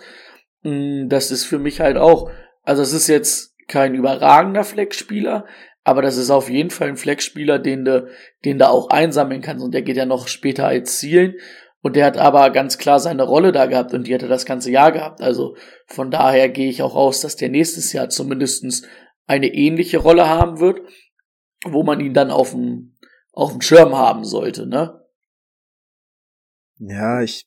Mm, 0.62 1.10
Das 1.10 1.32
ist 1.32 1.46
für 1.46 1.58
mich 1.58 1.80
halt 1.82 1.98
auch, 1.98 2.30
also 2.62 2.84
es 2.84 2.94
ist 2.94 3.08
jetzt 3.08 3.53
kein 3.68 3.96
überragender 3.96 4.64
Flex-Spieler, 4.64 5.46
aber 5.84 6.02
das 6.02 6.18
ist 6.18 6.30
auf 6.30 6.50
jeden 6.50 6.70
Fall 6.70 6.90
ein 6.90 6.98
Flex-Spieler, 6.98 7.60
den 7.60 7.86
du, 7.86 8.08
den 8.46 8.58
du 8.58 8.70
auch 8.70 8.90
einsammeln 8.90 9.42
kannst 9.42 9.64
und 9.64 9.74
der 9.74 9.82
geht 9.82 9.98
ja 9.98 10.06
noch 10.06 10.28
später 10.28 10.68
als 10.68 11.00
Zielen. 11.00 11.36
Und 11.82 11.98
der 11.98 12.06
hat 12.06 12.18
aber 12.18 12.50
ganz 12.52 12.78
klar 12.78 13.02
seine 13.02 13.24
Rolle 13.24 13.52
da 13.52 13.66
gehabt 13.66 13.94
und 13.94 14.08
die 14.08 14.14
hat 14.14 14.22
er 14.22 14.30
das 14.30 14.46
ganze 14.46 14.72
Jahr 14.72 14.94
gehabt. 14.94 15.22
Also 15.22 15.58
von 15.86 16.12
daher 16.12 16.48
gehe 16.48 16.70
ich 16.70 16.82
auch 16.82 16.96
aus, 16.96 17.20
dass 17.20 17.36
der 17.36 17.50
nächstes 17.50 17.92
Jahr 17.92 18.08
zumindestens 18.08 18.88
eine 19.28 19.48
ähnliche 19.48 19.98
Rolle 19.98 20.30
haben 20.30 20.62
wird, 20.62 20.80
wo 21.66 21.84
man 21.84 22.00
ihn 22.00 22.14
dann 22.14 22.32
auf 22.32 22.52
dem, 22.52 22.96
auf 23.34 23.52
dem 23.52 23.60
Schirm 23.60 23.98
haben 23.98 24.24
sollte, 24.24 24.66
ne? 24.66 25.04
ja, 26.88 27.22
ich 27.22 27.46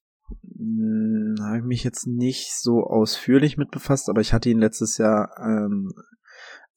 habe 0.59 1.62
mich 1.62 1.85
jetzt 1.85 2.07
nicht 2.07 2.55
so 2.55 2.85
ausführlich 2.85 3.57
mit 3.57 3.71
befasst, 3.71 4.09
aber 4.09 4.21
ich 4.21 4.33
hatte 4.33 4.49
ihn 4.49 4.59
letztes 4.59 4.97
Jahr 4.99 5.31
ähm, 5.38 5.92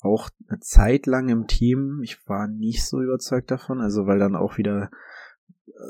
auch 0.02 0.30
eine 0.50 0.60
Zeit 0.60 1.06
lang 1.06 1.30
im 1.30 1.48
Team. 1.48 2.02
Ich 2.04 2.28
war 2.28 2.48
nicht 2.48 2.86
so 2.86 3.02
überzeugt 3.02 3.52
davon, 3.52 3.82
also 3.82 4.06
weil 4.08 4.20
dann 4.20 4.36
auch 4.36 4.58
wieder, 4.58 4.90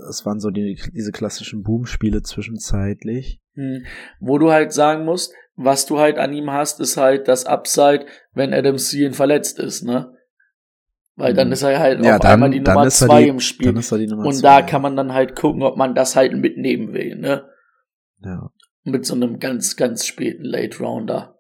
es 0.10 0.25
waren 0.25 0.39
so 0.39 0.49
die, 0.49 0.80
diese 0.93 1.12
klassischen 1.12 1.63
Boom-Spiele 1.63 2.21
zwischenzeitlich. 2.21 3.39
Hm. 3.56 3.86
Wo 4.19 4.38
du 4.38 4.52
halt 4.52 4.71
sagen 4.73 5.06
musst, 5.06 5.34
was 5.56 5.86
du 5.86 5.99
halt 5.99 6.17
an 6.17 6.34
ihm 6.34 6.52
hast, 6.52 6.80
ist 6.80 6.97
halt 6.97 7.28
das 7.28 7.45
Upside, 7.45 8.06
wenn 8.34 8.54
Adam 8.54 8.78
Thielen 8.78 9.13
verletzt 9.13 9.60
ist, 9.60 9.84
ne? 9.84 10.13
Weil 11.15 11.34
dann 11.34 11.47
Mhm. 11.47 11.54
ist 11.54 11.63
er 11.63 11.80
halt 11.80 12.04
Ja, 12.04 12.15
auf 12.15 12.21
dann- 12.21 12.32
einmal 12.32 12.49
die 12.52 12.62
Nummer 12.62 12.86
ist 12.88 13.02
er 13.02 13.08
zwei 13.08 13.23
die- 13.23 13.28
im 13.30 13.39
Spiel. 13.41 13.69
Und 13.75 13.84
zwei, 13.84 14.41
da 14.41 14.62
kann 14.62 14.82
man 14.82 14.95
dann 14.95 15.13
halt 15.13 15.36
gucken, 15.36 15.63
ob 15.63 15.75
man 15.75 15.93
das 15.95 16.15
halt 16.15 16.34
mitnehmen 16.34 16.93
will, 16.93 17.17
ne? 17.17 17.45
Ja. 18.21 18.51
Mit 18.84 19.05
so 19.05 19.15
einem 19.15 19.39
ganz, 19.39 19.75
ganz 19.75 20.05
späten 20.05 20.43
Late 20.43 20.79
Rounder. 20.79 21.39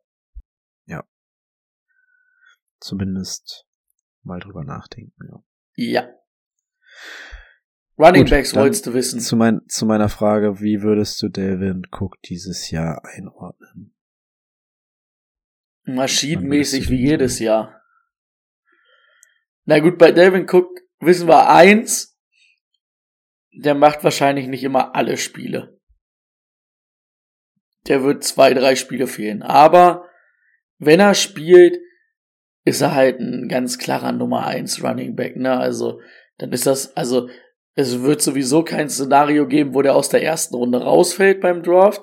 Zumindest 2.79 3.65
mal 4.23 4.39
drüber 4.39 4.63
nachdenken, 4.63 5.21
ja. 5.29 5.43
Ja. 5.75 6.09
Running 7.97 8.23
Gut, 8.23 8.29
Backs 8.29 8.55
wolltest 8.55 8.85
du 8.85 8.93
wissen. 8.93 9.19
Zu, 9.19 9.35
mein, 9.35 9.61
zu 9.67 9.85
meiner 9.85 10.07
Frage, 10.07 10.61
wie 10.61 10.81
würdest 10.81 11.21
du 11.21 11.27
Delvin 11.27 11.85
Cook 11.91 12.21
dieses 12.21 12.71
Jahr 12.71 13.03
einordnen? 13.03 13.93
Maschinenmäßig 15.83 16.89
wie 16.89 17.01
jedes 17.01 17.37
sagen? 17.37 17.45
Jahr. 17.45 17.81
Na 19.65 19.79
gut, 19.79 19.97
bei 19.97 20.11
Delvin 20.11 20.47
Cook 20.49 20.79
wissen 20.99 21.27
wir 21.27 21.49
eins, 21.49 22.17
der 23.51 23.75
macht 23.75 24.03
wahrscheinlich 24.05 24.47
nicht 24.47 24.63
immer 24.63 24.95
alle 24.95 25.17
Spiele. 25.17 25.78
Der 27.87 28.03
wird 28.03 28.23
zwei, 28.23 28.53
drei 28.53 28.75
Spiele 28.75 29.07
fehlen. 29.07 29.41
Aber 29.41 30.05
wenn 30.77 30.99
er 30.99 31.13
spielt, 31.13 31.79
ist 32.65 32.81
er 32.81 32.93
halt 32.93 33.19
ein 33.19 33.47
ganz 33.47 33.77
klarer 33.77 34.11
Nummer 34.11 34.45
eins 34.45 34.83
Running 34.83 35.15
Back, 35.15 35.35
ne? 35.37 35.57
Also, 35.57 36.01
dann 36.37 36.51
ist 36.51 36.65
das, 36.65 36.95
also, 36.95 37.29
es 37.75 38.01
wird 38.01 38.21
sowieso 38.21 38.63
kein 38.63 38.89
Szenario 38.89 39.47
geben, 39.47 39.73
wo 39.73 39.81
der 39.81 39.95
aus 39.95 40.09
der 40.09 40.23
ersten 40.23 40.55
Runde 40.55 40.81
rausfällt 40.81 41.41
beim 41.41 41.63
Draft. 41.63 42.01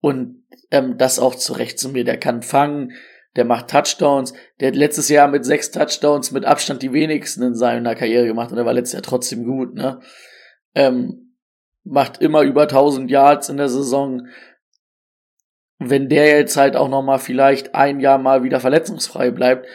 Und 0.00 0.44
ähm, 0.70 0.98
das 0.98 1.18
auch 1.18 1.34
zurecht 1.34 1.78
zu 1.78 1.88
mir. 1.88 2.04
Der 2.04 2.18
kann 2.18 2.42
fangen, 2.42 2.92
der 3.36 3.44
macht 3.44 3.70
Touchdowns. 3.70 4.32
Der 4.60 4.68
hat 4.68 4.76
letztes 4.76 5.08
Jahr 5.08 5.28
mit 5.28 5.44
sechs 5.44 5.70
Touchdowns 5.70 6.32
mit 6.32 6.44
Abstand 6.44 6.82
die 6.82 6.92
wenigsten 6.92 7.42
in 7.42 7.54
seiner 7.54 7.94
Karriere 7.94 8.26
gemacht 8.26 8.50
und 8.50 8.58
er 8.58 8.66
war 8.66 8.72
letztes 8.72 8.94
Jahr 8.94 9.02
trotzdem 9.02 9.44
gut, 9.44 9.74
ne? 9.74 10.00
Ähm, 10.74 11.34
macht 11.84 12.20
immer 12.20 12.42
über 12.42 12.62
1000 12.62 13.10
Yards 13.10 13.48
in 13.48 13.58
der 13.58 13.68
Saison. 13.68 14.26
Wenn 15.78 16.08
der 16.08 16.26
jetzt 16.38 16.56
halt 16.56 16.74
auch 16.76 16.88
noch 16.88 17.02
mal 17.02 17.18
vielleicht 17.18 17.74
ein 17.74 18.00
Jahr 18.00 18.18
mal 18.18 18.42
wieder 18.42 18.60
verletzungsfrei 18.60 19.30
bleibt, 19.30 19.66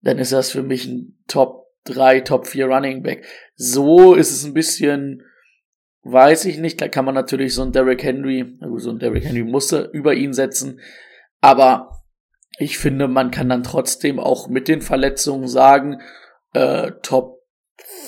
dann 0.00 0.18
ist 0.18 0.32
das 0.32 0.50
für 0.50 0.62
mich 0.62 0.86
ein 0.86 1.18
Top 1.28 1.66
3, 1.84 2.20
Top 2.20 2.46
4 2.46 2.66
Running 2.66 3.02
Back. 3.02 3.24
So 3.54 4.14
ist 4.14 4.30
es 4.30 4.44
ein 4.44 4.54
bisschen, 4.54 5.22
weiß 6.02 6.46
ich 6.46 6.58
nicht, 6.58 6.80
da 6.80 6.88
kann 6.88 7.04
man 7.04 7.14
natürlich 7.14 7.54
so 7.54 7.62
ein 7.62 7.72
Derrick 7.72 8.02
Henry, 8.02 8.58
so 8.76 8.90
ein 8.90 8.98
Derrick 8.98 9.24
Henry 9.24 9.44
musste 9.44 9.90
über 9.92 10.14
ihn 10.14 10.32
setzen, 10.32 10.80
aber 11.40 12.02
ich 12.58 12.78
finde, 12.78 13.08
man 13.08 13.30
kann 13.30 13.48
dann 13.48 13.62
trotzdem 13.62 14.20
auch 14.20 14.48
mit 14.48 14.68
den 14.68 14.82
Verletzungen 14.82 15.48
sagen, 15.48 16.00
äh, 16.52 16.92
Top 17.02 17.40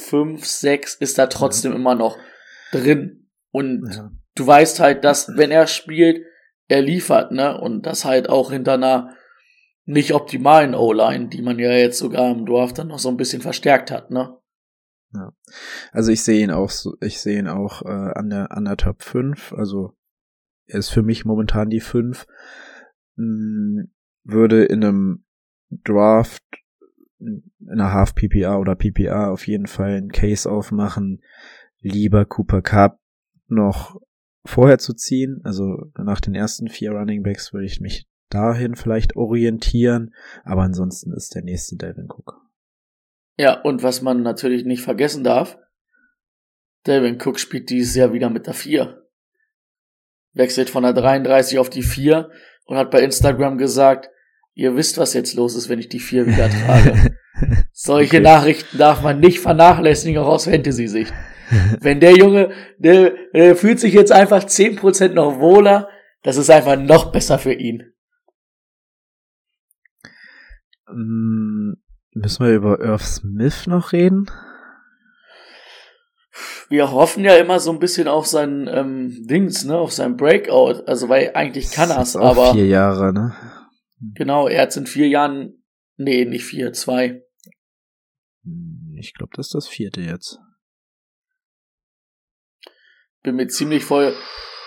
5, 0.09 0.44
6 0.44 0.94
ist 0.96 1.18
da 1.18 1.26
trotzdem 1.26 1.72
immer 1.72 1.94
noch 1.94 2.18
drin. 2.72 3.28
Und 3.50 3.88
Ja. 3.90 4.11
du 4.35 4.46
weißt 4.46 4.80
halt, 4.80 5.04
dass, 5.04 5.28
wenn 5.37 5.50
er 5.50 5.66
spielt, 5.66 6.24
er 6.68 6.83
liefert, 6.83 7.33
ne? 7.33 7.61
Und 7.61 7.87
das 7.87 8.05
halt 8.05 8.29
auch 8.29 8.50
hinter 8.50 8.74
einer 8.74 9.14
nicht 9.87 10.14
optimalen 10.14 10.74
O-Line, 10.74 11.29
die 11.29 11.42
man 11.42 11.59
ja 11.59 11.72
jetzt 11.72 11.98
sogar 11.98 12.31
im 12.31 12.46
Draft 12.46 12.79
dann 12.79 12.88
noch 12.88 12.98
so 12.98 13.09
ein 13.09 13.16
bisschen 13.16 13.42
verstärkt 13.42 13.90
hat, 13.90 14.11
ne? 14.11 14.37
Also 15.92 16.11
ich 16.11 16.22
sehe 16.22 16.42
ihn 16.42 16.50
auch 16.50 16.70
so, 16.70 16.96
ich 17.00 17.20
sehe 17.20 17.38
ihn 17.38 17.48
auch 17.48 17.83
äh, 17.83 17.88
an 17.88 18.31
der 18.31 18.50
an 18.50 18.64
der 18.64 18.77
Top 18.77 19.03
5, 19.03 19.53
also 19.53 19.94
er 20.66 20.79
ist 20.79 20.90
für 20.90 21.03
mich 21.03 21.24
momentan 21.24 21.70
die 21.70 21.81
5. 21.81 22.27
Hm, 23.16 23.92
würde 24.24 24.64
in 24.64 24.83
einem 24.83 25.24
Draft 25.70 26.42
in 27.18 27.53
einer 27.70 27.92
Half 27.92 28.14
PPA 28.14 28.59
oder 28.59 28.74
PPA 28.74 29.31
auf 29.31 29.46
jeden 29.46 29.66
Fall 29.66 29.96
einen 29.96 30.12
Case 30.12 30.50
aufmachen, 30.50 31.22
lieber 31.81 32.24
Cooper 32.24 32.62
Cup 32.62 32.98
noch 33.46 34.00
vorher 34.44 34.78
zu 34.78 34.94
ziehen, 34.94 35.40
also 35.44 35.90
nach 35.96 36.20
den 36.20 36.35
ersten 36.35 36.68
vier 36.68 36.92
Running 36.92 37.22
Backs 37.22 37.52
würde 37.52 37.66
ich 37.66 37.80
mich 37.80 38.09
dahin 38.30 38.76
vielleicht 38.76 39.16
orientieren, 39.16 40.14
aber 40.44 40.62
ansonsten 40.62 41.12
ist 41.12 41.35
der 41.35 41.42
nächste 41.42 41.76
Delvin 41.76 42.09
Cook. 42.09 42.40
Ja, 43.37 43.61
und 43.61 43.83
was 43.83 44.02
man 44.02 44.22
natürlich 44.22 44.64
nicht 44.64 44.83
vergessen 44.83 45.24
darf, 45.24 45.59
Delvin 46.87 47.20
Cook 47.20 47.40
spielt 47.40 47.70
dieses 47.70 47.94
Jahr 47.94 48.12
wieder 48.12 48.30
mit 48.30 48.46
der 48.46 48.54
4. 48.54 49.02
Wechselt 50.33 50.70
von 50.70 50.83
der 50.83 50.92
33 50.92 51.59
auf 51.59 51.70
die 51.70 51.83
4 51.83 52.30
und 52.66 52.76
hat 52.76 52.90
bei 52.90 53.02
Instagram 53.02 53.59
gesagt, 53.59 54.11
Ihr 54.57 54.76
wisst, 54.76 54.98
was 54.98 55.14
jetzt 55.14 55.35
los 55.35 55.57
ist, 55.57 55.68
wenn 55.68 55.80
ich 55.80 55.88
die 55.88 55.98
vier 55.98 56.26
wieder 56.26 56.48
trage. 56.48 57.16
Solche 57.72 58.18
okay. 58.18 58.20
Nachrichten 58.20 58.78
darf 58.78 59.02
man 59.02 59.18
nicht 59.18 59.40
vernachlässigen, 59.40 60.22
auch 60.22 60.28
aus 60.28 60.44
Fantasy-Sicht. 60.44 61.12
Wenn 61.81 62.01
der 62.01 62.17
Junge, 62.17 62.53
der, 62.79 63.14
der 63.33 63.57
fühlt 63.57 63.81
sich 63.81 63.95
jetzt 63.95 64.12
einfach 64.12 64.45
zehn 64.45 64.77
Prozent 64.77 65.14
noch 65.14 65.38
wohler, 65.38 65.88
das 66.23 66.37
ist 66.37 66.51
einfach 66.51 66.77
noch 66.77 67.12
besser 67.12 67.38
für 67.38 67.53
ihn. 67.53 67.93
Mm, 70.88 71.75
müssen 72.12 72.47
wir 72.47 72.55
über 72.55 72.81
Irv 72.81 73.05
Smith 73.05 73.67
noch 73.67 73.93
reden? 73.93 74.31
Wir 76.69 76.90
hoffen 76.90 77.25
ja 77.25 77.37
immer 77.37 77.61
so 77.61 77.71
ein 77.71 77.79
bisschen 77.79 78.09
auf 78.09 78.27
sein 78.27 78.69
ähm, 78.69 79.27
Dings, 79.27 79.64
ne, 79.64 79.77
auf 79.77 79.93
sein 79.93 80.17
Breakout. 80.17 80.83
Also 80.87 81.09
weil 81.09 81.33
eigentlich 81.35 81.71
kann 81.71 81.90
er 81.90 82.01
es, 82.01 82.17
aber 82.17 82.53
vier 82.53 82.67
Jahre, 82.67 83.12
ne? 83.12 83.35
Genau, 84.14 84.49
er 84.49 84.62
hat 84.62 84.77
in 84.77 84.87
vier 84.87 85.09
Jahren, 85.09 85.62
nee, 85.97 86.25
nicht 86.25 86.45
vier, 86.45 86.73
zwei. 86.73 87.23
Hm, 88.45 88.97
ich 88.99 89.14
glaube, 89.14 89.33
das 89.37 89.47
ist 89.49 89.55
das 89.55 89.69
vierte 89.69 90.01
jetzt. 90.01 90.38
Bin 93.25 93.37
mir 93.37 93.49
ziemlich 93.49 93.85
voll 93.85 94.15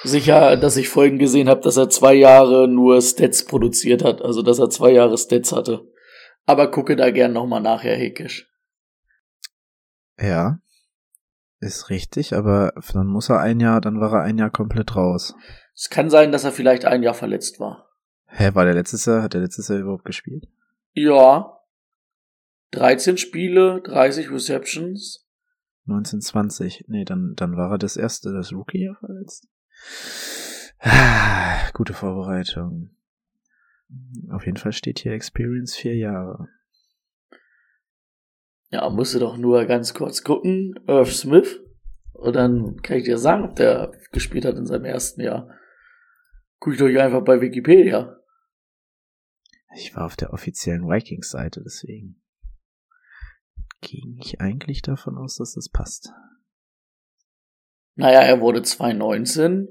sicher, 0.04 0.58
dass 0.58 0.76
ich 0.76 0.90
vorhin 0.90 1.20
gesehen 1.20 1.48
habe, 1.48 1.62
dass 1.62 1.78
er 1.78 1.90
zwei 1.90 2.16
Jahre 2.16 2.68
nur 2.68 3.02
Stats 3.02 3.46
produziert 3.46 4.04
hat, 4.04 4.22
also 4.22 4.42
dass 4.42 4.60
er 4.60 4.70
zwei 4.70 4.92
Jahre 4.92 5.18
Stats 5.18 5.54
hatte. 5.54 5.88
Aber 6.46 6.70
gucke 6.72 6.96
da 6.96 7.12
gern 7.12 7.34
nochmal 7.34 7.62
nachher, 7.62 7.96
Hekisch. 7.96 8.52
Ja, 10.20 10.60
ist 11.60 11.90
richtig, 11.90 12.34
aber 12.34 12.74
dann 12.94 13.08
muss 13.08 13.30
er 13.30 13.40
ein 13.40 13.60
Jahr, 13.60 13.80
dann 13.80 14.00
war 14.00 14.14
er 14.14 14.24
ein 14.24 14.38
Jahr 14.38 14.50
komplett 14.50 14.96
raus. 14.96 15.36
Es 15.76 15.90
kann 15.90 16.10
sein, 16.10 16.32
dass 16.32 16.44
er 16.44 16.52
vielleicht 16.52 16.86
ein 16.86 17.04
Jahr 17.04 17.14
verletzt 17.14 17.60
war. 17.60 17.90
Hä, 18.28 18.52
war 18.54 18.66
der 18.66 18.74
letztes 18.74 19.06
Jahr, 19.06 19.22
hat 19.22 19.34
der 19.34 19.42
letztes 19.42 19.68
Jahr 19.68 19.80
überhaupt 19.80 20.06
gespielt? 20.06 20.48
Ja. 20.94 21.60
13 22.72 23.18
Spiele, 23.18 23.82
30 23.82 24.32
Receptions. 24.32 25.27
1920. 25.88 26.86
Nee, 26.88 27.06
dann, 27.06 27.34
dann 27.36 27.56
war 27.56 27.72
er 27.72 27.78
das 27.78 27.98
erste, 27.98 28.34
das 28.34 28.52
Rookie-Jahr 28.52 28.96
verletzt. 28.96 29.48
Ah, 30.80 31.70
gute 31.74 31.94
Vorbereitung. 31.94 32.92
Auf 34.30 34.46
jeden 34.46 34.58
Fall 34.58 34.74
steht 34.74 35.00
hier 35.00 35.14
Experience 35.14 35.76
vier 35.76 35.96
Jahre. 35.96 36.50
Ja, 38.70 38.90
musst 38.90 39.16
du 39.16 39.20
doch 39.20 39.38
nur 39.38 39.66
ganz 39.66 39.94
kurz 39.94 40.24
gucken. 40.24 40.76
Irv 40.88 41.14
Smith. 41.14 41.62
Und 42.14 42.36
dann 42.36 42.82
kann 42.82 42.98
ich 42.98 43.06
dir 43.06 43.18
sagen, 43.18 43.46
ob 43.46 43.56
der 43.56 43.92
gespielt 44.12 44.44
hat 44.44 44.58
in 44.58 44.66
seinem 44.66 44.86
ersten 44.86 45.22
Jahr. 45.22 45.50
Guck 46.60 46.74
ich 46.74 46.80
doch 46.80 46.88
einfach 46.88 47.24
bei 47.24 47.40
Wikipedia. 47.40 48.18
Ich 49.76 49.96
war 49.96 50.06
auf 50.06 50.16
der 50.16 50.34
offiziellen 50.34 50.90
Vikings-Seite, 50.90 51.62
deswegen 51.64 52.22
ging 53.82 54.18
ich 54.20 54.42
eigentlich 54.42 54.82
davon 54.82 55.18
aus, 55.18 55.36
dass 55.36 55.54
das 55.54 55.70
passt. 55.70 56.12
Naja, 57.96 58.22
er 58.22 58.42
wurde 58.42 58.62
2019 58.62 59.68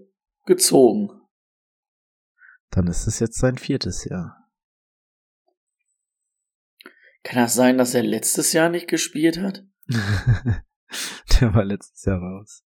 gezogen. 0.47 1.11
Dann 2.71 2.89
ist 2.89 3.07
es 3.07 3.21
jetzt 3.21 3.39
sein 3.39 3.57
viertes 3.57 4.05
Jahr. 4.05 4.51
Kann 7.23 7.43
das 7.43 7.55
sein, 7.55 7.79
dass 7.79 7.95
er 7.95 8.03
letztes 8.03 8.53
Jahr 8.53 8.69
nicht 8.69 8.89
gespielt 8.89 9.39
hat? 9.39 9.65
Der 11.41 11.55
war 11.55 11.65
letztes 11.65 12.05
Jahr 12.05 12.19
raus. 12.19 12.66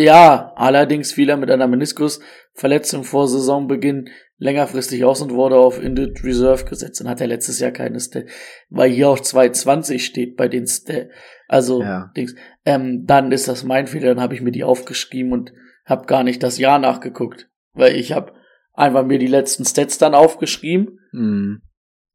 Ja, 0.00 0.52
allerdings 0.56 1.12
fiel 1.12 1.28
er 1.28 1.36
mit 1.36 1.50
einer 1.50 1.66
Meniskusverletzung 1.66 3.04
vor 3.04 3.28
Saisonbeginn 3.28 4.08
längerfristig 4.38 5.04
aus 5.04 5.20
und 5.20 5.34
wurde 5.34 5.56
auf 5.56 5.82
Injured 5.82 6.24
Reserve 6.24 6.64
gesetzt. 6.64 7.00
Dann 7.00 7.08
hat 7.08 7.20
er 7.20 7.26
letztes 7.26 7.60
Jahr 7.60 7.70
keine 7.70 8.00
Stat, 8.00 8.24
weil 8.70 8.90
hier 8.90 9.10
auch 9.10 9.20
220 9.20 10.02
steht 10.02 10.36
bei 10.36 10.48
den 10.48 10.66
Stat. 10.66 11.08
Also, 11.48 11.82
ja. 11.82 12.10
Dings. 12.16 12.34
Ähm, 12.64 13.04
dann 13.04 13.30
ist 13.30 13.46
das 13.46 13.62
mein 13.62 13.86
Fehler, 13.86 14.08
dann 14.08 14.22
habe 14.22 14.34
ich 14.34 14.40
mir 14.40 14.52
die 14.52 14.64
aufgeschrieben 14.64 15.32
und 15.32 15.52
habe 15.84 16.06
gar 16.06 16.24
nicht 16.24 16.42
das 16.42 16.56
Jahr 16.56 16.78
nachgeguckt. 16.78 17.50
Weil 17.74 17.96
ich 17.96 18.12
habe 18.12 18.32
einfach 18.72 19.04
mir 19.04 19.18
die 19.18 19.26
letzten 19.26 19.66
Stats 19.66 19.98
dann 19.98 20.14
aufgeschrieben. 20.14 20.98
Mhm. 21.12 21.60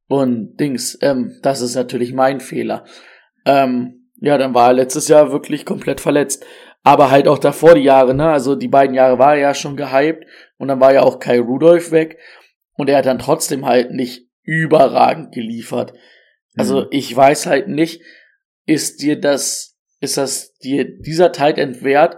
Und 0.08 0.60
Dings, 0.60 0.98
ähm, 1.02 1.38
das 1.44 1.62
ist 1.62 1.76
natürlich 1.76 2.14
mein 2.14 2.40
Fehler. 2.40 2.84
Ähm, 3.46 4.10
ja, 4.22 4.38
dann 4.38 4.54
war 4.56 4.70
er 4.70 4.74
letztes 4.74 5.08
Jahr 5.08 5.32
wirklich 5.32 5.66
komplett 5.66 6.02
verletzt. 6.02 6.44
Aber 6.86 7.12
halt 7.12 7.28
auch 7.28 7.40
davor 7.40 7.76
die 7.76 7.82
Jahre, 7.82 8.14
ne? 8.14 8.30
Also 8.30 8.56
die 8.56 8.68
beiden 8.68 8.96
Jahre 8.96 9.20
war 9.20 9.36
er 9.36 9.42
ja 9.42 9.54
schon 9.54 9.76
gehypt 9.76 10.26
und 10.58 10.70
dann 10.70 10.80
war 10.80 10.94
ja 10.94 11.02
auch 11.02 11.20
Kai 11.20 11.40
Rudolph 11.40 11.92
weg 11.92 12.18
und 12.74 12.90
er 12.90 13.00
hat 13.00 13.06
dann 13.06 13.20
trotzdem 13.20 13.66
halt 13.66 13.92
nicht 13.92 14.30
überragend 14.44 15.34
geliefert. 15.34 15.94
Also 16.56 16.82
mhm. 16.82 16.88
ich 16.92 17.14
weiß 17.16 17.48
halt 17.48 17.68
nicht, 17.68 18.02
ist 18.66 19.02
dir 19.02 19.20
das, 19.20 19.76
ist 20.00 20.18
das 20.18 20.54
dir 20.60 20.86
dieser 21.00 21.32
Tight 21.32 21.58
End 21.58 21.84
wert, 21.84 22.18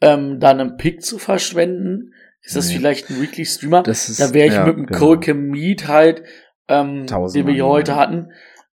ähm, 0.00 0.40
dann 0.40 0.60
einen 0.60 0.76
Pick 0.76 1.02
zu 1.02 1.18
verschwenden? 1.18 2.12
Ist 2.42 2.56
das 2.56 2.68
nee. 2.68 2.76
vielleicht 2.76 3.08
ein 3.08 3.22
Weekly 3.22 3.46
Streamer? 3.46 3.82
Das 3.82 4.08
ist, 4.08 4.20
da 4.20 4.34
wäre 4.34 4.48
ich 4.48 4.54
ja, 4.54 4.66
mit 4.66 4.76
dem 4.76 4.86
genau. 4.86 4.98
Cole 4.98 5.34
Mead 5.34 5.88
halt 5.88 6.22
ähm, 6.68 7.06
den 7.06 7.46
wir 7.46 7.54
hier 7.54 7.66
heute 7.66 7.96
hatten, 7.96 8.32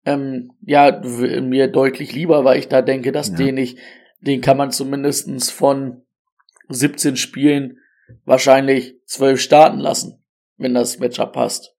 ähm, 0.06 0.52
ja, 0.62 1.02
mir 1.42 1.68
deutlich 1.68 2.14
lieber, 2.14 2.46
weil 2.46 2.60
ich 2.60 2.68
da 2.68 2.82
denke, 2.82 3.12
dass 3.12 3.30
ja. 3.30 3.36
den 3.36 3.58
ich, 3.58 3.78
den 4.20 4.42
kann 4.42 4.58
man 4.58 4.72
zumindestens 4.72 5.50
von 5.50 6.06
17 6.70 7.16
Spielen 7.16 7.78
wahrscheinlich 8.26 8.96
12 9.06 9.40
starten 9.40 9.80
lassen, 9.80 10.24
wenn 10.58 10.74
das 10.74 11.00
Matchup 11.00 11.34
passt. 11.34 11.76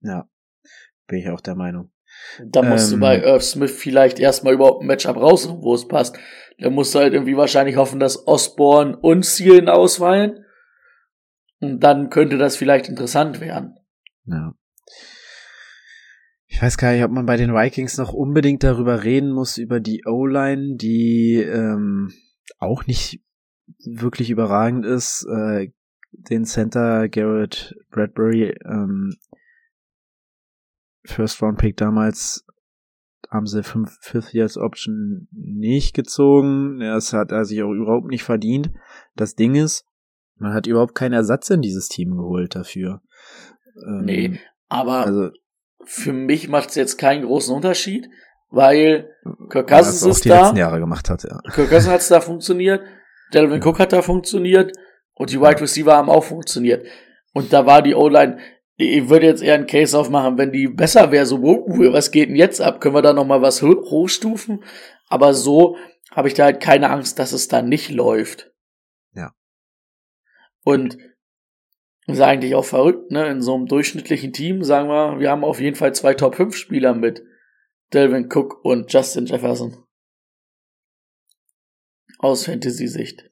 Ja, 0.00 0.28
bin 1.06 1.18
ich 1.18 1.28
auch 1.28 1.40
der 1.40 1.54
Meinung. 1.54 1.90
Da 2.44 2.62
musst 2.62 2.92
ähm, 2.92 2.98
du 2.98 3.00
bei 3.00 3.20
Irv 3.20 3.42
Smith 3.42 3.70
vielleicht 3.70 4.18
erstmal 4.18 4.54
überhaupt 4.54 4.82
ein 4.82 4.86
Matchup 4.86 5.16
raussuchen, 5.16 5.62
wo 5.62 5.74
es 5.74 5.86
passt. 5.86 6.18
Da 6.58 6.70
musst 6.70 6.94
du 6.94 7.00
halt 7.00 7.12
irgendwie 7.12 7.36
wahrscheinlich 7.36 7.76
hoffen, 7.76 8.00
dass 8.00 8.26
Osborne 8.26 8.96
und 8.96 9.24
Zielen 9.24 9.68
ausweilen. 9.68 10.44
Und 11.60 11.80
dann 11.80 12.10
könnte 12.10 12.38
das 12.38 12.56
vielleicht 12.56 12.88
interessant 12.88 13.40
werden. 13.40 13.78
Ja. 14.24 14.54
Ich 16.50 16.62
weiß 16.62 16.78
gar 16.78 16.92
nicht, 16.92 17.04
ob 17.04 17.10
man 17.10 17.26
bei 17.26 17.36
den 17.36 17.52
Vikings 17.52 17.98
noch 17.98 18.12
unbedingt 18.12 18.64
darüber 18.64 19.04
reden 19.04 19.30
muss, 19.30 19.58
über 19.58 19.80
die 19.80 20.02
O-Line, 20.06 20.76
die 20.76 21.34
ähm, 21.34 22.12
auch 22.58 22.86
nicht 22.86 23.22
wirklich 23.84 24.30
überragend 24.30 24.84
ist. 24.84 25.26
Äh, 25.30 25.72
den 26.10 26.46
Center 26.46 27.08
Garrett 27.08 27.76
Bradbury, 27.90 28.56
ähm, 28.64 29.14
First 31.04 31.42
Round 31.42 31.58
Pick 31.58 31.76
damals, 31.76 32.44
haben 33.30 33.46
sie 33.46 33.62
fünf, 33.62 33.98
Fifth 34.00 34.32
Years 34.32 34.56
Option 34.56 35.28
nicht 35.32 35.94
gezogen. 35.94 36.80
Das 36.80 37.12
hat 37.12 37.30
er 37.30 37.44
sich 37.44 37.62
auch 37.62 37.72
überhaupt 37.72 38.08
nicht 38.08 38.24
verdient. 38.24 38.72
Das 39.16 39.34
Ding 39.34 39.54
ist, 39.54 39.84
man 40.36 40.54
hat 40.54 40.66
überhaupt 40.66 40.94
keinen 40.94 41.12
Ersatz 41.12 41.50
in 41.50 41.60
dieses 41.60 41.88
Team 41.88 42.16
geholt 42.16 42.54
dafür. 42.54 43.02
Ähm, 43.86 44.04
nee, 44.04 44.40
aber 44.68 45.04
also, 45.04 45.30
für 45.88 46.12
mich 46.12 46.48
macht 46.48 46.68
es 46.68 46.74
jetzt 46.74 46.98
keinen 46.98 47.24
großen 47.24 47.54
Unterschied, 47.54 48.10
weil 48.50 49.10
Kirk 49.48 49.68
Cousins 49.68 50.02
ist 50.02 50.24
die 50.24 50.28
da. 50.28 50.42
letzten 50.42 50.58
Jahre 50.58 50.80
gemacht 50.80 51.08
hat, 51.08 51.24
ja. 51.24 51.40
Kirk 51.54 51.70
Cousins 51.70 51.88
hat 51.88 52.10
da 52.10 52.20
funktioniert, 52.20 52.82
Delvin 53.32 53.62
Cook 53.62 53.78
hat 53.78 53.94
da 53.94 54.02
funktioniert 54.02 54.76
und 55.14 55.30
die 55.30 55.40
Wide 55.40 55.60
Receiver 55.62 55.96
haben 55.96 56.10
auch 56.10 56.24
funktioniert. 56.24 56.86
Und 57.32 57.54
da 57.54 57.64
war 57.64 57.80
die 57.80 57.94
O-Line, 57.94 58.38
ich 58.76 59.08
würde 59.08 59.26
jetzt 59.26 59.42
eher 59.42 59.54
einen 59.54 59.66
Case 59.66 59.98
aufmachen, 59.98 60.36
wenn 60.36 60.52
die 60.52 60.68
besser 60.68 61.10
wäre, 61.10 61.24
so, 61.24 61.38
uh, 61.38 61.92
was 61.92 62.10
geht 62.10 62.28
denn 62.28 62.36
jetzt 62.36 62.60
ab? 62.60 62.80
Können 62.80 62.94
wir 62.94 63.02
da 63.02 63.14
nochmal 63.14 63.40
was 63.40 63.62
hochstufen? 63.62 64.62
Aber 65.08 65.32
so 65.32 65.76
habe 66.12 66.28
ich 66.28 66.34
da 66.34 66.44
halt 66.44 66.60
keine 66.60 66.90
Angst, 66.90 67.18
dass 67.18 67.32
es 67.32 67.48
da 67.48 67.62
nicht 67.62 67.90
läuft. 67.90 68.52
Ja. 69.14 69.32
Und 70.64 70.98
ist 72.08 72.20
eigentlich 72.20 72.54
auch 72.54 72.64
verrückt, 72.64 73.10
ne? 73.10 73.28
In 73.28 73.42
so 73.42 73.54
einem 73.54 73.66
durchschnittlichen 73.66 74.32
Team, 74.32 74.64
sagen 74.64 74.88
wir, 74.88 75.20
wir 75.20 75.30
haben 75.30 75.44
auf 75.44 75.60
jeden 75.60 75.76
Fall 75.76 75.94
zwei 75.94 76.14
Top 76.14 76.36
5 76.36 76.56
Spieler 76.56 76.94
mit 76.94 77.22
Delvin 77.92 78.28
Cook 78.32 78.64
und 78.64 78.92
Justin 78.92 79.26
Jefferson. 79.26 79.84
Aus 82.18 82.46
Fantasy-Sicht. 82.46 83.30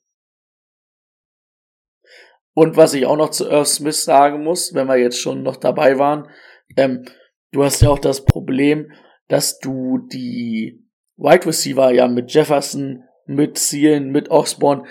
Und 2.54 2.76
was 2.76 2.94
ich 2.94 3.06
auch 3.06 3.16
noch 3.16 3.30
zu 3.30 3.50
Earth 3.50 3.68
Smith 3.68 4.04
sagen 4.04 4.44
muss, 4.44 4.74
wenn 4.74 4.86
wir 4.86 4.96
jetzt 4.96 5.20
schon 5.20 5.42
noch 5.42 5.56
dabei 5.56 5.98
waren, 5.98 6.28
ähm, 6.76 7.04
du 7.52 7.64
hast 7.64 7.82
ja 7.82 7.90
auch 7.90 7.98
das 7.98 8.24
Problem, 8.24 8.92
dass 9.28 9.58
du 9.58 9.98
die 9.98 10.86
Wide 11.16 11.46
Receiver 11.46 11.92
ja 11.92 12.08
mit 12.08 12.32
Jefferson, 12.32 13.04
mit 13.26 13.58
Zielen, 13.58 14.10
mit 14.10 14.30
Osborne, 14.30 14.84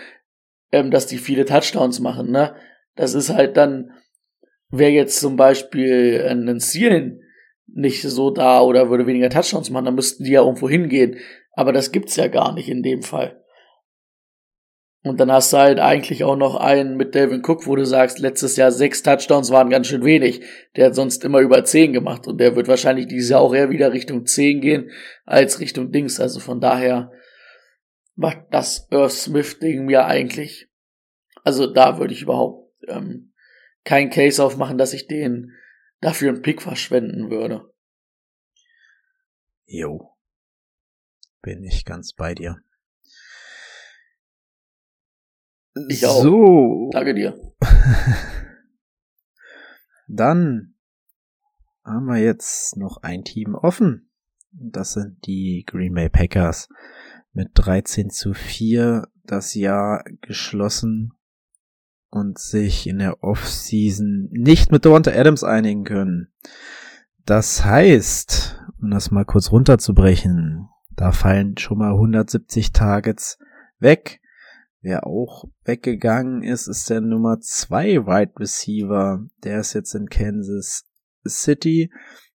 ähm, 0.72 0.92
dass 0.92 1.06
die 1.08 1.18
viele 1.18 1.46
Touchdowns 1.46 2.00
machen, 2.00 2.32
ne? 2.32 2.56
Das 2.96 3.14
ist 3.14 3.30
halt 3.30 3.58
dann, 3.58 3.92
wäre 4.70 4.92
jetzt 4.92 5.20
zum 5.20 5.36
Beispiel 5.36 6.26
ein 6.30 6.60
Zielen 6.60 7.22
nicht 7.68 8.02
so 8.02 8.30
da 8.32 8.62
oder 8.62 8.90
würde 8.90 9.08
weniger 9.08 9.30
Touchdowns 9.30 9.70
machen, 9.70 9.86
dann 9.86 9.96
müssten 9.96 10.24
die 10.24 10.32
ja 10.32 10.42
irgendwo 10.42 10.70
hingehen. 10.70 11.18
Aber 11.54 11.74
das 11.74 11.92
gibt's 11.92 12.16
ja 12.16 12.28
gar 12.28 12.54
nicht 12.54 12.70
in 12.70 12.84
dem 12.84 13.02
Fall. 13.02 13.42
Und 15.04 15.20
dann 15.20 15.32
hast 15.32 15.54
du 15.54 15.58
halt 15.58 15.80
eigentlich 15.80 16.24
auch 16.24 16.36
noch 16.36 16.56
einen 16.56 16.98
mit 16.98 17.14
Delvin 17.14 17.44
Cook, 17.46 17.68
wo 17.68 17.76
du 17.76 17.86
sagst, 17.86 18.18
letztes 18.18 18.56
Jahr 18.56 18.72
sechs 18.72 19.04
Touchdowns 19.04 19.52
waren 19.52 19.70
ganz 19.70 19.86
schön 19.86 20.04
wenig. 20.04 20.42
Der 20.76 20.88
hat 20.88 20.96
sonst 20.96 21.24
immer 21.24 21.42
über 21.42 21.64
zehn 21.64 21.94
gemacht 21.94 22.28
und 22.28 22.40
der 22.40 22.56
wird 22.56 22.68
wahrscheinlich 22.68 23.08
dieses 23.08 23.30
Jahr 23.30 23.42
auch 23.42 23.54
eher 23.54 23.70
wieder 23.70 23.94
Richtung 23.94 24.26
zehn 24.26 24.62
gehen 24.62 24.90
als 25.24 25.60
Richtung 25.60 25.92
Dings. 25.92 26.20
Also 26.20 26.40
von 26.40 26.60
daher 26.60 27.12
macht 28.16 28.46
das 28.50 28.88
Earth 28.92 29.12
Smith-Ding 29.12 29.86
mir 29.86 30.06
eigentlich, 30.06 30.70
also 31.44 31.68
da 31.68 32.00
würde 32.00 32.14
ich 32.14 32.24
überhaupt 32.24 32.65
ähm, 32.88 33.34
keinen 33.84 34.10
Case 34.10 34.44
aufmachen, 34.44 34.78
dass 34.78 34.94
ich 34.94 35.08
den 35.08 35.54
dafür 36.02 36.30
einen 36.30 36.42
Pick 36.42 36.62
verschwenden 36.62 37.30
würde. 37.30 37.72
Jo. 39.66 40.12
Bin 41.42 41.64
ich 41.64 41.86
ganz 41.86 42.14
bei 42.14 42.34
dir. 42.34 42.60
Ich 45.90 46.06
auch. 46.06 46.22
So. 46.22 46.90
Danke 46.92 47.14
dir. 47.14 47.38
Dann 50.08 50.76
haben 51.84 52.06
wir 52.06 52.18
jetzt 52.18 52.78
noch 52.78 52.98
ein 53.04 53.24
Team 53.24 53.56
offen. 53.56 54.10
Das 54.52 54.94
sind 54.94 55.26
die 55.26 55.64
Green 55.66 55.94
Bay 55.94 56.10
Packers 56.10 56.70
mit 57.34 57.50
13 57.56 58.10
zu 58.10 58.34
4 58.34 59.08
das 59.24 59.54
Jahr 59.54 60.04
geschlossen 60.22 61.15
und 62.16 62.40
sich 62.40 62.88
in 62.88 63.00
der 63.00 63.22
Offseason 63.26 64.30
nicht 64.32 64.72
mit 64.72 64.86
Devonta 64.86 65.12
Adams 65.12 65.44
einigen 65.44 65.84
können. 65.84 66.30
Das 67.26 67.66
heißt, 67.66 68.58
um 68.82 68.90
das 68.90 69.12
mal 69.12 69.26
kurz 69.26 69.52
runterzubrechen, 69.52 70.70
da 70.96 71.12
fallen 71.12 71.58
schon 71.58 71.78
mal 71.78 71.92
170 71.92 72.72
Targets 72.72 73.38
weg. 73.80 74.22
Wer 74.80 75.06
auch 75.06 75.44
weggegangen 75.66 76.42
ist, 76.42 76.68
ist 76.68 76.90
der 76.90 77.02
Nummer 77.02 77.42
2 77.42 78.06
Wide 78.06 78.40
Receiver. 78.40 79.26
Der 79.44 79.60
ist 79.60 79.74
jetzt 79.74 79.94
in 79.94 80.08
Kansas 80.08 80.86
City. 81.28 81.92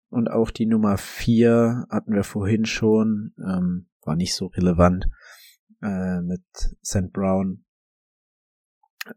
Und 0.08 0.30
auch 0.30 0.52
die 0.52 0.68
Nummer 0.68 0.98
4 0.98 1.88
hatten 1.90 2.14
wir 2.14 2.24
vorhin 2.24 2.64
schon, 2.64 3.34
ähm, 3.46 3.88
war 4.06 4.16
nicht 4.16 4.36
so 4.36 4.46
relevant, 4.46 5.10
äh, 5.82 6.22
mit 6.22 6.44
St. 6.82 7.12
Brown 7.12 7.65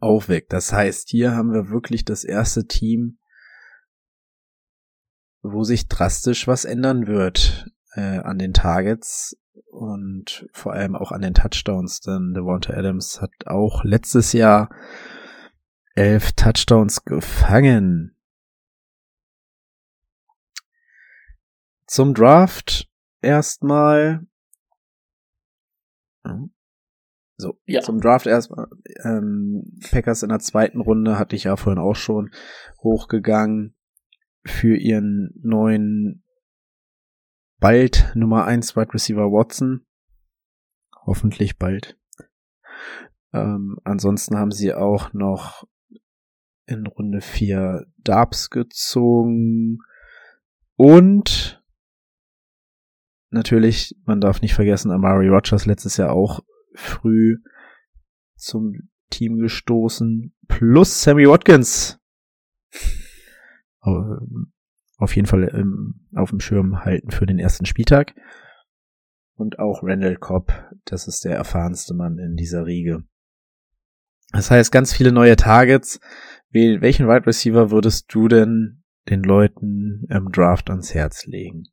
auch 0.01 0.29
weg. 0.29 0.49
Das 0.49 0.73
heißt, 0.73 1.09
hier 1.09 1.35
haben 1.35 1.53
wir 1.53 1.71
wirklich 1.71 2.05
das 2.05 2.25
erste 2.25 2.67
Team, 2.67 3.19
wo 5.43 5.65
sich 5.65 5.89
drastisch 5.89 6.47
was 6.47 6.65
ändern 6.65 7.07
wird 7.07 7.71
äh, 7.95 8.19
an 8.19 8.39
den 8.39 8.53
Targets 8.53 9.37
und 9.71 10.49
vor 10.53 10.73
allem 10.73 10.95
auch 10.95 11.13
an 11.13 11.23
den 11.23 11.35
Touchdowns, 11.35 12.01
denn 12.01 12.35
Devonta 12.35 12.73
Adams 12.75 13.21
hat 13.21 13.31
auch 13.47 13.85
letztes 13.85 14.33
Jahr 14.33 14.71
elf 15.95 16.33
Touchdowns 16.33 17.05
gefangen. 17.05 18.17
Zum 21.87 22.15
Draft 22.15 22.89
erstmal. 23.21 24.27
So, 27.41 27.57
ja. 27.67 27.81
zum 27.83 28.01
Draft 28.01 28.27
erstmal. 28.27 28.67
Ähm, 29.05 29.79
Packers 29.91 30.25
in 30.25 30.29
der 30.29 30.41
zweiten 30.41 30.81
Runde 30.81 31.21
hatte 31.21 31.37
ich 31.37 31.45
ja 31.45 31.57
vorhin 31.57 31.81
auch 31.81 31.95
schon 31.95 32.33
hochgegangen 32.83 33.77
für 34.45 34.77
ihren 34.77 35.31
neuen 35.41 36.25
bald 37.61 38.11
Nummer 38.17 38.45
1 38.45 38.75
Wide 38.75 38.93
Receiver 38.93 39.31
Watson. 39.31 39.87
Hoffentlich 41.07 41.59
bald. 41.59 41.97
Ähm, 43.33 43.79
ansonsten 43.85 44.37
haben 44.37 44.51
sie 44.51 44.75
auch 44.75 45.13
noch 45.13 45.65
in 46.67 46.89
Runde 46.89 47.21
4 47.21 47.87
Darbs 47.99 48.51
gezogen. 48.51 49.79
Und 50.75 51.63
natürlich, 53.31 53.97
man 54.05 54.21
darf 54.21 54.41
nicht 54.41 54.55
vergessen, 54.55 54.91
Amari 54.91 55.29
Rogers 55.29 55.67
letztes 55.67 55.99
Jahr 55.99 56.13
auch 56.13 56.41
früh 56.75 57.39
zum 58.37 58.91
Team 59.11 59.39
gestoßen. 59.39 60.35
Plus 60.49 61.03
Sammy 61.03 61.29
Watkins. 61.29 61.99
Ähm, 63.87 64.53
auf 64.99 65.15
jeden 65.15 65.29
Fall 65.29 65.49
ähm, 65.55 66.09
auf 66.15 66.31
dem 66.31 66.41
Schirm 66.41 66.85
halten 66.85 67.13
für 67.13 67.27
den 67.27 67.39
ersten 67.39 67.65
Spieltag. 67.65 68.15
Und 69.35 69.61
auch 69.61 69.85
Randall 69.85 70.17
Cobb, 70.17 70.53
das 70.85 71.07
ist 71.07 71.25
der 71.25 71.37
erfahrenste 71.37 71.95
Mann 71.95 72.19
in 72.19 72.35
dieser 72.35 72.67
Riege. 72.67 73.05
Das 74.33 74.51
heißt, 74.51 74.73
ganz 74.73 74.93
viele 74.93 75.13
neue 75.13 75.37
Targets. 75.37 76.01
Welchen 76.51 77.07
Wide 77.07 77.27
Receiver 77.27 77.71
würdest 77.71 78.13
du 78.13 78.27
denn 78.27 78.83
den 79.09 79.23
Leuten 79.23 80.07
im 80.11 80.33
Draft 80.33 80.71
ans 80.71 80.93
Herz 80.93 81.25
legen? 81.27 81.69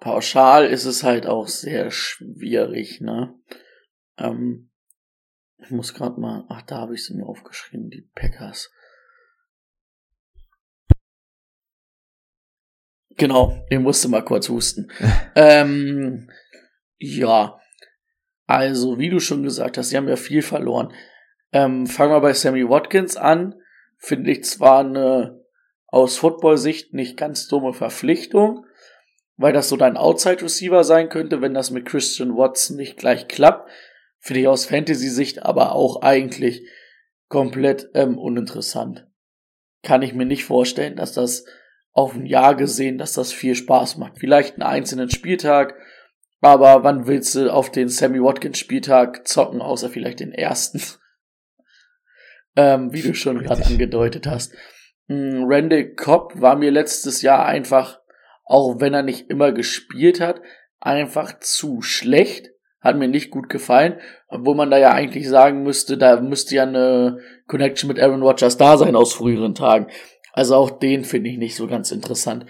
Pauschal 0.00 0.66
ist 0.66 0.84
es 0.84 1.02
halt 1.02 1.26
auch 1.26 1.48
sehr 1.48 1.90
schwierig, 1.90 3.00
ne? 3.00 3.34
Ähm, 4.16 4.70
ich 5.58 5.70
muss 5.70 5.94
gerade 5.94 6.20
mal, 6.20 6.44
ach, 6.48 6.62
da 6.62 6.78
habe 6.78 6.94
ich 6.94 7.04
sie 7.04 7.14
mir 7.14 7.26
aufgeschrieben, 7.26 7.90
die 7.90 8.08
Packers. 8.14 8.70
Genau, 13.16 13.66
ich 13.68 13.80
musste 13.80 14.08
mal 14.08 14.24
kurz 14.24 14.48
husten. 14.48 14.92
ähm, 15.34 16.30
ja, 16.98 17.60
also 18.46 18.98
wie 18.98 19.10
du 19.10 19.18
schon 19.18 19.42
gesagt 19.42 19.76
hast, 19.76 19.88
sie 19.88 19.96
haben 19.96 20.08
ja 20.08 20.16
viel 20.16 20.42
verloren. 20.42 20.94
Ähm, 21.52 21.86
fangen 21.86 22.12
wir 22.12 22.20
bei 22.20 22.32
Sammy 22.32 22.68
Watkins 22.68 23.16
an. 23.16 23.60
Finde 23.96 24.30
ich 24.30 24.44
zwar 24.44 24.80
eine 24.80 25.44
aus 25.88 26.18
Football-Sicht 26.18 26.94
nicht 26.94 27.16
ganz 27.16 27.48
dumme 27.48 27.72
Verpflichtung, 27.72 28.66
weil 29.38 29.52
das 29.52 29.68
so 29.68 29.76
dein 29.76 29.96
Outside-Receiver 29.96 30.84
sein 30.84 31.08
könnte, 31.08 31.40
wenn 31.40 31.54
das 31.54 31.70
mit 31.70 31.86
Christian 31.86 32.36
Watson 32.36 32.76
nicht 32.76 32.98
gleich 32.98 33.28
klappt. 33.28 33.70
Finde 34.18 34.40
ich 34.40 34.48
aus 34.48 34.66
Fantasy-Sicht 34.66 35.44
aber 35.44 35.72
auch 35.72 36.02
eigentlich 36.02 36.66
komplett 37.28 37.88
ähm, 37.94 38.18
uninteressant. 38.18 39.06
Kann 39.82 40.02
ich 40.02 40.12
mir 40.12 40.26
nicht 40.26 40.44
vorstellen, 40.44 40.96
dass 40.96 41.12
das 41.12 41.44
auf 41.92 42.14
ein 42.14 42.26
Jahr 42.26 42.56
gesehen, 42.56 42.98
dass 42.98 43.12
das 43.12 43.32
viel 43.32 43.54
Spaß 43.54 43.96
macht. 43.96 44.18
Vielleicht 44.18 44.54
einen 44.54 44.62
einzelnen 44.64 45.08
Spieltag, 45.08 45.76
aber 46.40 46.82
wann 46.82 47.06
willst 47.06 47.34
du 47.36 47.52
auf 47.52 47.70
den 47.70 47.88
Sammy 47.88 48.20
Watkins 48.20 48.58
Spieltag 48.58 49.26
zocken, 49.26 49.62
außer 49.62 49.88
vielleicht 49.88 50.18
den 50.18 50.32
ersten? 50.32 50.82
ähm, 52.56 52.92
wie 52.92 53.02
du 53.02 53.14
schon 53.14 53.38
gerade 53.38 53.64
angedeutet 53.64 54.26
hast. 54.26 54.52
Hm, 55.06 55.44
Randy 55.44 55.94
Cobb 55.94 56.40
war 56.40 56.56
mir 56.56 56.72
letztes 56.72 57.22
Jahr 57.22 57.46
einfach, 57.46 57.97
auch 58.48 58.80
wenn 58.80 58.94
er 58.94 59.02
nicht 59.02 59.30
immer 59.30 59.52
gespielt 59.52 60.20
hat, 60.20 60.40
einfach 60.80 61.38
zu 61.38 61.82
schlecht. 61.82 62.50
Hat 62.80 62.96
mir 62.96 63.08
nicht 63.08 63.30
gut 63.30 63.48
gefallen, 63.48 63.98
obwohl 64.28 64.54
man 64.54 64.70
da 64.70 64.78
ja 64.78 64.92
eigentlich 64.92 65.28
sagen 65.28 65.64
müsste, 65.64 65.98
da 65.98 66.20
müsste 66.20 66.54
ja 66.54 66.62
eine 66.62 67.18
Connection 67.48 67.88
mit 67.88 67.98
Aaron 67.98 68.22
Rodgers 68.22 68.56
da 68.56 68.78
sein 68.78 68.94
aus 68.94 69.12
früheren 69.12 69.54
Tagen. 69.54 69.88
Also 70.32 70.54
auch 70.54 70.70
den 70.70 71.04
finde 71.04 71.28
ich 71.28 71.38
nicht 71.38 71.56
so 71.56 71.66
ganz 71.66 71.90
interessant. 71.90 72.46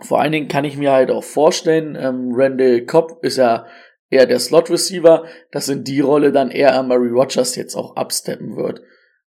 Vor 0.00 0.20
allen 0.20 0.32
Dingen 0.32 0.48
kann 0.48 0.64
ich 0.64 0.76
mir 0.76 0.92
halt 0.92 1.10
auch 1.10 1.24
vorstellen, 1.24 1.96
ähm, 1.96 2.30
Randall 2.32 2.82
Cobb 2.82 3.24
ist 3.24 3.36
ja 3.36 3.66
eher 4.08 4.26
der 4.26 4.38
Slot 4.38 4.70
Receiver, 4.70 5.24
dass 5.50 5.68
in 5.68 5.82
die 5.82 6.00
Rolle 6.00 6.30
dann 6.30 6.50
eher 6.52 6.80
Murray 6.84 7.10
Rogers 7.10 7.56
jetzt 7.56 7.74
auch 7.74 7.96
absteppen 7.96 8.56
wird. 8.56 8.82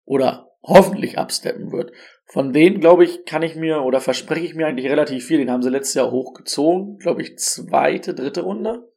Oder 0.06 0.51
hoffentlich 0.64 1.18
absteppen 1.18 1.72
wird. 1.72 1.92
Von 2.26 2.54
denen, 2.54 2.80
glaube 2.80 3.04
ich, 3.04 3.26
kann 3.26 3.42
ich 3.42 3.56
mir 3.56 3.82
oder 3.82 4.00
verspreche 4.00 4.46
ich 4.46 4.56
mir 4.56 4.68
eigentlich 4.68 4.90
relativ 4.90 5.26
viel. 5.26 5.40
Den 5.40 5.52
haben 5.52 5.64
sie 5.64 5.70
letztes 5.70 5.96
Jahr 5.96 6.12
hochgezogen. 6.12 6.98
Glaube 6.98 7.22
ich, 7.22 7.38
zweite, 7.38 8.14
dritte 8.14 8.42
Runde. 8.42 8.90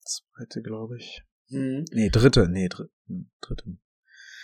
Zweite, 0.00 0.62
glaube 0.62 0.96
ich. 0.96 1.22
Hm. 1.50 1.84
Nee, 1.92 2.08
dritte, 2.10 2.48
nee, 2.48 2.68
dritte. 2.68 2.90
Hm, 3.06 3.30
dritte. 3.40 3.64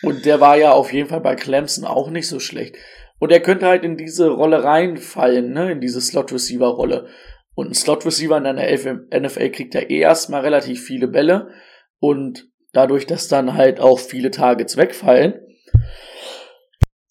Und 0.02 0.24
der 0.26 0.40
war 0.40 0.56
ja 0.56 0.72
auf 0.72 0.92
jeden 0.92 1.08
Fall 1.08 1.20
bei 1.20 1.34
Clemson 1.34 1.84
auch 1.84 2.10
nicht 2.10 2.28
so 2.28 2.38
schlecht. 2.40 2.76
Und 3.18 3.32
er 3.32 3.40
könnte 3.40 3.66
halt 3.66 3.82
in 3.82 3.96
diese 3.96 4.28
Rolle 4.28 4.62
reinfallen, 4.62 5.52
ne, 5.52 5.72
in 5.72 5.80
diese 5.80 6.00
Slot-Receiver-Rolle. 6.00 7.08
Und 7.54 7.68
ein 7.70 7.74
Slot-Receiver 7.74 8.36
in 8.36 8.46
einer 8.46 8.70
NFL 8.70 9.50
kriegt 9.50 9.74
ja 9.74 9.80
eh 9.80 9.98
erstmal 9.98 10.42
relativ 10.42 10.84
viele 10.84 11.08
Bälle. 11.08 11.50
Und 11.98 12.48
dadurch, 12.72 13.06
dass 13.06 13.26
dann 13.26 13.54
halt 13.54 13.80
auch 13.80 13.98
viele 13.98 14.30
Targets 14.30 14.76
wegfallen. 14.76 15.34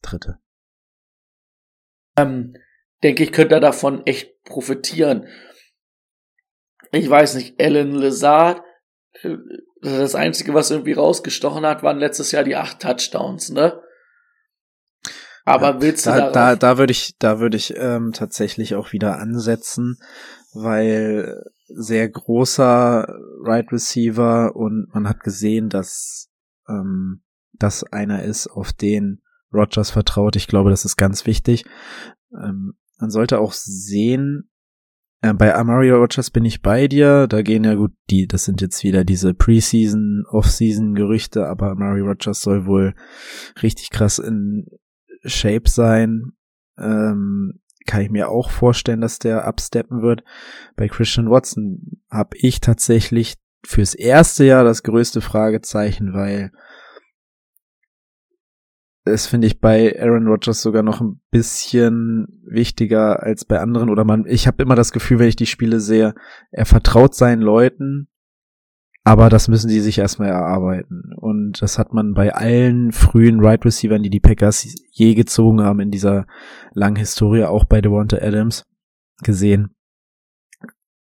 Dritte. 0.09 0.39
Ähm, 2.17 2.55
denke 3.03 3.23
ich, 3.23 3.31
könnte 3.31 3.55
er 3.55 3.61
davon 3.61 4.05
echt 4.05 4.43
profitieren. 4.43 5.27
Ich 6.91 7.09
weiß 7.09 7.35
nicht, 7.35 7.61
Alan 7.61 7.91
Lazard, 7.91 8.63
äh, 9.21 9.37
das 9.81 10.15
Einzige, 10.15 10.53
was 10.53 10.71
irgendwie 10.71 10.93
rausgestochen 10.93 11.65
hat, 11.65 11.83
waren 11.83 11.99
letztes 11.99 12.31
Jahr 12.31 12.43
die 12.43 12.55
acht 12.55 12.79
Touchdowns, 12.81 13.49
ne? 13.49 13.81
Aber 15.45 15.75
ja, 15.75 15.81
willst 15.81 16.05
du 16.05 16.09
da, 16.09 16.29
da, 16.31 16.55
da 16.57 16.77
würde 16.77 16.91
ich, 16.91 17.15
da 17.19 17.39
würde 17.39 17.55
ich 17.55 17.73
ähm, 17.77 18.11
tatsächlich 18.11 18.75
auch 18.75 18.91
wieder 18.91 19.17
ansetzen, 19.17 19.97
weil 20.53 21.41
sehr 21.67 22.09
großer 22.09 23.07
Right 23.43 23.71
Receiver 23.71 24.55
und 24.55 24.87
man 24.93 25.07
hat 25.07 25.21
gesehen, 25.21 25.69
dass 25.69 26.29
ähm, 26.67 27.23
das 27.53 27.83
einer 27.85 28.23
ist, 28.23 28.47
auf 28.47 28.73
den 28.73 29.21
Rogers 29.53 29.91
vertraut. 29.91 30.35
Ich 30.35 30.47
glaube, 30.47 30.69
das 30.69 30.85
ist 30.85 30.97
ganz 30.97 31.25
wichtig. 31.25 31.65
Ähm, 32.33 32.73
man 32.99 33.09
sollte 33.09 33.39
auch 33.39 33.53
sehen, 33.53 34.49
äh, 35.21 35.33
bei 35.33 35.55
Amari 35.55 35.89
Rogers 35.91 36.29
bin 36.29 36.45
ich 36.45 36.61
bei 36.61 36.87
dir. 36.87 37.27
Da 37.27 37.41
gehen 37.41 37.63
ja 37.63 37.75
gut, 37.75 37.91
die, 38.09 38.27
das 38.27 38.45
sind 38.45 38.61
jetzt 38.61 38.83
wieder 38.83 39.03
diese 39.03 39.33
Preseason, 39.33 40.25
Offseason 40.29 40.95
Gerüchte, 40.95 41.47
aber 41.47 41.71
Amari 41.71 42.01
Rogers 42.01 42.41
soll 42.41 42.65
wohl 42.65 42.93
richtig 43.61 43.89
krass 43.89 44.19
in 44.19 44.67
Shape 45.23 45.69
sein. 45.69 46.33
Ähm, 46.77 47.59
kann 47.85 48.01
ich 48.01 48.09
mir 48.09 48.29
auch 48.29 48.51
vorstellen, 48.51 49.01
dass 49.01 49.17
der 49.17 49.45
absteppen 49.45 50.01
wird. 50.01 50.23
Bei 50.75 50.87
Christian 50.87 51.29
Watson 51.29 52.01
habe 52.11 52.37
ich 52.37 52.59
tatsächlich 52.59 53.35
fürs 53.65 53.95
erste 53.95 54.43
Jahr 54.45 54.63
das 54.63 54.83
größte 54.83 55.21
Fragezeichen, 55.21 56.13
weil 56.13 56.51
das 59.07 59.27
finde 59.27 59.47
ich 59.47 59.59
bei 59.59 59.99
Aaron 59.99 60.27
Rodgers 60.27 60.61
sogar 60.61 60.83
noch 60.83 61.01
ein 61.01 61.19
bisschen 61.31 62.27
wichtiger 62.45 63.23
als 63.23 63.45
bei 63.45 63.59
anderen 63.59 63.89
oder 63.89 64.03
man 64.03 64.25
ich 64.27 64.47
habe 64.47 64.63
immer 64.63 64.75
das 64.75 64.91
Gefühl, 64.91 65.19
wenn 65.19 65.29
ich 65.29 65.35
die 65.35 65.45
Spiele 65.45 65.79
sehe, 65.79 66.13
er 66.51 66.65
vertraut 66.65 67.15
seinen 67.15 67.41
Leuten, 67.41 68.07
aber 69.03 69.29
das 69.29 69.47
müssen 69.47 69.69
sie 69.69 69.79
sich 69.79 69.97
erstmal 69.97 70.29
erarbeiten 70.29 71.13
und 71.15 71.61
das 71.61 71.79
hat 71.79 71.93
man 71.93 72.13
bei 72.13 72.33
allen 72.33 72.91
frühen 72.91 73.39
Right 73.39 73.65
Receivers, 73.65 74.01
die 74.01 74.09
die 74.09 74.19
Packers 74.19 74.67
je 74.91 75.13
gezogen 75.15 75.61
haben 75.61 75.79
in 75.79 75.91
dieser 75.91 76.27
langen 76.73 76.97
Historie, 76.97 77.43
auch 77.43 77.65
bei 77.65 77.81
Devonta 77.81 78.17
Adams 78.17 78.65
gesehen. 79.23 79.75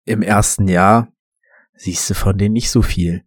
Im 0.05 0.21
ersten 0.21 0.67
Jahr 0.67 1.11
siehst 1.75 2.09
du 2.09 2.13
von 2.13 2.37
denen 2.37 2.53
nicht 2.53 2.71
so 2.71 2.81
viel. 2.81 3.23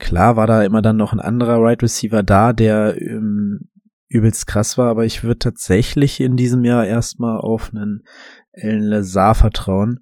Klar 0.00 0.36
war 0.36 0.46
da 0.46 0.64
immer 0.64 0.82
dann 0.82 0.96
noch 0.96 1.12
ein 1.12 1.20
anderer 1.20 1.62
Right 1.62 1.82
Receiver 1.82 2.22
da, 2.22 2.52
der 2.52 3.00
ähm, 3.00 3.68
übelst 4.08 4.46
krass 4.46 4.76
war, 4.76 4.88
aber 4.88 5.04
ich 5.04 5.22
würde 5.22 5.38
tatsächlich 5.38 6.20
in 6.20 6.36
diesem 6.36 6.64
Jahr 6.64 6.86
erstmal 6.86 7.38
auf 7.38 7.70
einen 7.72 8.02
Ellen 8.50 8.82
Lazar 8.82 9.34
vertrauen. 9.34 10.00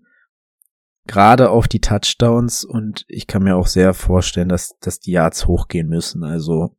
Gerade 1.06 1.50
auf 1.50 1.68
die 1.68 1.80
Touchdowns 1.80 2.64
und 2.64 3.04
ich 3.08 3.26
kann 3.26 3.42
mir 3.42 3.56
auch 3.56 3.66
sehr 3.66 3.92
vorstellen, 3.92 4.48
dass, 4.48 4.78
dass 4.80 5.00
die 5.00 5.12
Yards 5.12 5.46
hochgehen 5.46 5.88
müssen. 5.88 6.22
Also 6.22 6.76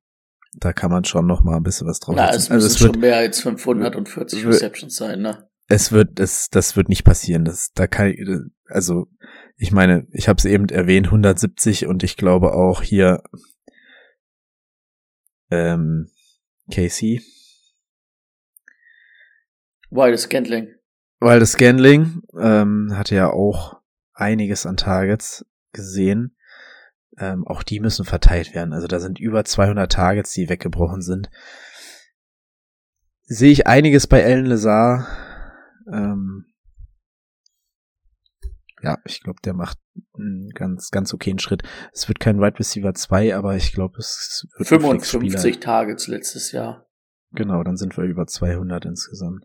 da 0.58 0.72
kann 0.72 0.90
man 0.90 1.04
schon 1.04 1.28
noch 1.28 1.44
mal 1.44 1.58
ein 1.58 1.64
bisschen 1.64 1.88
was 1.88 2.00
drauf 2.00 2.16
Na, 2.16 2.30
es 2.30 2.50
also 2.50 2.54
müssen 2.54 2.68
es 2.68 2.82
wird, 2.82 2.94
schon 2.94 3.02
mehr 3.02 3.18
als 3.18 3.42
540 3.42 4.46
Receptions 4.46 4.96
sein, 4.96 5.22
ne? 5.22 5.50
Es 5.68 5.92
wird, 5.92 6.20
es, 6.20 6.50
das 6.50 6.76
wird 6.76 6.90
nicht 6.90 7.04
passieren. 7.04 7.44
Das, 7.44 7.74
da 7.74 7.86
kann, 7.86 8.16
also 8.68 9.08
ich 9.62 9.74
meine, 9.74 10.08
ich 10.12 10.30
habe 10.30 10.38
es 10.38 10.46
eben 10.46 10.70
erwähnt, 10.70 11.08
170 11.08 11.86
und 11.86 12.02
ich 12.04 12.16
glaube 12.16 12.54
auch 12.54 12.82
hier 12.82 13.22
ähm, 15.52 16.10
Casey. 16.72 17.22
Wild 19.90 20.18
Scandling. 20.18 20.70
Wild 21.20 21.46
Scandling 21.46 22.22
ähm, 22.40 22.94
hatte 22.94 23.16
ja 23.16 23.32
auch 23.32 23.82
einiges 24.14 24.66
an 24.66 24.78
Targets 24.78 25.46
gesehen. 25.74 26.38
Ähm, 27.18 27.46
auch 27.46 27.62
die 27.62 27.82
müssen 27.82 28.06
verteilt 28.06 28.56
werden. 28.56 28.72
Also 28.72 28.88
da 28.88 29.02
sind 29.02 29.20
über 29.20 29.44
200 29.44 29.92
Targets, 29.92 30.32
die 30.32 30.48
weggebrochen 30.48 31.02
sind. 31.02 31.30
Sehe 33.24 33.52
ich 33.52 33.68
einiges 33.68 34.08
bei 34.08 34.22
Ellen 34.22 34.46
Lazar. 34.46 35.06
Ähm, 35.92 36.39
ja, 38.82 38.98
ich 39.06 39.22
glaube, 39.22 39.40
der 39.44 39.54
macht 39.54 39.78
einen 40.18 40.50
ganz, 40.50 40.92
ganz 40.92 41.14
okayen 41.14 41.40
Schritt. 41.40 41.64
Es 41.94 42.08
wird 42.08 42.20
kein 42.20 42.40
Wide 42.40 42.60
Receiver 42.60 42.94
2, 42.94 43.36
aber 43.36 43.56
ich 43.56 43.74
glaube, 43.74 43.98
es 43.98 44.48
wird 44.58 44.68
55 44.68 45.60
Targets 45.60 46.08
letztes 46.08 46.52
Jahr. 46.52 46.88
Genau, 47.32 47.64
dann 47.64 47.78
sind 47.78 47.96
wir 47.98 48.06
über 48.06 48.26
200 48.26 48.86
insgesamt. 48.86 49.44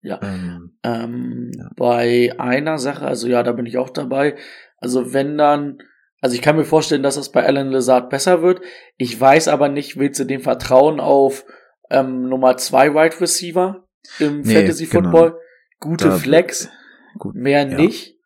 Ja. 0.00 0.20
Ähm, 0.22 0.76
ähm, 0.82 1.50
ja. 1.56 1.70
Bei 1.76 2.34
einer 2.38 2.78
Sache, 2.78 3.06
also 3.06 3.26
ja, 3.26 3.42
da 3.42 3.52
bin 3.52 3.66
ich 3.66 3.78
auch 3.78 3.90
dabei. 3.90 4.36
Also 4.78 5.12
wenn 5.12 5.38
dann, 5.38 5.78
also 6.20 6.36
ich 6.36 6.42
kann 6.42 6.56
mir 6.56 6.64
vorstellen, 6.64 7.02
dass 7.02 7.16
das 7.16 7.32
bei 7.32 7.44
Alan 7.44 7.70
Lazard 7.70 8.10
besser 8.10 8.42
wird. 8.42 8.60
Ich 8.96 9.18
weiß 9.18 9.48
aber 9.48 9.68
nicht, 9.68 9.98
willst 9.98 10.20
du 10.20 10.24
dem 10.24 10.40
vertrauen 10.40 11.00
auf 11.00 11.44
ähm, 11.90 12.28
Nummer 12.28 12.56
2 12.56 12.94
Wide 12.94 13.20
Receiver 13.20 13.86
im 14.18 14.42
nee, 14.42 14.54
Fantasy 14.54 14.86
genau. 14.86 15.04
Football? 15.04 15.30
Genau. 15.30 15.40
Gute 15.80 16.08
da, 16.08 16.18
Flex 16.18 16.70
Gut, 17.18 17.34
mehr 17.34 17.68
ja. 17.68 17.76
nicht. 17.76 18.18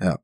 Ja. 0.00 0.18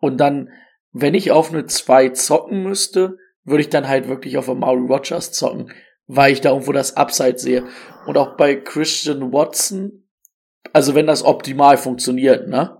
Und 0.00 0.18
dann, 0.18 0.50
wenn 0.92 1.14
ich 1.14 1.30
auf 1.30 1.52
eine 1.52 1.66
2 1.66 2.10
zocken 2.10 2.62
müsste, 2.62 3.18
würde 3.44 3.62
ich 3.62 3.68
dann 3.68 3.88
halt 3.88 4.08
wirklich 4.08 4.36
auf 4.36 4.48
Amari 4.48 4.80
Rogers 4.80 5.32
zocken, 5.32 5.72
weil 6.06 6.32
ich 6.32 6.40
da 6.40 6.50
irgendwo 6.50 6.72
das 6.72 6.96
Upside 6.96 7.38
sehe. 7.38 7.64
Und 8.06 8.16
auch 8.16 8.36
bei 8.36 8.54
Christian 8.54 9.32
Watson, 9.32 10.08
also 10.72 10.94
wenn 10.94 11.06
das 11.06 11.24
optimal 11.24 11.76
funktioniert, 11.76 12.48
ne? 12.48 12.78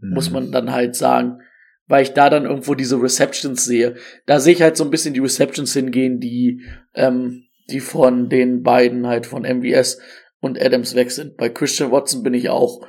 Mhm. 0.00 0.14
Muss 0.14 0.30
man 0.30 0.52
dann 0.52 0.72
halt 0.72 0.96
sagen, 0.96 1.40
weil 1.86 2.02
ich 2.02 2.12
da 2.12 2.30
dann 2.30 2.46
irgendwo 2.46 2.74
diese 2.74 3.00
Receptions 3.00 3.64
sehe. 3.64 3.96
Da 4.26 4.40
sehe 4.40 4.54
ich 4.54 4.62
halt 4.62 4.76
so 4.76 4.84
ein 4.84 4.90
bisschen 4.90 5.14
die 5.14 5.20
Receptions 5.20 5.74
hingehen, 5.74 6.20
die, 6.20 6.62
ähm, 6.94 7.44
die 7.70 7.80
von 7.80 8.28
den 8.28 8.62
beiden 8.62 9.06
halt 9.06 9.26
von 9.26 9.42
MVS 9.42 10.00
und 10.40 10.60
Adams 10.60 10.94
weg 10.94 11.10
sind. 11.10 11.36
Bei 11.36 11.48
Christian 11.48 11.90
Watson 11.90 12.22
bin 12.22 12.34
ich 12.34 12.48
auch 12.48 12.86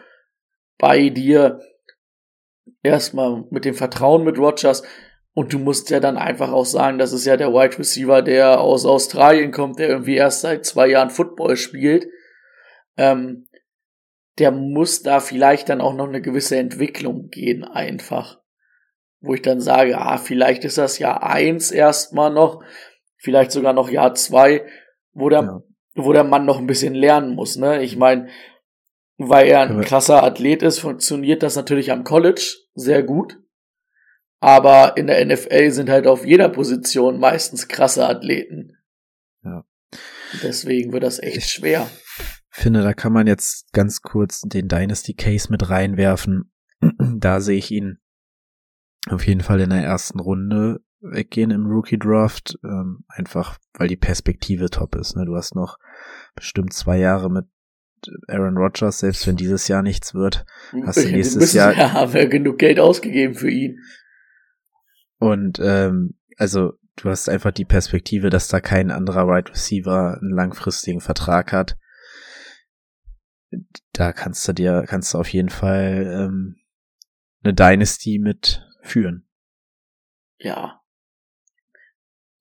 bei 0.78 1.10
dir 1.10 1.60
erstmal 2.82 3.46
mit 3.50 3.66
dem 3.66 3.76
Vertrauen 3.76 4.24
mit 4.24 4.38
Rogers. 4.38 4.84
Und 5.36 5.52
du 5.52 5.58
musst 5.58 5.90
ja 5.90 6.00
dann 6.00 6.18
einfach 6.18 6.52
auch 6.52 6.66
sagen, 6.66 7.00
das 7.00 7.12
ist 7.12 7.26
ja 7.26 7.38
der 7.38 7.54
Wide 7.54 7.80
Receiver, 7.80 8.22
der 8.22 8.62
aus 8.62 8.86
Australien 8.86 9.52
kommt, 9.52 9.80
der 9.80 9.90
irgendwie 9.90 10.16
erst 10.16 10.42
seit 10.42 10.66
zwei 10.66 10.88
Jahren 10.88 11.10
Football 11.10 11.58
spielt. 11.58 12.08
Ähm, 12.98 13.48
der 14.38 14.52
muss 14.52 15.02
da 15.02 15.20
vielleicht 15.20 15.70
dann 15.70 15.82
auch 15.82 15.94
noch 15.96 16.08
eine 16.08 16.22
gewisse 16.22 16.58
Entwicklung 16.58 17.30
gehen, 17.30 17.64
einfach. 17.64 18.42
Wo 19.22 19.34
ich 19.34 19.42
dann 19.42 19.62
sage, 19.62 19.98
ah, 19.98 20.18
vielleicht 20.18 20.66
ist 20.66 20.78
das 20.78 21.00
Jahr 21.00 21.24
eins 21.24 21.72
erstmal 21.72 22.32
noch, 22.32 22.64
vielleicht 23.18 23.52
sogar 23.52 23.74
noch 23.74 23.90
Jahr 23.90 24.14
zwei, 24.16 24.66
wo 25.14 25.30
der, 25.30 25.42
ja. 25.42 25.64
wo 25.96 26.14
der 26.14 26.24
Mann 26.24 26.46
noch 26.46 26.60
ein 26.60 26.68
bisschen 26.68 26.94
lernen 26.94 27.36
muss, 27.36 27.56
ne? 27.56 27.82
Ich 27.82 27.96
meine, 27.96 28.28
weil 29.18 29.48
er 29.48 29.62
ein 29.62 29.82
krasser 29.82 30.24
Athlet 30.24 30.64
ist, 30.64 30.80
funktioniert 30.80 31.44
das 31.44 31.56
natürlich 31.56 31.92
am 31.92 32.04
College 32.04 32.56
sehr 32.74 33.04
gut. 33.04 33.40
Aber 34.40 34.98
in 34.98 35.08
der 35.08 35.26
NFL 35.26 35.72
sind 35.72 35.90
halt 35.90 36.06
auf 36.06 36.26
jeder 36.26 36.50
Position 36.50 37.20
meistens 37.20 37.68
krasse 37.68 38.08
Athleten. 38.08 38.78
Ja. 39.44 39.64
Deswegen 40.42 40.92
wird 40.92 41.04
das 41.04 41.20
echt 41.20 41.38
ich 41.38 41.46
schwer. 41.46 41.88
Finde, 42.50 42.82
da 42.82 42.94
kann 42.94 43.14
man 43.14 43.26
jetzt 43.26 43.72
ganz 43.72 44.02
kurz 44.02 44.42
den 44.42 44.68
Dynasty 44.68 45.14
Case 45.14 45.48
mit 45.50 45.70
reinwerfen. 45.70 46.52
da 47.18 47.40
sehe 47.40 47.58
ich 47.58 47.72
ihn 47.72 48.00
auf 49.10 49.26
jeden 49.26 49.42
Fall 49.42 49.62
in 49.62 49.70
der 49.70 49.84
ersten 49.84 50.20
Runde 50.20 50.82
weggehen 51.00 51.52
im 51.52 51.66
Rookie 51.66 51.98
Draft. 52.00 52.58
Ähm, 52.64 53.06
einfach, 53.08 53.58
weil 53.74 53.88
die 53.88 53.98
Perspektive 53.98 54.70
top 54.70 54.96
ist. 54.96 55.16
Ne? 55.16 55.26
Du 55.26 55.36
hast 55.36 55.56
noch 55.56 55.78
bestimmt 56.36 56.74
zwei 56.74 56.98
Jahre 56.98 57.30
mit 57.30 57.46
Aaron 58.28 58.58
Rodgers, 58.58 59.00
selbst 59.00 59.28
wenn 59.28 59.36
dieses 59.36 59.68
Jahr 59.68 59.82
nichts 59.82 60.14
wird, 60.14 60.46
hast 60.86 61.04
du 61.04 61.10
nächstes 61.10 61.54
Jahr. 61.54 61.74
Ja, 61.78 61.94
haben 61.94 62.14
wir 62.14 62.28
genug 62.28 62.60
Geld 62.60 62.80
ausgegeben 62.80 63.36
für 63.36 63.50
ihn. 63.50 63.80
Und 65.20 65.60
ähm, 65.60 66.16
also 66.38 66.74
du 66.98 67.10
hast 67.10 67.30
einfach 67.30 67.52
die 67.52 67.66
Perspektive, 67.66 68.30
dass 68.30 68.48
da 68.48 68.60
kein 68.60 68.92
anderer 68.92 69.26
Wide 69.28 69.34
right 69.34 69.50
Receiver 69.52 70.18
einen 70.22 70.36
langfristigen 70.36 71.02
Vertrag 71.02 71.52
hat. 71.52 71.78
Da 73.94 74.14
kannst 74.14 74.48
du 74.48 74.54
dir, 74.54 74.84
kannst 74.88 75.14
du 75.14 75.20
auf 75.20 75.30
jeden 75.30 75.50
Fall 75.50 76.06
ähm, 76.08 76.56
eine 77.44 77.54
Dynasty 77.54 78.20
mit 78.20 78.66
führen. 78.82 79.28
Ja. 80.38 80.82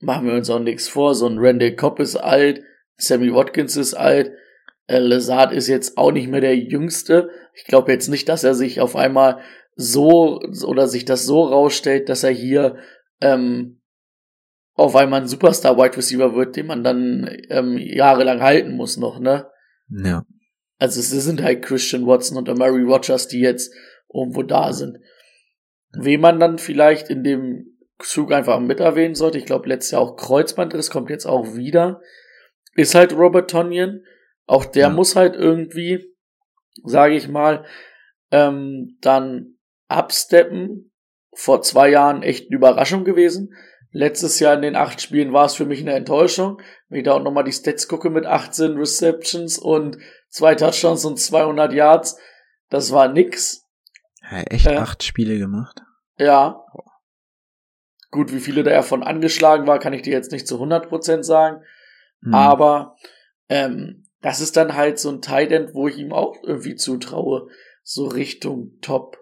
Machen 0.00 0.26
wir 0.26 0.34
uns 0.34 0.50
auch 0.50 0.58
nichts 0.58 0.88
vor. 0.88 1.14
So 1.14 1.28
ein 1.28 1.38
Randall 1.38 1.76
Cobb 1.76 2.00
ist 2.00 2.16
alt, 2.16 2.62
Sammy 2.96 3.32
Watkins 3.32 3.76
ist 3.76 3.94
alt. 3.94 4.32
Äh, 4.86 4.98
Lazard 4.98 5.52
ist 5.52 5.68
jetzt 5.68 5.96
auch 5.96 6.12
nicht 6.12 6.28
mehr 6.28 6.40
der 6.40 6.56
Jüngste. 6.56 7.30
Ich 7.54 7.64
glaube 7.64 7.92
jetzt 7.92 8.08
nicht, 8.08 8.28
dass 8.28 8.44
er 8.44 8.54
sich 8.54 8.80
auf 8.80 8.96
einmal 8.96 9.40
so 9.74 10.40
oder 10.66 10.88
sich 10.88 11.04
das 11.04 11.24
so 11.24 11.44
rausstellt, 11.44 12.08
dass 12.08 12.24
er 12.24 12.30
hier 12.30 12.76
ähm, 13.20 13.80
auf 14.74 14.96
einmal 14.96 15.22
ein 15.22 15.28
Superstar 15.28 15.76
Wide 15.76 15.96
Receiver 15.96 16.34
wird, 16.34 16.56
den 16.56 16.66
man 16.66 16.84
dann 16.84 17.30
ähm, 17.48 17.78
jahrelang 17.78 18.40
halten 18.40 18.72
muss 18.72 18.96
noch, 18.96 19.18
ne? 19.18 19.46
Ja. 19.88 20.24
Also 20.78 21.00
es 21.00 21.10
sind 21.10 21.42
halt 21.42 21.62
Christian 21.62 22.06
Watson 22.06 22.36
und 22.36 22.58
Mary 22.58 22.82
Rogers, 22.82 23.28
die 23.28 23.40
jetzt 23.40 23.72
irgendwo 24.12 24.42
da 24.42 24.72
sind. 24.72 24.98
Wen 25.92 26.20
man 26.20 26.40
dann 26.40 26.58
vielleicht 26.58 27.08
in 27.08 27.22
dem 27.22 27.78
Zug 27.98 28.32
einfach 28.32 28.58
mit 28.58 28.80
erwähnen 28.80 29.14
sollte, 29.14 29.38
ich 29.38 29.44
glaube 29.44 29.68
letztes 29.68 29.92
Jahr 29.92 30.02
auch 30.02 30.16
Kreuzbandriss, 30.16 30.90
kommt 30.90 31.10
jetzt 31.10 31.26
auch 31.26 31.54
wieder, 31.54 32.00
ist 32.74 32.94
halt 32.94 33.12
Robert 33.12 33.50
Tonyan. 33.50 34.04
Auch 34.46 34.64
der 34.64 34.88
ja. 34.88 34.90
muss 34.90 35.16
halt 35.16 35.34
irgendwie, 35.34 36.04
sage 36.84 37.14
ich 37.14 37.28
mal, 37.28 37.64
ähm, 38.30 38.98
dann 39.00 39.58
absteppen 39.88 40.92
vor 41.34 41.62
zwei 41.62 41.90
Jahren 41.90 42.22
echt 42.22 42.48
eine 42.48 42.56
Überraschung 42.56 43.04
gewesen. 43.04 43.54
Letztes 43.90 44.40
Jahr 44.40 44.54
in 44.54 44.62
den 44.62 44.76
acht 44.76 45.02
Spielen 45.02 45.32
war 45.32 45.44
es 45.44 45.54
für 45.54 45.66
mich 45.66 45.80
eine 45.80 45.92
Enttäuschung. 45.92 46.60
Wenn 46.88 47.00
ich 47.00 47.04
da 47.04 47.12
auch 47.12 47.22
nochmal 47.22 47.44
die 47.44 47.52
Stats 47.52 47.88
gucke 47.88 48.08
mit 48.08 48.24
18 48.24 48.76
Receptions 48.76 49.58
und 49.58 49.98
zwei 50.30 50.54
Touchdowns 50.54 51.04
und 51.04 51.18
200 51.18 51.72
Yards, 51.74 52.18
das 52.70 52.90
war 52.90 53.08
nix. 53.08 53.66
Ja, 54.30 54.40
echt 54.44 54.66
äh, 54.66 54.76
acht 54.76 55.02
Spiele 55.02 55.38
gemacht? 55.38 55.82
Ja. 56.16 56.64
Gut, 58.10 58.32
wie 58.32 58.40
viele 58.40 58.62
davon 58.62 59.02
angeschlagen 59.02 59.66
war, 59.66 59.78
kann 59.78 59.92
ich 59.92 60.02
dir 60.02 60.12
jetzt 60.12 60.32
nicht 60.32 60.46
zu 60.46 60.62
100% 60.62 61.22
sagen. 61.22 61.62
Hm. 62.22 62.34
Aber 62.34 62.96
ähm, 63.50 64.08
das 64.22 64.40
ist 64.40 64.56
dann 64.56 64.74
halt 64.74 64.98
so 64.98 65.10
ein 65.10 65.20
Tight 65.20 65.50
End, 65.50 65.74
wo 65.74 65.88
ich 65.88 65.98
ihm 65.98 66.12
auch 66.12 66.36
irgendwie 66.42 66.76
zutraue. 66.76 67.48
So 67.82 68.06
Richtung 68.06 68.78
Top 68.80 69.18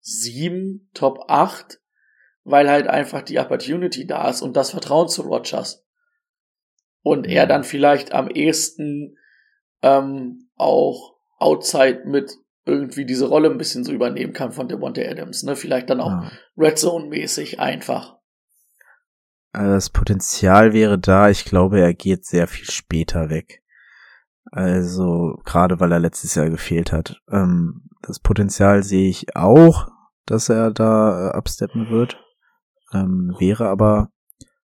7, 0.00 0.88
Top 0.94 1.24
8, 1.28 1.80
weil 2.44 2.70
halt 2.70 2.86
einfach 2.86 3.22
die 3.22 3.38
Opportunity 3.38 4.06
da 4.06 4.30
ist 4.30 4.40
und 4.40 4.56
das 4.56 4.70
Vertrauen 4.70 5.08
zu 5.08 5.22
Rogers. 5.22 5.84
Und 7.02 7.26
er 7.26 7.46
dann 7.46 7.64
vielleicht 7.64 8.12
am 8.12 8.28
ehesten 8.28 9.18
ähm, 9.82 10.48
auch 10.56 11.16
outside 11.38 12.02
mit 12.06 12.32
irgendwie 12.64 13.04
diese 13.04 13.26
Rolle 13.26 13.50
ein 13.50 13.58
bisschen 13.58 13.82
so 13.82 13.92
übernehmen 13.92 14.32
kann 14.32 14.52
von 14.52 14.68
Devontae 14.68 15.08
Adams, 15.08 15.42
ne? 15.42 15.56
Vielleicht 15.56 15.90
dann 15.90 16.00
auch 16.00 16.10
ja. 16.10 16.30
Red 16.56 16.78
Zone 16.78 17.08
mäßig 17.08 17.58
einfach. 17.58 18.18
Also 19.50 19.72
das 19.72 19.90
Potenzial 19.90 20.72
wäre 20.72 21.00
da. 21.00 21.28
Ich 21.28 21.44
glaube, 21.44 21.80
er 21.80 21.92
geht 21.92 22.24
sehr 22.24 22.46
viel 22.46 22.70
später 22.70 23.28
weg. 23.28 23.61
Also 24.50 25.38
gerade 25.44 25.80
weil 25.80 25.92
er 25.92 26.00
letztes 26.00 26.34
Jahr 26.34 26.50
gefehlt 26.50 26.92
hat. 26.92 27.20
Ähm, 27.30 27.88
das 28.02 28.18
Potenzial 28.18 28.82
sehe 28.82 29.08
ich 29.08 29.36
auch, 29.36 29.88
dass 30.26 30.48
er 30.48 30.70
da 30.70 31.28
äh, 31.28 31.32
absteppen 31.32 31.90
wird. 31.90 32.18
Ähm, 32.92 33.34
wäre 33.38 33.68
aber 33.68 34.10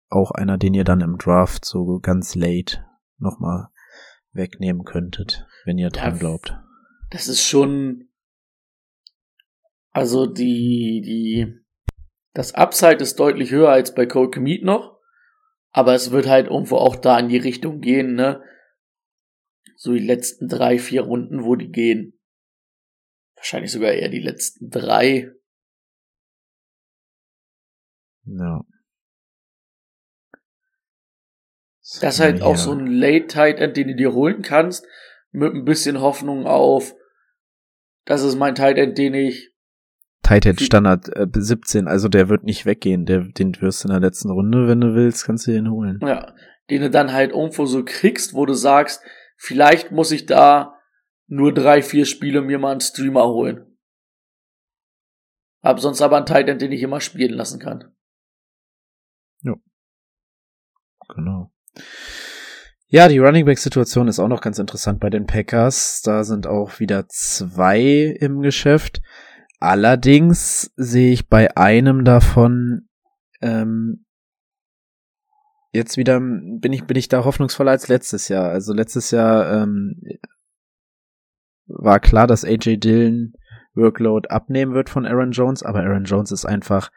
auch 0.09 0.31
einer, 0.31 0.59
den 0.59 0.75
ihr 0.75 0.85
dann 0.85 1.01
im 1.01 1.19
Draft 1.19 1.65
so 1.65 1.99
ganz 2.01 2.35
late 2.35 2.85
nochmal 3.19 3.69
wegnehmen 4.33 4.85
könntet, 4.85 5.47
wenn 5.65 5.79
ihr 5.79 5.91
dran 5.91 6.19
glaubt. 6.19 6.57
Das 7.11 7.29
ist 7.29 7.43
schon, 7.43 8.09
also 9.91 10.27
die, 10.27 11.03
die, 11.05 11.55
das 12.33 12.55
Upside 12.55 12.97
ist 12.97 13.19
deutlich 13.19 13.51
höher 13.51 13.71
als 13.71 13.95
bei 13.95 14.07
Cole 14.07 14.31
Kmeet 14.31 14.65
noch, 14.65 14.99
aber 15.71 15.95
es 15.95 16.11
wird 16.11 16.29
halt 16.29 16.49
irgendwo 16.49 16.77
auch 16.77 16.97
da 16.97 17.19
in 17.19 17.29
die 17.29 17.39
Richtung 17.39 17.81
gehen, 17.81 18.15
ne? 18.15 18.43
So 19.85 19.93
die 19.93 19.99
letzten 19.99 20.49
drei, 20.49 20.79
vier 20.79 21.03
Runden, 21.03 21.45
wo 21.45 21.57
die 21.57 21.71
gehen. 21.71 22.19
Wahrscheinlich 23.37 23.71
sogar 23.71 23.93
eher 23.93 24.09
die 24.09 24.19
letzten 24.19 24.71
drei. 24.71 25.31
Ja. 28.25 28.65
Das 32.01 32.15
ist 32.15 32.21
halt 32.21 32.41
auch 32.41 32.57
so 32.57 32.73
ein 32.73 32.87
Late 32.87 33.27
Tight 33.27 33.59
End, 33.59 33.77
den 33.77 33.89
du 33.89 33.95
dir 33.95 34.15
holen 34.15 34.41
kannst, 34.41 34.87
mit 35.33 35.53
ein 35.53 35.67
bisschen 35.67 36.01
Hoffnung 36.01 36.47
auf, 36.47 36.95
das 38.07 38.23
ist 38.23 38.37
mein 38.37 38.55
Tight 38.55 38.79
End, 38.79 38.97
den 38.97 39.13
ich 39.13 39.53
Tight 40.23 40.47
End 40.47 40.63
Standard 40.63 41.15
äh, 41.15 41.27
17, 41.31 41.89
also 41.89 42.09
der 42.09 42.31
wird 42.31 42.45
nicht 42.45 42.65
weggehen, 42.65 43.05
der, 43.05 43.21
den 43.21 43.61
wirst 43.61 43.85
du 43.85 43.89
in 43.89 43.93
der 43.93 44.01
letzten 44.01 44.31
Runde, 44.31 44.67
wenn 44.67 44.81
du 44.81 44.95
willst, 44.95 45.27
kannst 45.27 45.47
du 45.47 45.53
den 45.53 45.71
holen. 45.71 46.01
Ja, 46.01 46.35
den 46.71 46.81
du 46.81 46.89
dann 46.89 47.13
halt 47.13 47.33
irgendwo 47.33 47.67
so 47.67 47.85
kriegst, 47.85 48.33
wo 48.33 48.47
du 48.47 48.55
sagst, 48.55 49.03
vielleicht 49.37 49.91
muss 49.91 50.11
ich 50.11 50.27
da 50.27 50.79
nur 51.27 51.53
drei, 51.53 51.83
vier 51.83 52.07
Spiele 52.07 52.43
mir 52.43 52.59
mal 52.59 52.73
einen 52.73 52.81
Streamer 52.81 53.27
holen. 53.27 53.79
Hab 55.63 55.81
sonst 55.81 56.03
aber 56.03 56.19
einen 56.19 56.27
Tight 56.27 56.49
End, 56.49 56.61
den 56.61 56.73
ich 56.73 56.83
immer 56.83 57.01
spielen 57.01 57.35
lassen 57.35 57.59
kann. 57.59 57.95
Ja. 59.43 59.55
Genau. 61.09 61.51
Ja, 62.89 63.09
die 63.09 63.19
Running 63.19 63.47
Back 63.47 63.59
Situation 63.59 64.07
ist 64.07 64.21
auch 64.21 64.29
noch 64.29 64.43
ganz 64.43 64.59
interessant 64.59 65.01
bei 65.01 65.11
den 65.11 65.27
Packers. 65.27 66.03
Da 66.03 66.23
sind 66.23 66.47
auch 66.47 66.79
wieder 66.79 67.09
zwei 67.09 67.81
im 68.21 68.41
Geschäft. 68.41 69.01
Allerdings 69.59 70.71
sehe 70.77 71.13
ich 71.13 71.29
bei 71.29 71.57
einem 71.57 72.05
davon 72.05 72.89
ähm, 73.41 74.04
jetzt 75.75 75.97
wieder 75.97 76.21
bin 76.21 76.73
ich 76.73 76.85
bin 76.85 76.97
ich 76.97 77.09
da 77.09 77.25
hoffnungsvoller 77.25 77.73
als 77.73 77.89
letztes 77.89 78.29
Jahr. 78.29 78.51
Also 78.51 78.73
letztes 78.73 79.11
Jahr 79.11 79.63
ähm, 79.63 80.01
war 81.67 82.01
klar, 82.01 82.27
dass 82.27 82.45
AJ 82.45 82.79
Dillon 82.79 83.35
Workload 83.75 84.29
abnehmen 84.29 84.73
wird 84.73 84.89
von 84.89 85.05
Aaron 85.05 85.33
Jones, 85.33 85.63
aber 85.63 85.81
Aaron 85.81 86.05
Jones 86.05 86.31
ist 86.31 86.45
einfach 86.45 86.91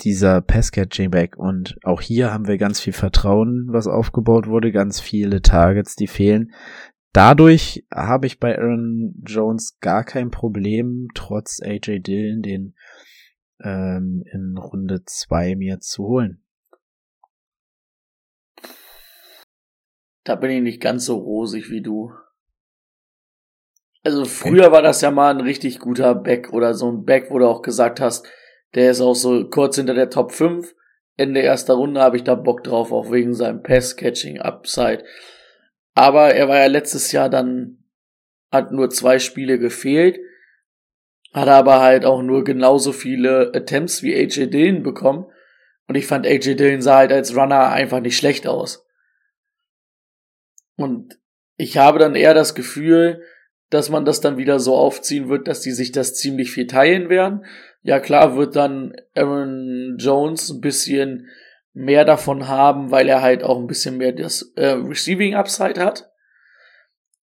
dieser 0.00 0.40
Pass-Catching-Back 0.40 1.36
und 1.36 1.76
auch 1.82 2.00
hier 2.00 2.32
haben 2.32 2.46
wir 2.46 2.58
ganz 2.58 2.80
viel 2.80 2.92
Vertrauen, 2.92 3.68
was 3.70 3.86
aufgebaut 3.86 4.46
wurde, 4.46 4.72
ganz 4.72 5.00
viele 5.00 5.42
Targets, 5.42 5.96
die 5.96 6.06
fehlen. 6.06 6.52
Dadurch 7.12 7.84
habe 7.92 8.26
ich 8.26 8.40
bei 8.40 8.56
Aaron 8.56 9.14
Jones 9.26 9.78
gar 9.80 10.04
kein 10.04 10.30
Problem, 10.30 11.08
trotz 11.14 11.60
AJ 11.62 12.00
Dillon 12.00 12.42
den 12.42 12.74
ähm, 13.62 14.24
in 14.32 14.56
Runde 14.56 15.02
2 15.04 15.56
mir 15.56 15.80
zu 15.80 16.04
holen. 16.04 16.41
Da 20.24 20.36
bin 20.36 20.50
ich 20.50 20.62
nicht 20.62 20.80
ganz 20.80 21.06
so 21.06 21.16
rosig 21.16 21.70
wie 21.70 21.82
du. 21.82 22.12
Also 24.04 24.24
früher 24.24 24.72
war 24.72 24.82
das 24.82 25.00
ja 25.00 25.10
mal 25.10 25.30
ein 25.32 25.40
richtig 25.40 25.78
guter 25.78 26.14
Back 26.14 26.52
oder 26.52 26.74
so 26.74 26.90
ein 26.90 27.04
Back, 27.04 27.30
wo 27.30 27.38
du 27.38 27.46
auch 27.46 27.62
gesagt 27.62 28.00
hast, 28.00 28.26
der 28.74 28.90
ist 28.90 29.00
auch 29.00 29.14
so 29.14 29.48
kurz 29.48 29.76
hinter 29.76 29.94
der 29.94 30.10
Top 30.10 30.32
5. 30.32 30.74
Ende 31.16 31.40
erster 31.40 31.74
Runde 31.74 32.00
habe 32.00 32.16
ich 32.16 32.24
da 32.24 32.34
Bock 32.34 32.64
drauf, 32.64 32.90
auch 32.90 33.12
wegen 33.12 33.34
seinem 33.34 33.62
Pass-Catching-Upside. 33.62 35.04
Aber 35.94 36.34
er 36.34 36.48
war 36.48 36.58
ja 36.58 36.66
letztes 36.66 37.12
Jahr 37.12 37.28
dann, 37.28 37.84
hat 38.50 38.72
nur 38.72 38.90
zwei 38.90 39.18
Spiele 39.18 39.58
gefehlt, 39.58 40.18
hat 41.32 41.48
aber 41.48 41.80
halt 41.80 42.04
auch 42.04 42.22
nur 42.22 42.44
genauso 42.44 42.92
viele 42.92 43.52
Attempts 43.54 44.02
wie 44.02 44.14
AJ 44.14 44.48
Dillon 44.48 44.82
bekommen. 44.82 45.26
Und 45.86 45.96
ich 45.96 46.06
fand 46.06 46.26
AJ 46.26 46.54
Dillon 46.56 46.82
sah 46.82 46.96
halt 46.96 47.12
als 47.12 47.36
Runner 47.36 47.68
einfach 47.68 48.00
nicht 48.00 48.16
schlecht 48.16 48.46
aus. 48.46 48.81
Und 50.76 51.18
ich 51.56 51.76
habe 51.76 51.98
dann 51.98 52.14
eher 52.14 52.34
das 52.34 52.54
Gefühl, 52.54 53.22
dass 53.70 53.88
man 53.88 54.04
das 54.04 54.20
dann 54.20 54.36
wieder 54.36 54.60
so 54.60 54.76
aufziehen 54.76 55.28
wird, 55.28 55.48
dass 55.48 55.60
die 55.60 55.70
sich 55.70 55.92
das 55.92 56.14
ziemlich 56.14 56.50
viel 56.50 56.66
teilen 56.66 57.08
werden. 57.08 57.46
Ja 57.82 58.00
klar 58.00 58.36
wird 58.36 58.54
dann 58.54 58.94
Aaron 59.14 59.96
Jones 59.98 60.50
ein 60.50 60.60
bisschen 60.60 61.28
mehr 61.72 62.04
davon 62.04 62.48
haben, 62.48 62.90
weil 62.90 63.08
er 63.08 63.22
halt 63.22 63.42
auch 63.42 63.58
ein 63.58 63.66
bisschen 63.66 63.96
mehr 63.96 64.12
das 64.12 64.52
äh, 64.56 64.72
Receiving 64.72 65.34
Upside 65.34 65.82
hat. 65.82 66.10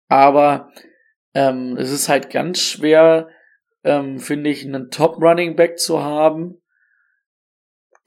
Aber 0.07 0.71
ähm, 1.33 1.77
es 1.77 1.91
ist 1.91 2.09
halt 2.09 2.29
ganz 2.29 2.59
schwer, 2.59 3.29
ähm, 3.83 4.19
finde 4.19 4.49
ich, 4.49 4.65
einen 4.65 4.89
Top 4.89 5.21
Running 5.21 5.55
Back 5.55 5.77
zu 5.77 6.03
haben, 6.03 6.61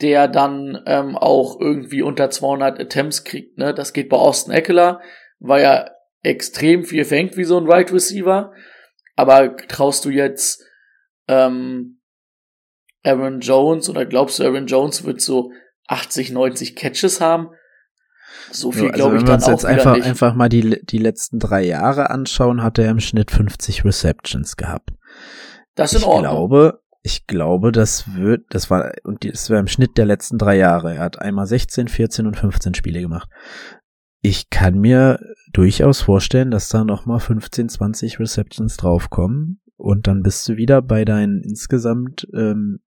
der 0.01 0.29
dann 0.29 0.83
ähm, 0.87 1.17
auch 1.17 1.61
irgendwie 1.61 2.03
unter 2.03 2.31
200 2.31 2.81
Attempts 2.81 3.25
kriegt. 3.25 3.59
Ne? 3.59 3.73
Das 3.73 3.93
geht 3.93 4.09
bei 4.09 4.17
Austin 4.17 4.53
Eckler, 4.53 5.01
weil 5.47 5.63
er 5.63 5.97
extrem 6.23 6.85
viel 6.85 7.05
fängt 7.05 7.37
wie 7.37 7.45
so 7.45 7.59
ein 7.59 7.65
Wide 7.65 7.73
right 7.73 7.93
Receiver. 7.93 8.53
Aber 9.15 9.57
traust 9.69 10.05
du 10.05 10.11
jetzt 10.11 10.65
ähm, 11.29 12.01
Aaron 13.05 13.41
Jones 13.41 13.89
oder 13.89 14.07
glaubst 14.07 14.39
du, 14.39 14.45
Aaron 14.45 14.67
Jones 14.67 15.05
wird 15.05 15.21
so 15.21 15.53
80, 15.87 16.33
90 16.33 16.75
Catches 16.75 17.21
haben? 17.21 17.51
So 18.51 18.73
viel 18.73 18.91
also 18.91 18.95
glaube 18.95 19.17
ich 19.19 19.25
dann 19.25 19.43
auch 19.43 19.47
Wenn 19.47 19.47
wir 19.47 19.53
uns 19.53 19.63
jetzt 19.63 19.65
einfach, 19.67 19.97
nicht. 19.97 20.07
einfach 20.07 20.35
mal 20.35 20.49
die, 20.49 20.81
die 20.83 20.99
letzten 20.99 21.39
drei 21.39 21.63
Jahre 21.63 22.11
anschauen, 22.11 22.63
hat 22.63 22.79
er 22.79 22.91
im 22.91 23.01
Schnitt 23.01 23.31
50 23.31 23.85
Receptions 23.85 24.57
gehabt. 24.57 24.91
Das 25.75 25.93
ist 25.93 26.03
in 26.03 26.09
Ordnung. 26.09 26.25
Ich 26.25 26.31
glaube, 26.31 26.81
ich 27.03 27.27
glaube, 27.27 27.73
das 27.73 28.15
wird, 28.15 28.47
das 28.49 28.71
war, 28.71 28.93
und 29.05 29.31
das 29.31 29.51
wäre 29.51 29.61
im 29.61 29.67
Schnitt 29.67 29.99
der 29.99 30.07
letzten 30.07 30.39
drei 30.39 30.57
Jahre. 30.57 30.95
Er 30.95 31.01
hat 31.01 31.21
einmal 31.21 31.47
16, 31.47 31.89
14 31.89 32.27
und 32.27 32.39
15 32.39 32.75
Spiele 32.75 33.03
gemacht 33.03 33.29
ich 34.25 34.49
kann 34.49 34.79
mir 34.79 35.21
durchaus 35.53 36.01
vorstellen, 36.01 36.51
dass 36.51 36.71
da 36.71 36.83
nochmal 36.83 37.21
15, 37.21 37.69
20 37.69 38.19
Receptions 38.19 38.79
draufkommen 38.79 39.61
und 39.77 40.07
dann 40.07 40.23
bist 40.23 40.49
du 40.49 40.57
wieder 40.57 40.81
bei 40.81 41.05
deinen 41.05 41.43
insgesamt 41.43 42.27
ähm, 42.33 42.81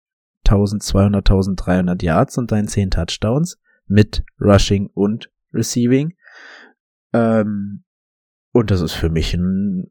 1200, 0.47 1.29
1300 1.29 2.01
Yards 2.05 2.39
und 2.39 2.53
deinen 2.53 2.69
10 2.69 2.93
Touchdowns 2.93 3.59
mit 3.89 4.23
Rushing 4.41 4.87
und 4.95 5.29
Receiving. 5.53 6.15
Ähm, 7.13 7.83
und 8.53 8.71
das 8.71 8.81
ist 8.81 8.93
für 8.93 9.11
mich 9.11 9.35
ein 9.35 9.91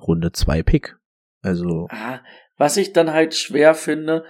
Runde 0.00 0.30
2 0.30 0.62
Pick. 0.62 0.96
Also. 1.42 1.88
Ah, 1.90 2.20
was 2.58 2.76
ich 2.76 2.92
dann 2.92 3.12
halt 3.12 3.34
schwer 3.34 3.74
finde, 3.74 4.24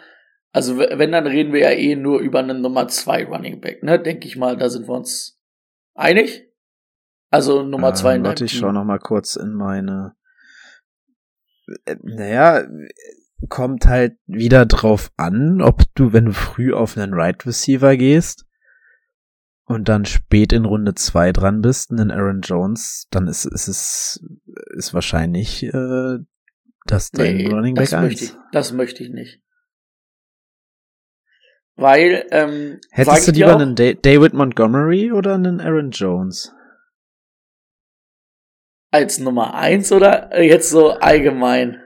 also 0.53 0.79
wenn, 0.79 1.13
dann 1.13 1.27
reden 1.27 1.53
wir 1.53 1.61
ja 1.61 1.73
eh 1.73 1.97
nur 1.97 2.21
über 2.21 2.39
einen 2.39 2.63
Nummer 2.63 2.89
2 2.89 3.27
Running 3.27 3.61
Back, 3.61 3.83
ne? 3.83 3.99
Denke 3.99 4.27
ich 4.27 4.37
mal, 4.37 4.57
da 4.57 4.71
sind 4.71 4.89
wir 4.89 4.95
uns 4.95 5.34
Einig? 5.95 6.49
Also 7.31 7.63
Nummer 7.63 7.91
äh, 7.91 7.95
zwei 7.95 8.17
in 8.17 8.25
Warte, 8.25 8.45
ich 8.45 8.57
schau 8.57 8.73
noch 8.73 8.85
mal 8.85 8.99
kurz 8.99 9.37
in 9.37 9.53
meine. 9.55 10.15
Äh, 11.85 11.97
naja, 12.03 12.67
kommt 13.49 13.87
halt 13.87 14.17
wieder 14.27 14.67
drauf 14.67 15.13
an, 15.17 15.61
ob 15.61 15.83
du, 15.95 16.13
wenn 16.13 16.27
du 16.27 16.33
früh 16.33 16.73
auf 16.73 16.97
einen 16.97 17.15
Right 17.15 17.45
Receiver 17.47 17.97
gehst 17.97 18.47
und 19.65 19.89
dann 19.89 20.05
spät 20.05 20.53
in 20.53 20.65
Runde 20.65 20.95
zwei 20.95 21.33
dran 21.33 21.61
bist, 21.61 21.91
einen 21.91 22.11
Aaron 22.11 22.43
Jones, 22.43 23.07
dann 23.11 23.29
ist, 23.29 23.45
ist 23.45 23.69
es 23.69 24.25
ist 24.77 24.95
wahrscheinlich 24.95 25.65
äh, 25.65 26.19
das 26.87 27.11
dein 27.11 27.37
Nee, 27.37 27.49
Running 27.49 27.75
Back 27.75 27.91
das 27.91 28.01
möchte 28.01 28.25
1. 28.25 28.31
ich, 28.31 28.37
das 28.53 28.73
möchte 28.73 29.03
ich 29.03 29.11
nicht. 29.11 29.43
Weil, 31.77 32.27
ähm, 32.31 32.81
Hättest 32.93 33.29
du 33.29 33.33
lieber 33.33 33.57
auch, 33.57 33.61
einen 33.61 33.75
Da- 33.75 33.95
David 33.95 34.33
Montgomery 34.33 35.11
oder 35.13 35.35
einen 35.35 35.61
Aaron 35.61 35.91
Jones? 35.91 36.53
als 38.93 39.19
Nummer 39.19 39.55
eins 39.55 39.91
oder 39.91 40.41
jetzt 40.41 40.71
so 40.71 40.91
allgemein? 40.91 41.83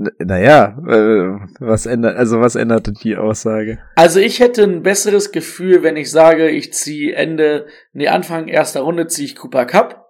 N- 0.00 0.10
Naja, 0.18 0.76
äh, 0.88 1.38
was 1.60 1.86
ändert, 1.86 2.16
also 2.16 2.40
was 2.40 2.56
änderte 2.56 2.92
die 2.92 3.16
Aussage? 3.16 3.78
Also 3.94 4.18
ich 4.18 4.40
hätte 4.40 4.64
ein 4.64 4.82
besseres 4.82 5.30
Gefühl, 5.30 5.84
wenn 5.84 5.96
ich 5.96 6.10
sage, 6.10 6.48
ich 6.50 6.72
ziehe 6.72 7.14
Ende, 7.14 7.68
nee, 7.92 8.08
Anfang 8.08 8.48
erster 8.48 8.80
Runde 8.80 9.06
ziehe 9.06 9.26
ich 9.26 9.36
Cooper 9.36 9.66
Cup 9.66 10.08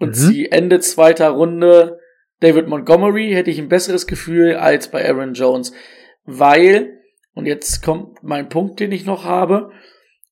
und 0.00 0.08
Mhm. 0.08 0.14
ziehe 0.14 0.50
Ende 0.50 0.80
zweiter 0.80 1.28
Runde 1.28 2.00
David 2.40 2.66
Montgomery, 2.66 3.30
hätte 3.32 3.50
ich 3.50 3.60
ein 3.60 3.68
besseres 3.68 4.08
Gefühl 4.08 4.56
als 4.56 4.88
bei 4.90 5.06
Aaron 5.08 5.34
Jones. 5.34 5.72
Weil, 6.38 7.00
und 7.34 7.46
jetzt 7.46 7.82
kommt 7.82 8.22
mein 8.22 8.48
Punkt, 8.48 8.80
den 8.80 8.92
ich 8.92 9.04
noch 9.04 9.24
habe, 9.24 9.72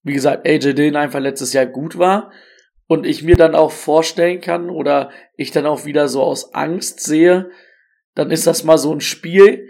wie 0.02 0.12
gesagt, 0.12 0.46
AJ 0.46 0.74
Dillon 0.74 0.96
einfach 0.96 1.20
letztes 1.20 1.52
Jahr 1.52 1.66
gut 1.66 1.98
war 1.98 2.30
und 2.86 3.04
ich 3.04 3.22
mir 3.22 3.36
dann 3.36 3.54
auch 3.54 3.72
vorstellen 3.72 4.40
kann 4.40 4.70
oder 4.70 5.10
ich 5.36 5.50
dann 5.50 5.66
auch 5.66 5.84
wieder 5.84 6.08
so 6.08 6.22
aus 6.22 6.54
Angst 6.54 7.00
sehe, 7.00 7.50
dann 8.14 8.30
ist 8.30 8.46
das 8.46 8.64
mal 8.64 8.78
so 8.78 8.92
ein 8.92 9.00
Spiel, 9.00 9.68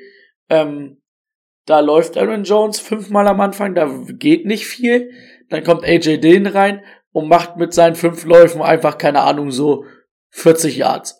ähm, 0.48 1.00
da 1.68 1.80
läuft 1.80 2.16
Aaron 2.16 2.44
Jones 2.44 2.80
fünfmal 2.80 3.26
am 3.28 3.40
Anfang, 3.40 3.74
da 3.74 3.90
geht 4.08 4.46
nicht 4.46 4.66
viel. 4.66 5.10
Dann 5.50 5.64
kommt 5.64 5.84
AJ 5.84 6.18
Dillon 6.18 6.46
rein 6.46 6.82
und 7.12 7.28
macht 7.28 7.56
mit 7.56 7.74
seinen 7.74 7.94
fünf 7.94 8.24
Läufen 8.24 8.62
einfach, 8.62 8.96
keine 8.96 9.20
Ahnung, 9.20 9.50
so 9.50 9.84
40 10.30 10.78
Yards. 10.78 11.17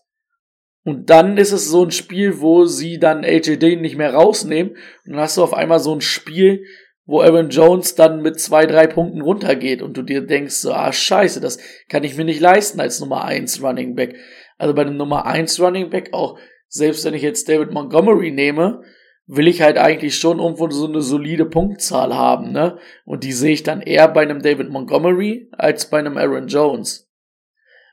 Und 0.89 1.11
dann 1.11 1.37
ist 1.37 1.53
es 1.53 1.69
so 1.69 1.85
ein 1.85 1.91
Spiel, 1.91 2.41
wo 2.41 2.65
sie 2.65 2.99
dann 2.99 3.23
AJ 3.23 3.59
Dillon 3.59 3.83
nicht 3.83 3.99
mehr 3.99 4.15
rausnehmen. 4.15 4.73
Und 5.05 5.13
dann 5.13 5.21
hast 5.21 5.37
du 5.37 5.43
auf 5.43 5.53
einmal 5.53 5.81
so 5.81 5.95
ein 5.95 6.01
Spiel, 6.01 6.65
wo 7.05 7.21
Aaron 7.21 7.51
Jones 7.51 7.95
dann 7.95 8.23
mit 8.23 8.41
zwei, 8.41 8.65
drei 8.65 8.87
Punkten 8.87 9.21
runtergeht 9.21 9.83
und 9.83 9.99
du 9.99 10.03
dir 10.03 10.23
denkst, 10.23 10.55
so, 10.55 10.73
ah, 10.73 10.91
scheiße, 10.91 11.43
das 11.43 11.59
kann 11.91 12.05
ich 12.05 12.17
mir 12.17 12.25
nicht 12.25 12.41
leisten 12.41 12.81
als 12.81 13.01
Nummer 13.01 13.27
eins 13.27 13.63
Running 13.63 13.97
Back. 13.97 14.17
Also 14.57 14.73
bei 14.73 14.85
dem 14.85 14.97
Nummer 14.97 15.27
eins 15.27 15.61
Running 15.61 15.91
Back 15.91 16.15
auch, 16.15 16.39
selbst 16.69 17.05
wenn 17.05 17.13
ich 17.13 17.23
jetzt 17.23 17.51
David 17.51 17.71
Montgomery 17.71 18.31
nehme, 18.31 18.81
will 19.27 19.47
ich 19.47 19.61
halt 19.61 19.77
eigentlich 19.77 20.17
schon 20.17 20.39
irgendwo 20.39 20.71
so 20.71 20.87
eine 20.87 21.03
solide 21.03 21.45
Punktzahl 21.45 22.17
haben, 22.17 22.51
ne? 22.51 22.79
Und 23.05 23.25
die 23.25 23.33
sehe 23.33 23.53
ich 23.53 23.63
dann 23.63 23.83
eher 23.83 24.09
bei 24.09 24.23
einem 24.23 24.41
David 24.41 24.71
Montgomery 24.71 25.51
als 25.53 25.91
bei 25.91 25.99
einem 25.99 26.17
Aaron 26.17 26.47
Jones. 26.47 27.08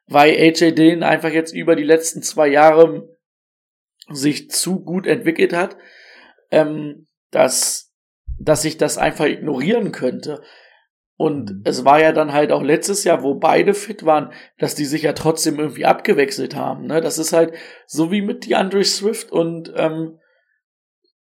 Weil 0.08 0.36
AJ 0.36 0.74
Dillon 0.74 1.04
einfach 1.04 1.32
jetzt 1.32 1.54
über 1.54 1.76
die 1.76 1.84
letzten 1.84 2.22
zwei 2.22 2.48
Jahre 2.48 3.10
sich 4.10 4.52
zu 4.52 4.84
gut 4.84 5.08
entwickelt 5.08 5.54
hat, 5.54 5.78
ähm, 6.52 7.08
dass, 7.32 7.92
dass 8.40 8.66
ich 8.66 8.78
das 8.78 8.98
einfach 8.98 9.26
ignorieren 9.26 9.92
könnte. 9.92 10.44
Und 11.18 11.50
Mhm. 11.50 11.62
es 11.66 11.86
war 11.86 12.02
ja 12.02 12.12
dann 12.12 12.34
halt 12.34 12.52
auch 12.52 12.62
letztes 12.62 13.04
Jahr, 13.04 13.24
wo 13.24 13.36
beide 13.36 13.74
fit 13.74 14.06
waren, 14.06 14.32
dass 14.58 14.76
die 14.76 14.86
sich 14.86 15.04
ja 15.04 15.14
trotzdem 15.14 15.60
irgendwie 15.60 15.86
abgewechselt 15.86 16.56
haben. 16.56 16.88
Ne? 16.88 17.02
Das 17.02 17.18
ist 17.18 17.34
halt 17.34 17.54
so 17.88 18.12
wie 18.12 18.22
mit 18.22 18.46
DeAndre 18.46 18.84
Swift 18.84 19.32
und 19.32 19.72
ähm, 19.76 20.20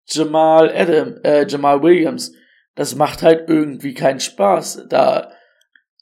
Jamal 0.06 0.70
Adam, 0.74 1.16
äh, 1.24 1.46
Jamal 1.46 1.82
Williams. 1.82 2.32
Das 2.74 2.94
macht 2.94 3.22
halt 3.22 3.48
irgendwie 3.48 3.94
keinen 3.94 4.20
Spaß. 4.20 4.86
Da 4.88 5.32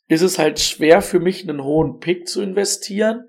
ist 0.08 0.22
es 0.22 0.38
halt 0.38 0.58
schwer 0.60 1.02
für 1.02 1.20
mich, 1.20 1.48
einen 1.48 1.62
hohen 1.62 1.98
Pick 2.00 2.28
zu 2.28 2.42
investieren, 2.42 3.28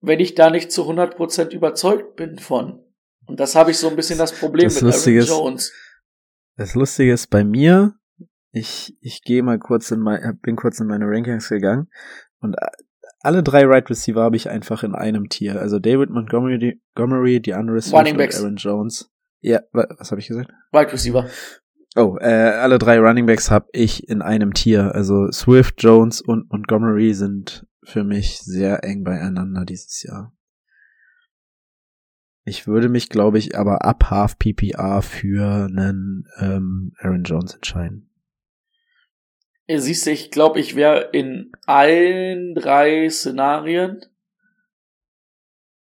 wenn 0.00 0.20
ich 0.20 0.34
da 0.34 0.50
nicht 0.50 0.70
zu 0.70 0.82
100% 0.88 1.50
überzeugt 1.54 2.16
bin 2.16 2.38
von. 2.38 2.84
Und 3.26 3.40
das 3.40 3.54
habe 3.54 3.70
ich 3.70 3.78
so 3.78 3.88
ein 3.88 3.96
bisschen 3.96 4.18
das 4.18 4.32
Problem 4.32 4.64
Das 4.64 4.76
mit 4.76 4.84
Lustige 4.84 5.20
Aaron 5.22 5.54
ist- 5.54 5.70
Jones. 5.70 5.72
Das 6.56 6.74
Lustige 6.74 7.12
ist 7.12 7.28
bei 7.28 7.44
mir, 7.44 7.94
ich, 8.52 8.96
ich 9.00 9.22
gehe 9.22 9.42
mal 9.42 9.58
kurz 9.58 9.90
in 9.90 10.00
mein, 10.00 10.38
bin 10.42 10.56
kurz 10.56 10.80
in 10.80 10.86
meine 10.88 11.04
Rankings 11.06 11.48
gegangen 11.48 11.88
und 12.40 12.56
alle 13.20 13.42
drei 13.42 13.64
Right 13.64 13.88
Receiver 13.90 14.22
habe 14.22 14.36
ich 14.36 14.48
einfach 14.48 14.82
in 14.82 14.94
einem 14.94 15.28
Tier. 15.28 15.60
Also 15.60 15.78
David 15.78 16.10
Montgomery, 16.10 16.58
die, 16.58 16.80
Montgomery, 16.96 17.40
Swift 17.80 17.94
Running 17.96 18.16
und. 18.16 18.38
Aaron 18.40 18.56
Jones. 18.56 19.10
Ja, 19.40 19.60
wa- 19.72 19.86
was 19.98 20.10
habe 20.10 20.20
ich 20.20 20.28
gesagt? 20.28 20.50
Wide 20.72 20.92
Receiver. 20.92 21.28
Oh, 22.00 22.16
äh, 22.20 22.26
alle 22.26 22.78
drei 22.78 22.98
Running 23.00 23.26
Backs 23.26 23.50
habe 23.50 23.68
ich 23.72 24.08
in 24.08 24.22
einem 24.22 24.54
Tier. 24.54 24.94
Also 24.94 25.30
Swift, 25.32 25.82
Jones 25.82 26.20
und 26.20 26.48
Montgomery 26.52 27.12
sind 27.12 27.66
für 27.82 28.04
mich 28.04 28.38
sehr 28.40 28.84
eng 28.84 29.02
beieinander 29.02 29.64
dieses 29.64 30.02
Jahr. 30.04 30.32
Ich 32.44 32.66
würde 32.68 32.88
mich, 32.88 33.08
glaube 33.08 33.38
ich, 33.38 33.58
aber 33.58 33.84
ab 33.84 34.10
Half 34.10 34.38
PPR 34.38 35.02
für 35.02 35.66
einen 35.66 36.28
ähm, 36.38 36.92
Aaron 36.98 37.24
Jones 37.24 37.54
entscheiden. 37.54 38.10
Ihr 39.66 39.82
siehst, 39.82 40.06
ich 40.06 40.30
glaube, 40.30 40.60
ich 40.60 40.76
wäre 40.76 41.10
in 41.12 41.50
allen 41.66 42.54
drei 42.54 43.10
Szenarien. 43.10 44.00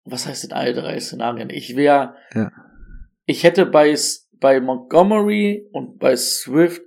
Was 0.04 0.26
heißt 0.26 0.44
in 0.44 0.52
allen 0.52 0.74
drei 0.74 0.98
Szenarien? 0.98 1.50
Ich 1.50 1.76
wäre, 1.76 2.14
Ja. 2.34 2.50
ich 3.26 3.44
hätte 3.44 3.66
bei, 3.66 3.94
bei 4.40 4.60
Montgomery 4.60 5.68
und 5.72 5.98
bei 5.98 6.16
Swift 6.16 6.82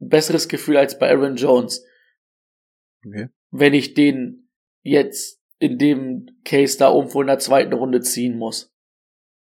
ein 0.00 0.08
besseres 0.08 0.48
Gefühl 0.48 0.76
als 0.76 0.98
bei 0.98 1.10
Aaron 1.10 1.36
Jones, 1.36 1.84
Okay. 3.06 3.28
wenn 3.50 3.74
ich 3.74 3.94
den 3.94 4.48
jetzt 4.82 5.40
in 5.58 5.78
dem 5.78 6.26
Case 6.44 6.78
da 6.78 6.92
irgendwo 6.92 7.20
in 7.20 7.26
der 7.26 7.38
zweiten 7.38 7.72
Runde 7.72 8.00
ziehen 8.00 8.36
muss. 8.36 8.72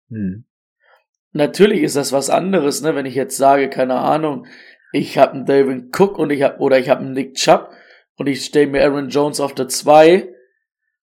Hm. 0.10 0.46
Natürlich 1.32 1.84
ist 1.84 1.96
das 1.96 2.12
was 2.12 2.30
anderes, 2.30 2.82
ne, 2.82 2.96
wenn 2.96 3.06
ich 3.06 3.16
jetzt 3.16 3.38
sage, 3.38 3.70
keine 3.70 3.96
Ahnung, 3.96 4.48
ich 4.92 5.18
habe 5.18 5.34
einen 5.34 5.46
Dalvin 5.46 5.92
Cook 5.96 6.18
und 6.18 6.32
ich 6.32 6.42
habe 6.42 6.58
oder 6.60 6.80
ich 6.80 6.90
habe 6.90 7.02
einen 7.02 7.14
Nick 7.14 7.36
Chubb 7.36 7.70
und 8.16 8.28
ich 8.28 8.44
stelle 8.44 8.68
mir 8.68 8.84
Aaron 8.84 9.10
Jones 9.10 9.40
auf 9.40 9.54
der 9.54 9.68
2, 9.68 10.34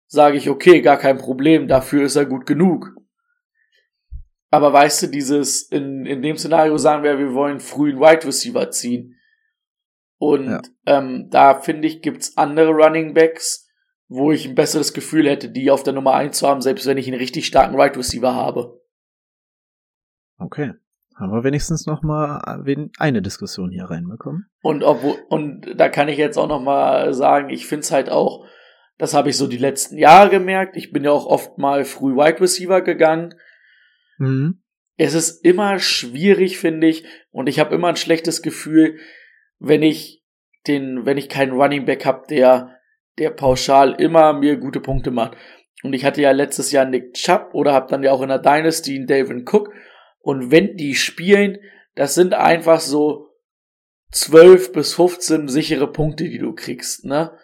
sage 0.06 0.36
ich, 0.38 0.48
okay, 0.48 0.80
gar 0.80 0.96
kein 0.96 1.18
Problem, 1.18 1.68
dafür 1.68 2.04
ist 2.04 2.16
er 2.16 2.24
gut 2.24 2.46
genug. 2.46 2.94
Aber 4.54 4.72
weißt 4.72 5.02
du, 5.02 5.06
dieses, 5.08 5.62
in, 5.62 6.06
in 6.06 6.22
dem 6.22 6.36
Szenario 6.36 6.76
sagen 6.78 7.02
wir, 7.02 7.18
wir 7.18 7.34
wollen 7.34 7.58
früh 7.58 7.90
einen 7.90 7.98
Wide 7.98 8.24
Receiver 8.24 8.70
ziehen. 8.70 9.18
Und 10.18 10.46
Ja. 10.46 10.62
ähm, 10.86 11.28
da 11.28 11.58
finde 11.58 11.88
ich, 11.88 12.02
gibt's 12.02 12.36
andere 12.36 12.70
Running 12.70 13.14
Backs, 13.14 13.68
wo 14.06 14.30
ich 14.30 14.46
ein 14.46 14.54
besseres 14.54 14.94
Gefühl 14.94 15.28
hätte, 15.28 15.48
die 15.48 15.72
auf 15.72 15.82
der 15.82 15.92
Nummer 15.92 16.14
1 16.14 16.38
zu 16.38 16.46
haben, 16.46 16.60
selbst 16.60 16.86
wenn 16.86 16.98
ich 16.98 17.08
einen 17.08 17.18
richtig 17.18 17.46
starken 17.46 17.76
Wide 17.76 17.96
Receiver 17.98 18.32
habe. 18.32 18.80
Okay. 20.38 20.74
Haben 21.16 21.32
wir 21.32 21.42
wenigstens 21.42 21.86
noch 21.86 22.02
mal 22.02 22.38
eine 22.98 23.22
Diskussion 23.22 23.72
hier 23.72 23.86
reinbekommen? 23.86 24.46
Und 24.62 24.84
obwohl, 24.84 25.16
und 25.28 25.66
da 25.76 25.88
kann 25.88 26.08
ich 26.08 26.16
jetzt 26.18 26.36
auch 26.38 26.48
noch 26.48 26.60
mal 26.62 27.12
sagen, 27.12 27.50
ich 27.50 27.66
find's 27.66 27.90
halt 27.90 28.08
auch, 28.08 28.46
das 28.98 29.14
habe 29.14 29.30
ich 29.30 29.36
so 29.36 29.48
die 29.48 29.58
letzten 29.58 29.98
Jahre 29.98 30.30
gemerkt. 30.30 30.76
Ich 30.76 30.92
bin 30.92 31.02
ja 31.02 31.10
auch 31.10 31.26
oft 31.26 31.58
mal 31.58 31.84
früh 31.84 32.14
Wide 32.14 32.40
Receiver 32.40 32.82
gegangen. 32.82 33.34
Mhm. 34.18 34.62
Es 34.96 35.14
ist 35.14 35.44
immer 35.44 35.78
schwierig, 35.78 36.58
finde 36.58 36.86
ich, 36.86 37.04
und 37.30 37.48
ich 37.48 37.58
habe 37.58 37.74
immer 37.74 37.88
ein 37.88 37.96
schlechtes 37.96 38.42
Gefühl, 38.42 38.98
wenn 39.58 39.82
ich 39.82 40.22
den, 40.66 41.04
wenn 41.04 41.18
ich 41.18 41.28
keinen 41.28 41.52
Running 41.52 41.84
Back 41.84 42.06
habe, 42.06 42.26
der, 42.28 42.78
der 43.18 43.30
pauschal 43.30 44.00
immer 44.00 44.32
mir 44.32 44.56
gute 44.56 44.80
Punkte 44.80 45.10
macht. 45.10 45.36
Und 45.82 45.92
ich 45.92 46.04
hatte 46.04 46.22
ja 46.22 46.30
letztes 46.30 46.72
Jahr 46.72 46.86
Nick 46.86 47.14
Chubb 47.14 47.50
oder 47.52 47.72
habe 47.72 47.90
dann 47.90 48.02
ja 48.02 48.12
auch 48.12 48.22
in 48.22 48.28
der 48.28 48.38
Dynasty 48.38 48.96
einen 48.96 49.06
David 49.06 49.52
Cook. 49.52 49.72
Und 50.20 50.50
wenn 50.50 50.76
die 50.76 50.94
spielen, 50.94 51.58
das 51.94 52.14
sind 52.14 52.32
einfach 52.32 52.80
so 52.80 53.28
12 54.12 54.72
bis 54.72 54.94
15 54.94 55.48
sichere 55.48 55.90
Punkte, 55.90 56.24
die 56.24 56.38
du 56.38 56.54
kriegst, 56.54 57.04
ne? 57.04 57.36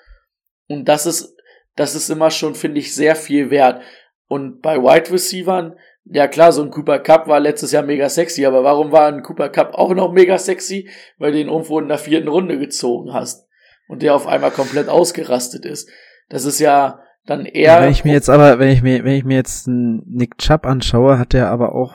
Und 0.68 0.88
das 0.88 1.04
ist, 1.04 1.36
das 1.74 1.94
ist 1.94 2.08
immer 2.10 2.30
schon, 2.30 2.54
finde 2.54 2.78
ich, 2.78 2.94
sehr 2.94 3.16
viel 3.16 3.50
wert. 3.50 3.82
Und 4.28 4.62
bei 4.62 4.76
Wide 4.76 5.12
Receivern, 5.12 5.76
ja 6.04 6.28
klar, 6.28 6.52
so 6.52 6.62
ein 6.62 6.70
Cooper 6.70 6.98
Cup 6.98 7.28
war 7.28 7.40
letztes 7.40 7.72
Jahr 7.72 7.82
mega 7.82 8.08
sexy, 8.08 8.46
aber 8.46 8.64
warum 8.64 8.92
war 8.92 9.06
ein 9.06 9.22
Cooper 9.22 9.48
Cup 9.48 9.74
auch 9.74 9.94
noch 9.94 10.12
mega 10.12 10.38
sexy? 10.38 10.88
Weil 11.18 11.32
du 11.32 11.40
ihn 11.40 11.48
irgendwo 11.48 11.78
in 11.78 11.88
der 11.88 11.98
vierten 11.98 12.28
Runde 12.28 12.58
gezogen 12.58 13.12
hast 13.12 13.46
und 13.88 14.02
der 14.02 14.14
auf 14.14 14.26
einmal 14.26 14.50
komplett 14.50 14.88
ausgerastet 14.88 15.64
ist. 15.64 15.90
Das 16.28 16.44
ist 16.44 16.60
ja 16.60 17.00
dann 17.26 17.44
eher. 17.44 17.82
wenn 17.82 17.90
ich 17.90 18.04
mir 18.04 18.12
jetzt 18.12 18.30
aber, 18.30 18.58
wenn 18.58 18.70
ich 18.70 18.82
mir, 18.82 19.04
wenn 19.04 19.14
ich 19.14 19.24
mir 19.24 19.36
jetzt 19.36 19.68
einen 19.68 20.02
Nick 20.06 20.38
Chubb 20.38 20.66
anschaue, 20.66 21.18
hat 21.18 21.32
der 21.32 21.48
aber 21.50 21.74
auch, 21.74 21.94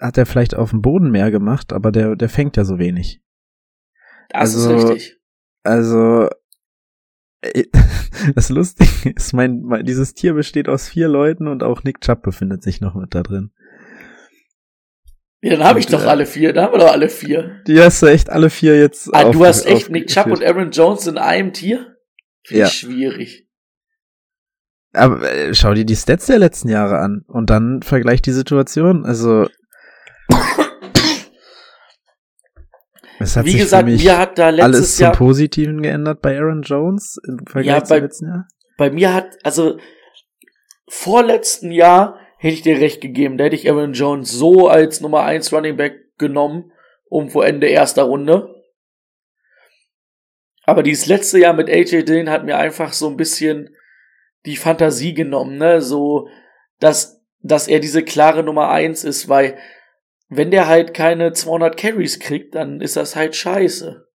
hat 0.00 0.18
er 0.18 0.26
vielleicht 0.26 0.54
auf 0.54 0.70
dem 0.70 0.82
Boden 0.82 1.10
mehr 1.10 1.30
gemacht, 1.30 1.72
aber 1.72 1.92
der, 1.92 2.16
der 2.16 2.28
fängt 2.28 2.56
ja 2.56 2.64
so 2.64 2.78
wenig. 2.78 3.22
das 4.30 4.54
also- 4.54 4.74
ist 4.74 4.84
richtig. 4.84 5.20
Also, 5.66 6.28
das 8.34 8.48
Lustige 8.48 9.10
ist, 9.10 9.32
mein, 9.32 9.62
mein, 9.62 9.84
dieses 9.84 10.14
Tier 10.14 10.34
besteht 10.34 10.68
aus 10.68 10.88
vier 10.88 11.08
Leuten 11.08 11.48
und 11.48 11.62
auch 11.62 11.84
Nick 11.84 12.00
Chubb 12.00 12.22
befindet 12.22 12.62
sich 12.62 12.80
noch 12.80 12.94
mit 12.94 13.14
da 13.14 13.22
drin. 13.22 13.50
Ja, 15.42 15.56
dann 15.56 15.68
habe 15.68 15.78
ich 15.78 15.86
doch 15.86 16.06
alle 16.06 16.24
vier, 16.24 16.54
da 16.54 16.64
haben 16.64 16.72
wir 16.72 16.78
doch 16.78 16.92
alle 16.92 17.10
vier. 17.10 17.60
Die 17.66 17.78
hast 17.78 18.02
du 18.02 18.06
echt 18.06 18.30
alle 18.30 18.48
vier 18.48 18.78
jetzt. 18.78 19.12
Ah, 19.12 19.24
auf, 19.24 19.32
du 19.32 19.44
hast 19.44 19.66
echt 19.66 19.90
Nick 19.90 20.06
Chubb 20.06 20.28
und 20.28 20.42
Aaron 20.42 20.70
Jones 20.70 21.06
in 21.06 21.18
einem 21.18 21.52
Tier? 21.52 21.96
Finde 22.46 22.60
ja. 22.62 22.66
schwierig. 22.68 23.46
Aber 24.94 25.30
äh, 25.30 25.54
schau 25.54 25.74
dir 25.74 25.84
die 25.84 25.96
Stats 25.96 26.26
der 26.26 26.38
letzten 26.38 26.68
Jahre 26.68 26.98
an 26.98 27.24
und 27.26 27.50
dann 27.50 27.82
vergleich 27.82 28.22
die 28.22 28.32
Situation. 28.32 29.04
Also 29.04 29.46
Wie 33.18 33.56
gesagt, 33.56 33.88
mir 33.88 34.18
hat 34.18 34.38
da 34.38 34.50
letztes 34.50 34.74
alles 34.74 34.98
Jahr 34.98 35.12
zum 35.12 35.18
Positiven 35.18 35.82
geändert 35.82 36.20
bei 36.20 36.38
Aaron 36.38 36.62
Jones 36.62 37.20
im 37.26 37.46
Vergleich 37.46 37.74
ja, 37.74 37.80
bei, 37.80 37.86
zum 37.86 38.00
letzten 38.00 38.26
Jahr. 38.26 38.48
Bei 38.76 38.90
mir 38.90 39.14
hat 39.14 39.38
also 39.42 39.78
vorletzten 40.88 41.70
Jahr 41.70 42.18
hätte 42.38 42.54
ich 42.54 42.62
dir 42.62 42.78
recht 42.78 43.00
gegeben. 43.00 43.38
Da 43.38 43.44
hätte 43.44 43.56
ich 43.56 43.70
Aaron 43.70 43.94
Jones 43.94 44.30
so 44.30 44.68
als 44.68 45.00
Nummer 45.00 45.22
1 45.22 45.52
Running 45.52 45.76
Back 45.76 46.16
genommen, 46.18 46.72
um 47.06 47.30
vor 47.30 47.46
Ende 47.46 47.68
erster 47.68 48.02
Runde. 48.02 48.62
Aber 50.64 50.82
dieses 50.82 51.06
letzte 51.06 51.38
Jahr 51.38 51.54
mit 51.54 51.68
AJ 51.68 52.04
Dillon 52.04 52.30
hat 52.30 52.44
mir 52.44 52.58
einfach 52.58 52.92
so 52.92 53.08
ein 53.08 53.16
bisschen 53.16 53.74
die 54.46 54.56
Fantasie 54.56 55.14
genommen, 55.14 55.56
ne? 55.56 55.80
So, 55.80 56.28
dass, 56.80 57.22
dass 57.40 57.68
er 57.68 57.80
diese 57.80 58.02
klare 58.02 58.42
Nummer 58.42 58.68
1 58.70 59.04
ist, 59.04 59.28
weil 59.28 59.56
wenn 60.28 60.50
der 60.50 60.66
halt 60.66 60.94
keine 60.94 61.32
200 61.32 61.76
Carries 61.76 62.18
kriegt, 62.18 62.54
dann 62.54 62.80
ist 62.80 62.96
das 62.96 63.16
halt 63.16 63.36
scheiße. 63.36 64.08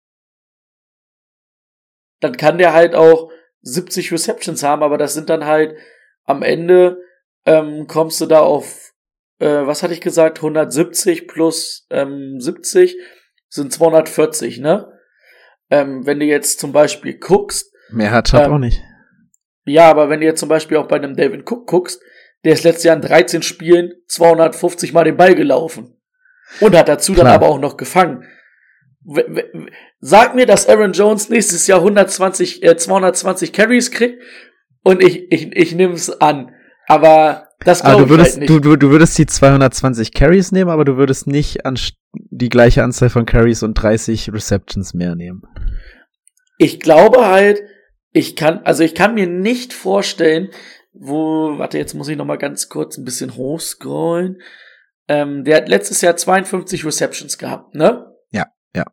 Dann 2.21 2.37
kann 2.37 2.59
der 2.59 2.73
halt 2.73 2.95
auch 2.95 3.31
70 3.63 4.13
Receptions 4.13 4.63
haben, 4.63 4.83
aber 4.83 4.99
das 4.99 5.15
sind 5.15 5.29
dann 5.29 5.45
halt 5.45 5.77
am 6.25 6.43
Ende 6.43 7.03
ähm, 7.45 7.87
kommst 7.87 8.21
du 8.21 8.27
da 8.27 8.41
auf, 8.41 8.93
äh, 9.39 9.47
was 9.67 9.83
hatte 9.83 9.95
ich 9.95 10.01
gesagt, 10.01 10.39
170 10.39 11.29
plus 11.29 11.87
ähm, 11.91 12.41
70 12.41 12.97
sind 13.49 13.73
240, 13.73 14.59
ne? 14.59 14.93
Ähm, 15.71 16.07
wenn 16.07 16.21
du 16.21 16.27
jetzt 16.27 16.61
zum 16.61 16.73
Beispiel 16.73 17.19
guckst. 17.19 17.73
Mehr 17.91 18.11
hat 18.11 18.33
ähm, 18.35 18.53
auch 18.53 18.59
nicht. 18.59 18.83
Ja, 19.65 19.91
aber 19.91 20.09
wenn 20.09 20.21
du 20.21 20.27
jetzt 20.27 20.41
zum 20.41 20.49
Beispiel 20.49 20.77
auch 20.77 20.87
bei 20.87 20.97
einem 20.97 21.17
David 21.17 21.51
Cook 21.51 21.67
guckst, 21.67 22.01
der 22.45 22.53
ist 22.53 22.65
letztes 22.65 22.85
Jahr 22.85 22.97
in 22.97 23.03
13 23.03 23.43
Spielen 23.43 23.95
250 24.07 24.93
Mal 24.93 25.05
den 25.05 25.17
Ball 25.17 25.35
gelaufen. 25.35 25.96
Und 26.61 26.77
hat 26.77 26.89
dazu 26.89 27.13
Klar. 27.13 27.25
dann 27.25 27.35
aber 27.35 27.49
auch 27.49 27.59
noch 27.59 27.77
gefangen. 27.77 28.25
Sag 30.01 30.35
mir, 30.35 30.47
dass 30.47 30.69
Aaron 30.69 30.93
Jones 30.93 31.29
nächstes 31.29 31.67
Jahr 31.67 31.79
120, 31.79 32.63
äh, 32.65 32.77
220 32.77 33.53
Carries 33.53 33.91
kriegt 33.91 34.21
und 34.83 35.03
ich, 35.03 35.31
ich, 35.31 35.55
ich 35.57 35.75
nehme 35.75 35.95
es 35.95 36.21
an. 36.21 36.53
Aber 36.89 37.49
das 37.61 37.83
glaube 37.83 38.05
ich 38.05 38.09
würdest, 38.09 38.33
halt 38.33 38.41
nicht. 38.41 38.51
Du, 38.51 38.61
du, 38.61 38.77
du 38.77 38.91
würdest 38.91 39.17
die 39.19 39.27
220 39.27 40.13
Carries 40.13 40.53
nehmen, 40.53 40.71
aber 40.71 40.85
du 40.85 40.97
würdest 40.97 41.27
nicht 41.27 41.67
an 41.67 41.79
die 42.13 42.49
gleiche 42.49 42.83
Anzahl 42.83 43.11
von 43.11 43.27
Carries 43.27 43.63
und 43.63 43.75
30 43.75 44.33
Receptions 44.33 44.95
mehr 44.95 45.15
nehmen. 45.15 45.43
Ich 46.59 46.81
glaube 46.81 47.27
halt, 47.27 47.63
ich 48.13 48.37
kann, 48.37 48.61
also 48.65 48.83
ich 48.83 48.95
kann 48.95 49.15
mir 49.15 49.27
nicht 49.27 49.73
vorstellen, 49.73 50.51
wo, 50.93 51.59
warte, 51.59 51.79
jetzt 51.79 51.95
muss 51.95 52.09
ich 52.09 52.17
noch 52.17 52.25
mal 52.25 52.39
ganz 52.39 52.69
kurz 52.69 52.97
ein 52.97 53.05
bisschen 53.05 53.37
hochscrollen. 53.37 54.41
Ähm, 55.09 55.45
der 55.45 55.59
hat 55.59 55.69
letztes 55.69 56.01
Jahr 56.01 56.17
52 56.17 56.85
Receptions 56.85 57.39
gehabt, 57.39 57.75
ne? 57.75 58.13
Ja, 58.31 58.47
ja. 58.75 58.85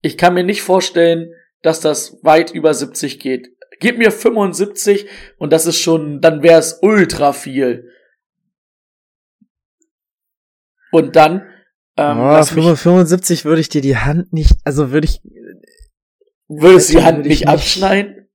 Ich 0.00 0.16
kann 0.16 0.34
mir 0.34 0.44
nicht 0.44 0.62
vorstellen, 0.62 1.32
dass 1.62 1.80
das 1.80 2.18
weit 2.22 2.50
über 2.52 2.72
70 2.72 3.20
geht. 3.20 3.48
Gib 3.80 3.98
mir 3.98 4.10
75 4.10 5.06
und 5.38 5.52
das 5.52 5.66
ist 5.66 5.78
schon, 5.78 6.20
dann 6.20 6.42
wäre 6.42 6.58
es 6.58 6.78
ultra 6.82 7.32
viel. 7.32 7.90
Und 10.90 11.16
dann. 11.16 11.46
Ähm, 11.96 12.18
oh, 12.18 12.42
75 12.42 13.44
würde 13.44 13.60
ich 13.60 13.68
dir 13.68 13.82
die 13.82 13.96
Hand 13.96 14.32
nicht, 14.32 14.56
also 14.64 14.90
würde 14.90 15.06
ich. 15.06 15.20
Würdest 16.48 16.90
du 16.90 16.98
die 16.98 17.04
Hand 17.04 17.26
nicht 17.26 17.48
abschneiden? 17.48 18.28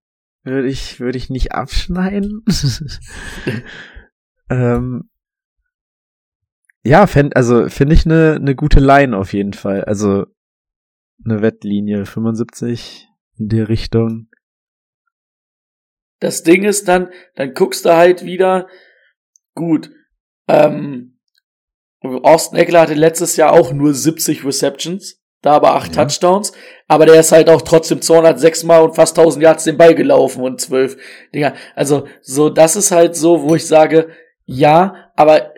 Würde 0.44 0.68
ich, 0.68 1.00
würde 1.00 1.18
ich 1.18 1.30
nicht 1.30 1.52
abschneiden. 1.52 2.46
ähm, 4.50 5.10
ja, 6.86 7.08
fänd, 7.08 7.36
also 7.36 7.68
finde 7.68 7.96
ich 7.96 8.06
eine 8.06 8.40
ne 8.40 8.56
gute 8.56 8.80
Line 8.80 9.18
auf 9.18 9.34
jeden 9.34 9.54
Fall. 9.54 9.84
Also 9.84 10.28
eine 11.24 11.42
Wettlinie 11.42 12.06
75 12.06 13.08
in 13.38 13.50
die 13.50 13.62
Richtung. 13.62 14.28
Das 16.20 16.44
Ding 16.44 16.64
ist 16.64 16.88
dann, 16.88 17.10
dann 17.36 17.54
guckst 17.54 17.86
du 17.86 17.96
halt 17.96 18.24
wieder, 18.24 18.68
gut, 19.56 19.92
ähm, 20.48 21.20
Austin 22.02 22.60
Eckler 22.60 22.82
hatte 22.82 22.94
letztes 22.94 23.36
Jahr 23.36 23.54
auch 23.54 23.74
nur 23.74 23.94
70 23.94 24.46
Receptions, 24.46 25.20
da 25.42 25.54
aber 25.54 25.74
8 25.74 25.96
ja. 25.96 26.04
Touchdowns, 26.04 26.54
aber 26.88 27.08
der 27.08 27.20
ist 27.20 27.32
halt 27.32 27.50
auch 27.50 27.64
trotzdem 27.64 28.02
206 28.02 28.64
Mal 28.64 28.84
und 28.84 28.96
fast 28.96 29.18
1000 29.18 29.44
Yards 29.44 29.64
den 29.64 29.78
Ball 29.78 29.96
gelaufen 29.96 30.44
und 30.44 30.62
12 30.62 30.98
Dinger. 31.34 31.56
Also, 31.76 32.08
so, 32.22 32.50
das 32.50 32.76
ist 32.76 32.92
halt 32.92 33.16
so, 33.16 33.42
wo 33.42 33.56
ich 33.56 33.66
sage, 33.66 34.10
ja, 34.46 35.12
aber 35.16 35.55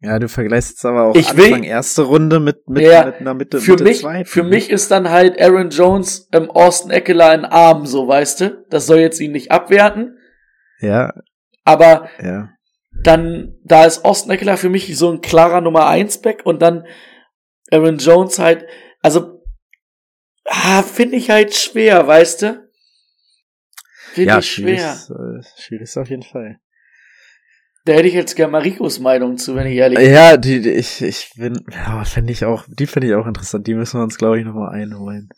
ja, 0.00 0.18
du 0.18 0.28
vergleichst 0.28 0.70
jetzt 0.70 0.84
aber 0.84 1.04
auch 1.04 1.14
ich 1.14 1.30
Anfang 1.30 1.62
will, 1.62 1.64
erste 1.64 2.02
Runde 2.02 2.38
mit, 2.38 2.68
mit, 2.68 2.84
ja, 2.84 3.06
mit 3.06 3.16
einer 3.16 3.34
Mitte, 3.34 3.60
für 3.60 3.72
Mitte 3.72 3.84
mich, 3.84 4.00
zweiten. 4.00 4.28
Für 4.28 4.42
mich 4.42 4.70
ist 4.70 4.90
dann 4.90 5.08
halt 5.08 5.40
Aaron 5.40 5.70
Jones 5.70 6.28
im 6.32 6.50
Austin 6.50 6.90
Eckler 6.90 7.34
in 7.34 7.44
Arm, 7.46 7.86
so 7.86 8.06
weißt 8.06 8.40
du. 8.40 8.66
Das 8.68 8.86
soll 8.86 8.98
jetzt 8.98 9.20
ihn 9.20 9.32
nicht 9.32 9.50
abwerten. 9.50 10.18
Ja. 10.80 11.14
Aber 11.64 12.10
ja. 12.22 12.50
dann, 13.02 13.56
da 13.64 13.86
ist 13.86 14.04
Austin 14.04 14.32
Eckler 14.32 14.58
für 14.58 14.68
mich 14.68 14.96
so 14.98 15.10
ein 15.10 15.22
klarer 15.22 15.62
Nummer 15.62 15.86
1 15.86 16.20
Back 16.20 16.42
und 16.44 16.60
dann 16.60 16.86
Aaron 17.70 17.96
Jones 17.96 18.38
halt, 18.38 18.66
also, 19.00 19.42
ah, 20.44 20.82
finde 20.82 21.16
ich 21.16 21.30
halt 21.30 21.54
schwer, 21.54 22.06
weißt 22.06 22.42
du? 22.42 22.68
Finde 24.12 24.30
ja, 24.30 24.38
ich 24.38 24.50
schwer. 24.50 24.96
Schwierig, 24.96 25.46
äh, 25.46 25.60
schwierig 25.62 25.82
ist 25.84 25.96
auf 25.96 26.10
jeden 26.10 26.22
Fall. 26.22 26.60
Da 27.86 27.92
hätte 27.92 28.08
ich 28.08 28.14
jetzt 28.14 28.34
gerne 28.34 28.50
Marikos 28.50 28.98
Meinung 28.98 29.38
zu, 29.38 29.54
wenn 29.54 29.68
ich 29.68 29.76
ehrlich 29.76 29.96
bin. 29.96 30.12
Ja, 30.12 30.36
die, 30.36 30.60
die 30.60 30.72
ich, 30.72 31.00
ich 31.02 31.30
bin, 31.36 31.64
ja, 31.72 32.02
finde 32.02 32.32
ich 32.32 32.44
auch, 32.44 32.64
die 32.66 32.88
finde 32.88 33.06
ich 33.06 33.14
auch 33.14 33.26
interessant. 33.26 33.64
Die 33.68 33.74
müssen 33.74 34.00
wir 34.00 34.02
uns, 34.02 34.18
glaube 34.18 34.40
ich, 34.40 34.44
nochmal 34.44 34.74
einholen. 34.74 35.28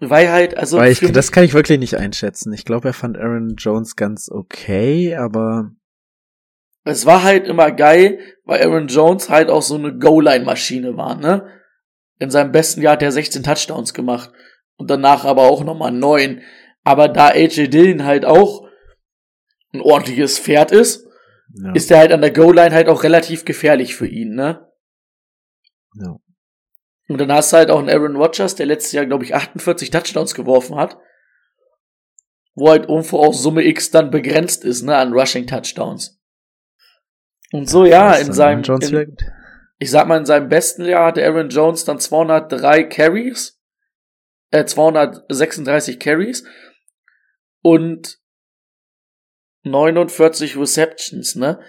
Weil 0.00 0.32
halt, 0.32 0.56
also. 0.56 0.78
Weil 0.78 0.90
ich, 0.90 1.00
das 1.00 1.30
kann 1.30 1.44
ich 1.44 1.52
wirklich 1.52 1.78
nicht 1.78 1.96
einschätzen. 1.96 2.50
Ich 2.54 2.64
glaube, 2.64 2.88
er 2.88 2.94
fand 2.94 3.18
Aaron 3.18 3.56
Jones 3.58 3.94
ganz 3.94 4.30
okay, 4.30 5.16
aber. 5.16 5.72
Es 6.84 7.04
war 7.04 7.22
halt 7.22 7.46
immer 7.46 7.72
geil, 7.72 8.20
weil 8.44 8.62
Aaron 8.62 8.86
Jones 8.86 9.28
halt 9.28 9.50
auch 9.50 9.60
so 9.60 9.74
eine 9.74 9.98
Goal-Line-Maschine 9.98 10.96
war, 10.96 11.14
ne? 11.14 11.46
In 12.18 12.30
seinem 12.30 12.52
besten 12.52 12.80
Jahr 12.80 12.94
hat 12.94 13.02
er 13.02 13.12
16 13.12 13.42
Touchdowns 13.42 13.92
gemacht. 13.92 14.32
Und 14.78 14.90
danach 14.90 15.26
aber 15.26 15.42
auch 15.42 15.62
nochmal 15.62 15.92
9. 15.92 16.40
Aber 16.84 17.08
da 17.08 17.26
AJ 17.28 17.68
Dillon 17.68 18.04
halt 18.04 18.24
auch 18.24 18.66
ein 19.74 19.82
ordentliches 19.82 20.38
Pferd 20.38 20.72
ist, 20.72 21.07
ja. 21.54 21.72
ist 21.72 21.90
er 21.90 21.98
halt 21.98 22.12
an 22.12 22.20
der 22.20 22.32
Goal-Line 22.32 22.74
halt 22.74 22.88
auch 22.88 23.02
relativ 23.02 23.44
gefährlich 23.44 23.94
für 23.94 24.06
ihn, 24.06 24.34
ne? 24.34 24.70
Ja. 25.94 26.16
Und 27.08 27.18
dann 27.18 27.32
hast 27.32 27.52
du 27.52 27.56
halt 27.56 27.70
auch 27.70 27.78
einen 27.78 27.88
Aaron 27.88 28.16
Rodgers, 28.16 28.54
der 28.54 28.66
letztes 28.66 28.92
Jahr, 28.92 29.06
glaube 29.06 29.24
ich, 29.24 29.34
48 29.34 29.90
Touchdowns 29.90 30.34
geworfen 30.34 30.76
hat. 30.76 30.98
Wo 32.54 32.68
halt 32.68 32.88
irgendwo 32.88 33.18
auch 33.18 33.32
Summe 33.32 33.64
X 33.64 33.90
dann 33.90 34.10
begrenzt 34.10 34.64
ist, 34.64 34.82
ne, 34.82 34.96
an 34.96 35.12
Rushing 35.12 35.46
Touchdowns. 35.46 36.20
Und 37.50 37.68
so, 37.68 37.86
ja, 37.86 38.14
in 38.14 38.32
seinem, 38.32 38.62
in, 38.62 39.16
ich 39.78 39.90
sag 39.90 40.06
mal, 40.06 40.18
in 40.18 40.26
seinem 40.26 40.50
besten 40.50 40.84
Jahr 40.84 41.06
hatte 41.06 41.24
Aaron 41.24 41.48
Jones 41.48 41.84
dann 41.84 41.98
203 41.98 42.84
Carries, 42.84 43.58
äh, 44.50 44.66
236 44.66 45.98
Carries. 45.98 46.44
Und 47.62 48.18
49 49.64 50.56
Receptions, 50.56 51.34
ne? 51.36 51.60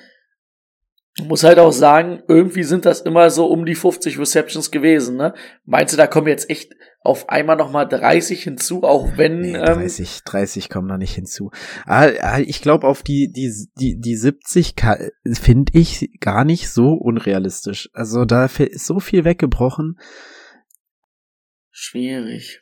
Muss 1.22 1.44
halt 1.44 1.60
auch 1.60 1.72
sagen, 1.72 2.24
irgendwie 2.28 2.64
sind 2.64 2.86
das 2.86 3.02
immer 3.02 3.30
so 3.30 3.48
um 3.48 3.66
die 3.66 3.76
50 3.76 4.18
Receptions 4.20 4.72
gewesen, 4.72 5.18
ne? 5.18 5.34
Meinst 5.66 5.94
du, 5.94 5.98
da 5.98 6.08
kommen 6.08 6.28
jetzt 6.28 6.50
echt 6.50 6.74
auf 7.02 7.30
einmal 7.30 7.56
nochmal 7.56 7.88
30 7.88 8.44
hinzu, 8.44 8.84
auch 8.84 9.18
wenn. 9.18 9.40
Nee, 9.42 9.54
30, 9.54 10.10
ähm, 10.10 10.22
30 10.26 10.70
kommen 10.70 10.88
da 10.88 10.98
nicht 10.98 11.16
hinzu. 11.16 11.52
Ah, 11.86 12.10
ah, 12.20 12.40
ich 12.40 12.62
glaube, 12.62 12.88
auf 12.88 13.04
die, 13.04 13.32
die, 13.32 13.52
die, 13.80 14.00
die 14.00 14.16
70 14.16 14.76
finde 15.34 15.72
ich 15.78 16.10
gar 16.20 16.46
nicht 16.46 16.70
so 16.70 16.94
unrealistisch. 16.94 17.90
Also 17.94 18.26
da 18.26 18.46
ist 18.46 18.86
so 18.86 19.00
viel 19.00 19.26
weggebrochen. 19.26 19.98
Schwierig. 21.72 22.62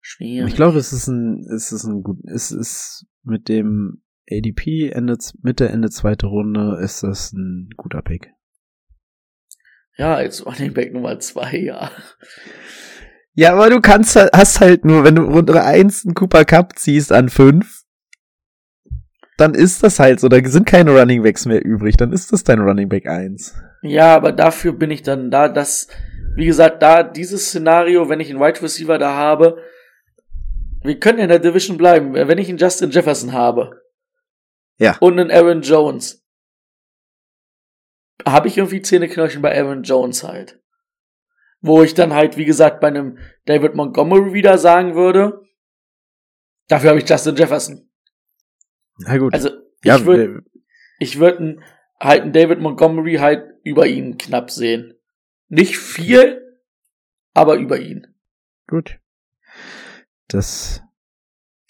Schwierig. 0.00 0.48
Ich 0.48 0.56
glaube, 0.56 0.78
es 0.78 0.92
ist 0.92 1.06
ein, 1.06 1.46
es 1.54 1.70
ist 1.70 1.84
ein 1.84 2.02
gut, 2.02 2.18
es 2.24 2.50
ist 2.50 3.06
mit 3.22 3.48
dem 3.48 4.02
ADP 4.30 4.90
Ende, 4.90 5.16
Mitte, 5.42 5.68
Ende 5.68 5.90
zweite 5.90 6.26
Runde 6.26 6.78
ist 6.82 7.02
das 7.02 7.32
ein 7.32 7.70
guter 7.76 8.02
Pick. 8.02 8.32
Ja, 9.96 10.14
als 10.14 10.46
Running 10.46 10.74
Back 10.74 10.92
Nummer 10.92 11.18
zwei, 11.18 11.56
ja. 11.56 11.90
Ja, 13.34 13.52
aber 13.52 13.70
du 13.70 13.80
kannst 13.80 14.16
hast 14.16 14.60
halt 14.60 14.84
nur, 14.84 15.04
wenn 15.04 15.16
du 15.16 15.22
Runde 15.22 15.62
1 15.62 16.06
einen 16.06 16.14
Cooper 16.14 16.44
Cup 16.44 16.78
ziehst 16.78 17.12
an 17.12 17.28
5, 17.28 17.84
dann 19.36 19.54
ist 19.54 19.82
das 19.82 20.00
halt 20.00 20.18
so, 20.20 20.28
da 20.28 20.44
sind 20.44 20.66
keine 20.66 20.98
Running 20.98 21.22
Backs 21.22 21.46
mehr 21.46 21.64
übrig, 21.64 21.96
dann 21.96 22.12
ist 22.12 22.32
das 22.32 22.42
dein 22.44 22.58
Running 22.58 22.88
Back 22.88 23.06
1. 23.06 23.54
Ja, 23.82 24.14
aber 24.16 24.32
dafür 24.32 24.72
bin 24.72 24.90
ich 24.90 25.02
dann 25.02 25.30
da, 25.30 25.48
dass, 25.48 25.88
wie 26.34 26.46
gesagt, 26.46 26.82
da 26.82 27.04
dieses 27.04 27.46
Szenario, 27.46 28.08
wenn 28.08 28.20
ich 28.20 28.30
einen 28.30 28.40
Wide 28.40 28.60
Receiver 28.60 28.98
da 28.98 29.14
habe, 29.14 29.58
wir 30.82 30.98
können 30.98 31.18
in 31.18 31.28
der 31.28 31.38
Division 31.38 31.76
bleiben, 31.76 32.14
wenn 32.14 32.38
ich 32.38 32.48
einen 32.48 32.58
Justin 32.58 32.90
Jefferson 32.90 33.32
habe. 33.32 33.70
Ja. 34.78 34.96
Und 34.98 35.18
einen 35.18 35.30
Aaron 35.30 35.62
Jones. 35.62 36.24
Habe 38.24 38.48
ich 38.48 38.58
irgendwie 38.58 38.82
Zähneknirschen 38.82 39.42
bei 39.42 39.56
Aaron 39.56 39.82
Jones 39.82 40.24
halt. 40.24 40.60
Wo 41.60 41.82
ich 41.82 41.94
dann 41.94 42.14
halt, 42.14 42.36
wie 42.36 42.44
gesagt, 42.44 42.80
bei 42.80 42.88
einem 42.88 43.18
David 43.44 43.74
Montgomery 43.74 44.32
wieder 44.32 44.58
sagen 44.58 44.94
würde, 44.94 45.42
dafür 46.68 46.90
habe 46.90 47.00
ich 47.00 47.08
Justin 47.08 47.36
Jefferson. 47.36 47.90
Na 48.98 49.18
gut. 49.18 49.34
Also, 49.34 49.50
ja, 49.84 49.96
ich 49.96 50.04
würde 50.04 50.44
ich 50.98 51.18
würde 51.18 51.60
halt 52.00 52.22
einen 52.22 52.32
David 52.32 52.60
Montgomery 52.60 53.16
halt 53.16 53.44
über 53.62 53.86
ihn 53.86 54.18
knapp 54.18 54.50
sehen. 54.50 54.94
Nicht 55.48 55.78
viel, 55.78 56.60
aber 57.34 57.56
über 57.56 57.78
ihn. 57.78 58.06
Gut. 58.66 59.00
Das, 60.28 60.82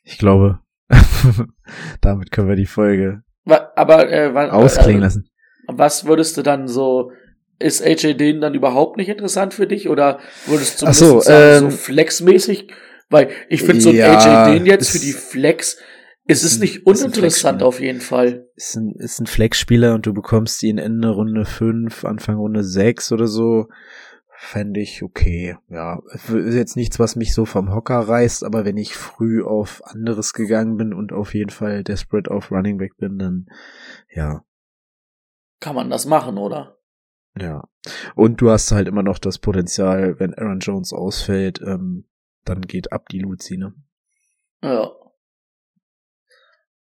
ich 0.02 0.18
glaube, 0.18 0.60
damit 2.00 2.30
können 2.30 2.48
wir 2.48 2.56
die 2.56 2.66
Folge 2.66 3.22
aber 3.48 4.10
äh, 4.10 4.28
ausklingen 4.50 5.02
also, 5.02 5.20
lassen. 5.20 5.30
Was 5.66 6.06
würdest 6.06 6.36
du 6.36 6.42
dann 6.42 6.68
so 6.68 7.12
ist 7.60 7.84
AJ 7.84 8.14
Dean 8.14 8.40
dann 8.40 8.54
überhaupt 8.54 8.96
nicht 8.96 9.08
interessant 9.08 9.52
für 9.52 9.66
dich 9.66 9.88
oder 9.88 10.20
würdest 10.46 10.80
du 10.80 10.86
Ach 10.86 10.94
so, 10.94 11.20
sagen, 11.20 11.64
ähm, 11.64 11.70
so 11.70 11.76
flexmäßig? 11.76 12.68
Weil 13.10 13.30
ich 13.48 13.62
finde 13.62 13.80
so 13.80 13.90
ein 13.90 13.96
ja, 13.96 14.16
AJ 14.16 14.52
Dean 14.52 14.66
jetzt 14.66 14.90
für 14.90 15.00
die 15.00 15.12
Flex 15.12 15.78
ist 16.26 16.44
es 16.44 16.58
nicht 16.58 16.86
uninteressant 16.86 17.62
auf 17.62 17.80
jeden 17.80 18.02
Fall. 18.02 18.46
Ist 18.54 18.76
ein, 18.76 18.94
ist 18.98 19.18
ein 19.18 19.26
Flex-Spieler 19.26 19.94
und 19.94 20.04
du 20.06 20.12
bekommst 20.12 20.62
ihn 20.62 20.76
Ende 20.76 21.08
Runde 21.08 21.46
5, 21.46 22.04
Anfang 22.04 22.36
Runde 22.36 22.62
6 22.62 23.12
oder 23.12 23.26
so. 23.26 23.68
Fände 24.40 24.78
ich 24.80 25.02
okay. 25.02 25.56
Ja, 25.68 26.00
ist 26.12 26.28
jetzt 26.30 26.76
nichts, 26.76 27.00
was 27.00 27.16
mich 27.16 27.34
so 27.34 27.44
vom 27.44 27.74
Hocker 27.74 27.98
reißt, 27.98 28.44
aber 28.44 28.64
wenn 28.64 28.76
ich 28.76 28.94
früh 28.94 29.42
auf 29.42 29.84
anderes 29.84 30.32
gegangen 30.32 30.76
bin 30.76 30.94
und 30.94 31.12
auf 31.12 31.34
jeden 31.34 31.50
Fall 31.50 31.82
desperate 31.82 32.30
auf 32.30 32.52
Running 32.52 32.78
Back 32.78 32.96
bin, 32.98 33.18
dann 33.18 33.46
ja, 34.14 34.44
Kann 35.58 35.74
man 35.74 35.90
das 35.90 36.06
machen, 36.06 36.38
oder? 36.38 36.78
Ja. 37.36 37.68
Und 38.14 38.40
du 38.40 38.50
hast 38.50 38.70
halt 38.70 38.86
immer 38.86 39.02
noch 39.02 39.18
das 39.18 39.38
Potenzial, 39.38 40.20
wenn 40.20 40.34
Aaron 40.34 40.60
Jones 40.60 40.92
ausfällt, 40.92 41.60
ähm, 41.60 42.08
dann 42.44 42.60
geht 42.62 42.92
ab 42.92 43.08
die 43.08 43.18
Luzi, 43.18 43.56
ne? 43.56 43.74
Ja. 44.62 44.92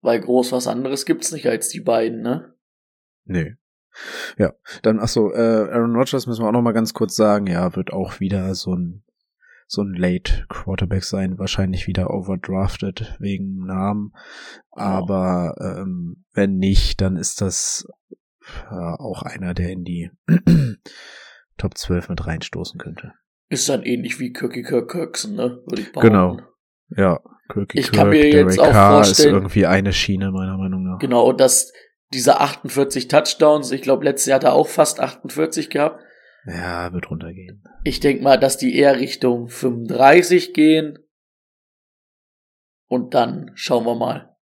Weil 0.00 0.20
groß 0.20 0.52
was 0.52 0.66
anderes 0.66 1.04
gibt's 1.04 1.32
nicht 1.32 1.46
als 1.46 1.68
die 1.68 1.80
beiden, 1.80 2.22
ne? 2.22 2.54
Nee. 3.24 3.56
Ja, 4.38 4.52
dann, 4.82 4.98
ach 5.00 5.08
so, 5.08 5.32
äh, 5.32 5.68
Aaron 5.70 5.94
Rodgers 5.96 6.26
müssen 6.26 6.42
wir 6.42 6.48
auch 6.48 6.52
noch 6.52 6.62
mal 6.62 6.72
ganz 6.72 6.94
kurz 6.94 7.14
sagen, 7.16 7.46
ja, 7.46 7.74
wird 7.76 7.92
auch 7.92 8.20
wieder 8.20 8.54
so 8.54 8.74
ein, 8.74 9.02
so 9.66 9.82
ein 9.82 9.94
Late 9.94 10.44
Quarterback 10.48 11.04
sein, 11.04 11.38
wahrscheinlich 11.38 11.86
wieder 11.86 12.10
overdrafted 12.10 13.16
wegen 13.18 13.64
Namen. 13.66 14.12
Aber 14.70 15.54
ähm, 15.60 16.24
wenn 16.34 16.56
nicht, 16.56 17.00
dann 17.00 17.16
ist 17.16 17.40
das 17.40 17.86
äh, 18.70 18.74
auch 18.74 19.22
einer, 19.22 19.54
der 19.54 19.70
in 19.70 19.84
die 19.84 20.10
Top 21.58 21.76
12 21.76 22.08
mit 22.10 22.26
reinstoßen 22.26 22.78
könnte. 22.80 23.12
Ist 23.48 23.68
dann 23.68 23.82
ähnlich 23.82 24.18
wie 24.18 24.32
Kirky 24.32 24.62
Kirk 24.62 24.90
Kirksen, 24.90 25.36
ne? 25.36 25.62
Würde 25.66 25.82
ich 25.82 25.92
behaupten. 25.92 26.10
Genau. 26.10 26.38
Ja, 26.96 27.20
Kirky 27.50 27.78
Ich 27.78 27.86
Kirk, 27.90 27.96
kann 27.96 28.08
mir 28.10 28.24
jetzt 28.30 28.56
Derek 28.56 28.60
auch 28.60 28.72
Carr 28.72 29.00
ist 29.02 29.06
vorstellen- 29.08 29.34
irgendwie 29.34 29.66
eine 29.66 29.92
Schiene, 29.92 30.30
meiner 30.32 30.56
Meinung 30.56 30.84
nach. 30.84 30.98
Genau, 30.98 31.28
und 31.28 31.38
dass 31.40 31.70
diese 32.12 32.40
48 32.40 33.08
Touchdowns, 33.08 33.70
ich 33.72 33.82
glaube, 33.82 34.04
letztes 34.04 34.26
Jahr 34.26 34.36
hat 34.36 34.44
er 34.44 34.52
auch 34.54 34.68
fast 34.68 35.00
48 35.00 35.70
gehabt. 35.70 36.02
Ja, 36.46 36.92
wird 36.92 37.10
runtergehen. 37.10 37.64
Ich 37.84 38.00
denke 38.00 38.22
mal, 38.22 38.38
dass 38.38 38.58
die 38.58 38.76
eher 38.76 38.98
Richtung 38.98 39.48
35 39.48 40.52
gehen. 40.54 40.98
Und 42.88 43.14
dann 43.14 43.52
schauen 43.54 43.86
wir 43.86 43.94
mal. 43.94 44.36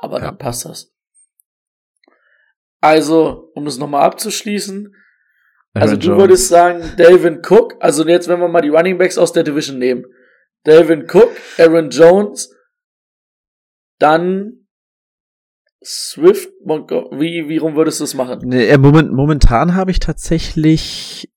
Aber 0.00 0.18
Ja. 0.18 0.26
dann 0.26 0.38
passt 0.38 0.64
das. 0.64 0.92
Also, 2.80 3.52
um 3.54 3.66
es 3.66 3.78
nochmal 3.78 4.02
abzuschließen, 4.02 4.92
also 5.74 5.86
Aaron 5.90 6.00
du 6.00 6.06
Jones. 6.08 6.20
würdest 6.20 6.48
sagen, 6.48 6.92
Dalvin 6.96 7.40
Cook, 7.48 7.76
also 7.80 8.06
jetzt, 8.06 8.26
wenn 8.28 8.40
wir 8.40 8.48
mal 8.48 8.60
die 8.60 8.70
Running 8.70 8.98
Backs 8.98 9.18
aus 9.18 9.32
der 9.32 9.44
Division 9.44 9.78
nehmen. 9.78 10.04
Dalvin 10.64 11.08
Cook, 11.08 11.30
Aaron 11.58 11.90
Jones, 11.90 12.52
dann 13.98 14.61
Swift, 15.84 16.48
Montgo- 16.64 17.10
wie, 17.18 17.48
wie 17.48 17.58
rum 17.58 17.74
würdest 17.76 18.00
du 18.00 18.04
es 18.04 18.14
machen? 18.14 18.40
Nee, 18.44 18.66
äh, 18.66 18.78
moment, 18.78 19.12
momentan 19.12 19.74
habe 19.74 19.90
ich 19.90 19.98
tatsächlich, 20.00 21.30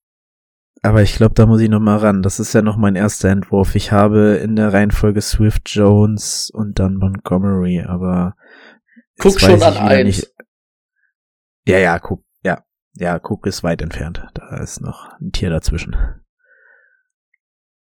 aber 0.81 1.01
ich 1.01 1.15
glaube, 1.15 1.33
da 1.33 1.45
muss 1.45 1.61
ich 1.61 1.69
noch 1.69 1.79
mal 1.79 1.97
ran. 1.97 2.21
Das 2.21 2.39
ist 2.39 2.53
ja 2.53 2.61
noch 2.61 2.77
mein 2.77 2.95
erster 2.95 3.29
Entwurf. 3.29 3.75
Ich 3.75 3.91
habe 3.91 4.39
in 4.43 4.55
der 4.55 4.71
Reihenfolge 4.73 5.21
Swift, 5.21 5.69
Jones 5.69 6.51
und 6.51 6.79
dann 6.79 6.95
Montgomery, 6.95 7.81
aber 7.81 8.35
Guck 9.17 9.39
schon 9.39 9.63
an 9.63 9.77
eins. 9.77 10.31
Ja, 11.67 11.79
ja, 11.79 11.97
guck, 11.99 12.23
ja, 12.43 12.63
ja, 12.93 13.17
guck 13.17 13.47
ist 13.47 13.63
weit 13.63 13.81
entfernt. 13.81 14.23
Da 14.35 14.57
ist 14.57 14.81
noch 14.81 15.09
ein 15.19 15.31
Tier 15.31 15.49
dazwischen. 15.49 15.95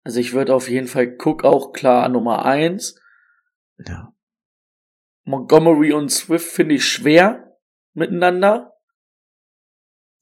Also 0.05 0.21
ich 0.21 0.33
würde 0.33 0.55
auf 0.55 0.71
jeden 0.71 0.87
Fall 0.87 1.17
Cook 1.19 1.45
auch 1.45 1.73
klar 1.73 2.05
an 2.05 2.13
Nummer 2.13 2.47
eins. 2.47 2.99
Ja, 3.87 4.13
Montgomery 5.29 5.93
und 5.93 6.11
Swift 6.11 6.49
finde 6.51 6.77
ich 6.77 6.85
schwer 6.87 7.57
miteinander. 7.95 8.73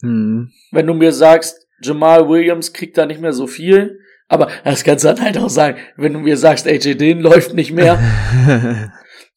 hm. 0.03 0.51
Wenn 0.73 0.87
du 0.87 0.95
mir 0.95 1.13
sagst, 1.13 1.67
Jamal 1.83 2.29
Williams 2.29 2.73
kriegt 2.73 2.99
da 2.99 3.07
nicht 3.07 3.21
mehr 3.21 3.33
so 3.33 3.47
viel, 3.47 4.01
aber 4.29 4.49
das 4.65 4.83
kannst 4.83 5.05
du 5.05 5.09
dann 5.09 5.21
halt 5.23 5.39
auch 5.39 5.49
sagen, 5.51 5.79
wenn 5.97 6.13
du 6.13 6.21
mir 6.21 6.37
sagst, 6.37 6.67
AJ 6.67 6.97
Dillon 6.97 7.21
läuft 7.21 7.55
nicht 7.55 7.73
mehr, 7.73 7.99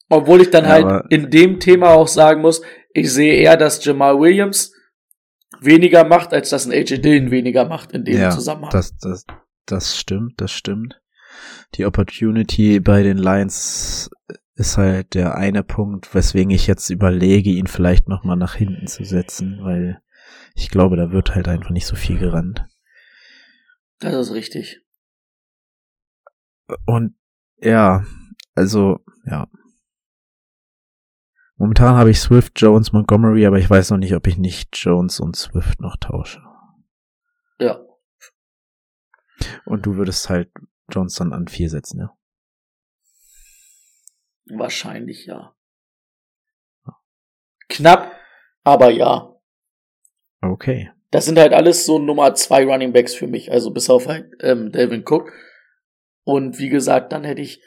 obwohl 0.09 0.41
ich 0.41 0.49
dann 0.49 0.67
halt 0.67 0.85
aber- 0.85 1.05
in 1.09 1.29
dem 1.29 1.59
Thema 1.59 1.89
auch 1.91 2.07
sagen 2.07 2.41
muss, 2.41 2.61
ich 2.93 3.11
sehe 3.13 3.35
eher, 3.35 3.55
dass 3.55 3.83
Jamal 3.85 4.19
Williams 4.19 4.73
weniger 5.61 6.03
macht, 6.03 6.33
als 6.33 6.49
dass 6.49 6.65
ein 6.65 6.71
AJ 6.71 6.99
Dillon 7.01 7.29
weniger 7.31 7.65
macht 7.65 7.91
in 7.91 8.05
dem 8.05 8.17
ja, 8.17 8.29
Zusammenhang. 8.31 8.71
das, 8.71 8.97
das, 8.97 9.25
das 9.65 9.97
stimmt, 9.97 10.41
das 10.41 10.51
stimmt. 10.51 10.99
Die 11.75 11.85
Opportunity 11.85 12.79
bei 12.79 13.03
den 13.03 13.17
Lions 13.19 14.09
ist 14.59 14.77
halt 14.77 15.13
der 15.13 15.35
eine 15.35 15.63
Punkt, 15.63 16.13
weswegen 16.13 16.51
ich 16.51 16.67
jetzt 16.67 16.89
überlege, 16.89 17.49
ihn 17.49 17.67
vielleicht 17.67 18.09
noch 18.09 18.25
mal 18.25 18.35
nach 18.35 18.55
hinten 18.55 18.87
zu 18.87 19.05
setzen, 19.05 19.59
weil 19.61 20.01
ich 20.53 20.69
glaube, 20.69 20.97
da 20.97 21.11
wird 21.11 21.33
halt 21.33 21.47
einfach 21.47 21.69
nicht 21.69 21.85
so 21.85 21.95
viel 21.95 22.19
gerannt. 22.19 22.67
das 23.99 24.27
ist 24.27 24.33
richtig. 24.33 24.81
Und 26.85 27.15
ja, 27.57 28.03
also 28.53 28.99
ja. 29.25 29.47
Momentan 31.55 31.95
habe 31.95 32.11
ich 32.11 32.19
Swift, 32.19 32.59
Jones, 32.59 32.91
Montgomery, 32.91 33.45
aber 33.45 33.59
ich 33.59 33.69
weiß 33.69 33.91
noch 33.91 33.97
nicht, 33.97 34.13
ob 34.13 34.27
ich 34.27 34.37
nicht 34.37 34.77
Jones 34.77 35.21
und 35.21 35.37
Swift 35.37 35.79
noch 35.79 35.95
tausche. 35.95 36.41
Ja. 37.59 37.79
Und 39.63 39.85
du 39.85 39.95
würdest 39.95 40.29
halt 40.29 40.51
Jones 40.89 41.15
dann 41.15 41.31
an 41.31 41.47
vier 41.47 41.69
setzen, 41.69 41.99
ja. 41.99 42.18
Wahrscheinlich 44.49 45.25
ja. 45.25 45.55
Knapp, 47.69 48.11
aber 48.63 48.89
ja. 48.89 49.35
Okay. 50.41 50.91
Das 51.11 51.25
sind 51.25 51.39
halt 51.39 51.53
alles 51.53 51.85
so 51.85 51.99
Nummer 51.99 52.33
zwei 52.35 52.65
Running 52.65 52.93
Backs 52.93 53.15
für 53.15 53.27
mich, 53.27 53.51
also 53.51 53.71
bis 53.71 53.89
auf 53.89 54.07
halt 54.07 54.31
ähm, 54.41 54.71
Delvin 54.71 55.03
Cook. 55.07 55.31
Und 56.23 56.59
wie 56.59 56.69
gesagt, 56.69 57.11
dann 57.11 57.23
hätte 57.23 57.41
ich 57.41 57.63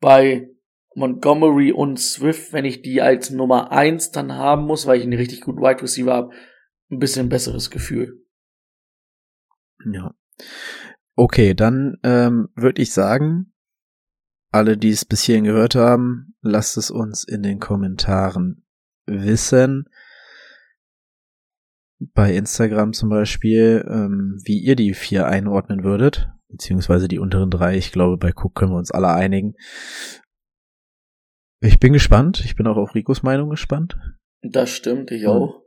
bei 0.00 0.50
Montgomery 0.94 1.72
und 1.72 1.98
Swift, 1.98 2.52
wenn 2.52 2.64
ich 2.64 2.82
die 2.82 3.00
als 3.00 3.30
Nummer 3.30 3.70
eins 3.70 4.10
dann 4.10 4.34
haben 4.34 4.64
muss, 4.66 4.86
weil 4.86 4.98
ich 4.98 5.04
einen 5.04 5.12
richtig 5.12 5.42
guten 5.42 5.60
Wide 5.60 5.82
Receiver 5.82 6.12
habe, 6.12 6.34
ein 6.90 6.98
bisschen 6.98 7.28
besseres 7.28 7.70
Gefühl. 7.70 8.24
Ja. 9.92 10.14
Okay, 11.14 11.54
dann 11.54 11.98
ähm, 12.02 12.48
würde 12.54 12.82
ich 12.82 12.92
sagen, 12.92 13.49
alle, 14.50 14.76
die 14.76 14.90
es 14.90 15.04
bis 15.04 15.22
hierhin 15.22 15.44
gehört 15.44 15.74
haben, 15.74 16.34
lasst 16.42 16.76
es 16.76 16.90
uns 16.90 17.24
in 17.24 17.42
den 17.42 17.58
Kommentaren 17.58 18.64
wissen. 19.06 19.88
Bei 21.98 22.34
Instagram 22.34 22.92
zum 22.92 23.10
Beispiel, 23.10 23.84
ähm, 23.88 24.40
wie 24.44 24.58
ihr 24.58 24.74
die 24.74 24.94
vier 24.94 25.26
einordnen 25.26 25.84
würdet, 25.84 26.30
beziehungsweise 26.48 27.08
die 27.08 27.18
unteren 27.18 27.50
drei. 27.50 27.76
Ich 27.76 27.92
glaube, 27.92 28.16
bei 28.16 28.32
Cook 28.34 28.54
können 28.54 28.72
wir 28.72 28.78
uns 28.78 28.90
alle 28.90 29.12
einigen. 29.12 29.54
Ich 31.60 31.78
bin 31.78 31.92
gespannt. 31.92 32.40
Ich 32.44 32.56
bin 32.56 32.66
auch 32.66 32.78
auf 32.78 32.94
Ricos 32.94 33.22
Meinung 33.22 33.50
gespannt. 33.50 33.98
Das 34.42 34.70
stimmt, 34.70 35.10
ich 35.10 35.26
auch. 35.26 35.62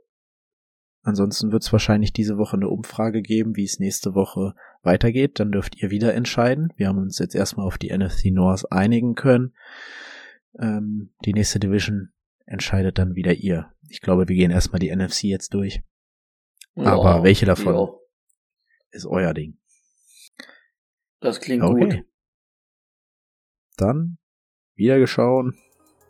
Ansonsten 1.02 1.52
wird 1.52 1.62
es 1.62 1.72
wahrscheinlich 1.72 2.12
diese 2.12 2.38
Woche 2.38 2.56
eine 2.56 2.68
Umfrage 2.68 3.22
geben, 3.22 3.56
wie 3.56 3.64
es 3.64 3.78
nächste 3.78 4.14
Woche 4.14 4.54
weitergeht, 4.84 5.40
dann 5.40 5.52
dürft 5.52 5.76
ihr 5.82 5.90
wieder 5.90 6.14
entscheiden. 6.14 6.72
Wir 6.76 6.88
haben 6.88 6.98
uns 6.98 7.18
jetzt 7.18 7.34
erstmal 7.34 7.66
auf 7.66 7.78
die 7.78 7.96
NFC 7.96 8.26
North 8.26 8.70
einigen 8.70 9.14
können. 9.14 9.54
Ähm, 10.58 11.14
die 11.24 11.32
nächste 11.32 11.58
Division 11.58 12.12
entscheidet 12.46 12.98
dann 12.98 13.14
wieder 13.14 13.32
ihr. 13.34 13.72
Ich 13.88 14.00
glaube, 14.00 14.28
wir 14.28 14.36
gehen 14.36 14.50
erstmal 14.50 14.78
die 14.78 14.94
NFC 14.94 15.24
jetzt 15.24 15.54
durch. 15.54 15.82
Ja, 16.76 16.92
Aber 16.92 17.22
welche 17.22 17.46
davon 17.46 17.74
ja. 17.74 17.88
ist 18.90 19.06
euer 19.06 19.32
Ding? 19.34 19.58
Das 21.20 21.40
klingt 21.40 21.62
Okay. 21.62 21.96
gut. 21.98 22.04
Dann 23.76 24.18
wieder 24.74 24.98
geschaut. 24.98 25.54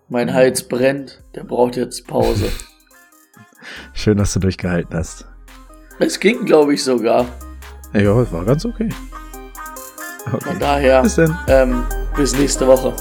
Mein 0.09 0.33
Hals 0.33 0.67
brennt, 0.69 1.23
der 1.35 1.45
braucht 1.45 1.77
jetzt 1.77 2.07
Pause. 2.07 2.51
Schön, 3.95 4.19
dass 4.19 4.35
du 4.35 4.41
durchgehalten 4.41 4.95
hast. 4.95 5.27
Es 5.99 6.19
ging, 6.21 6.45
glaube 6.45 6.75
ich, 6.75 6.83
sogar. 6.83 7.27
Ja, 7.95 8.21
es 8.21 8.33
war 8.33 8.45
ganz 8.45 8.65
okay. 8.65 8.89
Von 10.25 10.35
Okay. 10.35 10.57
daher, 10.59 11.03
Bis 11.03 11.19
ähm, 11.49 11.85
bis 12.17 12.37
nächste 12.37 12.67
Woche. 12.67 12.93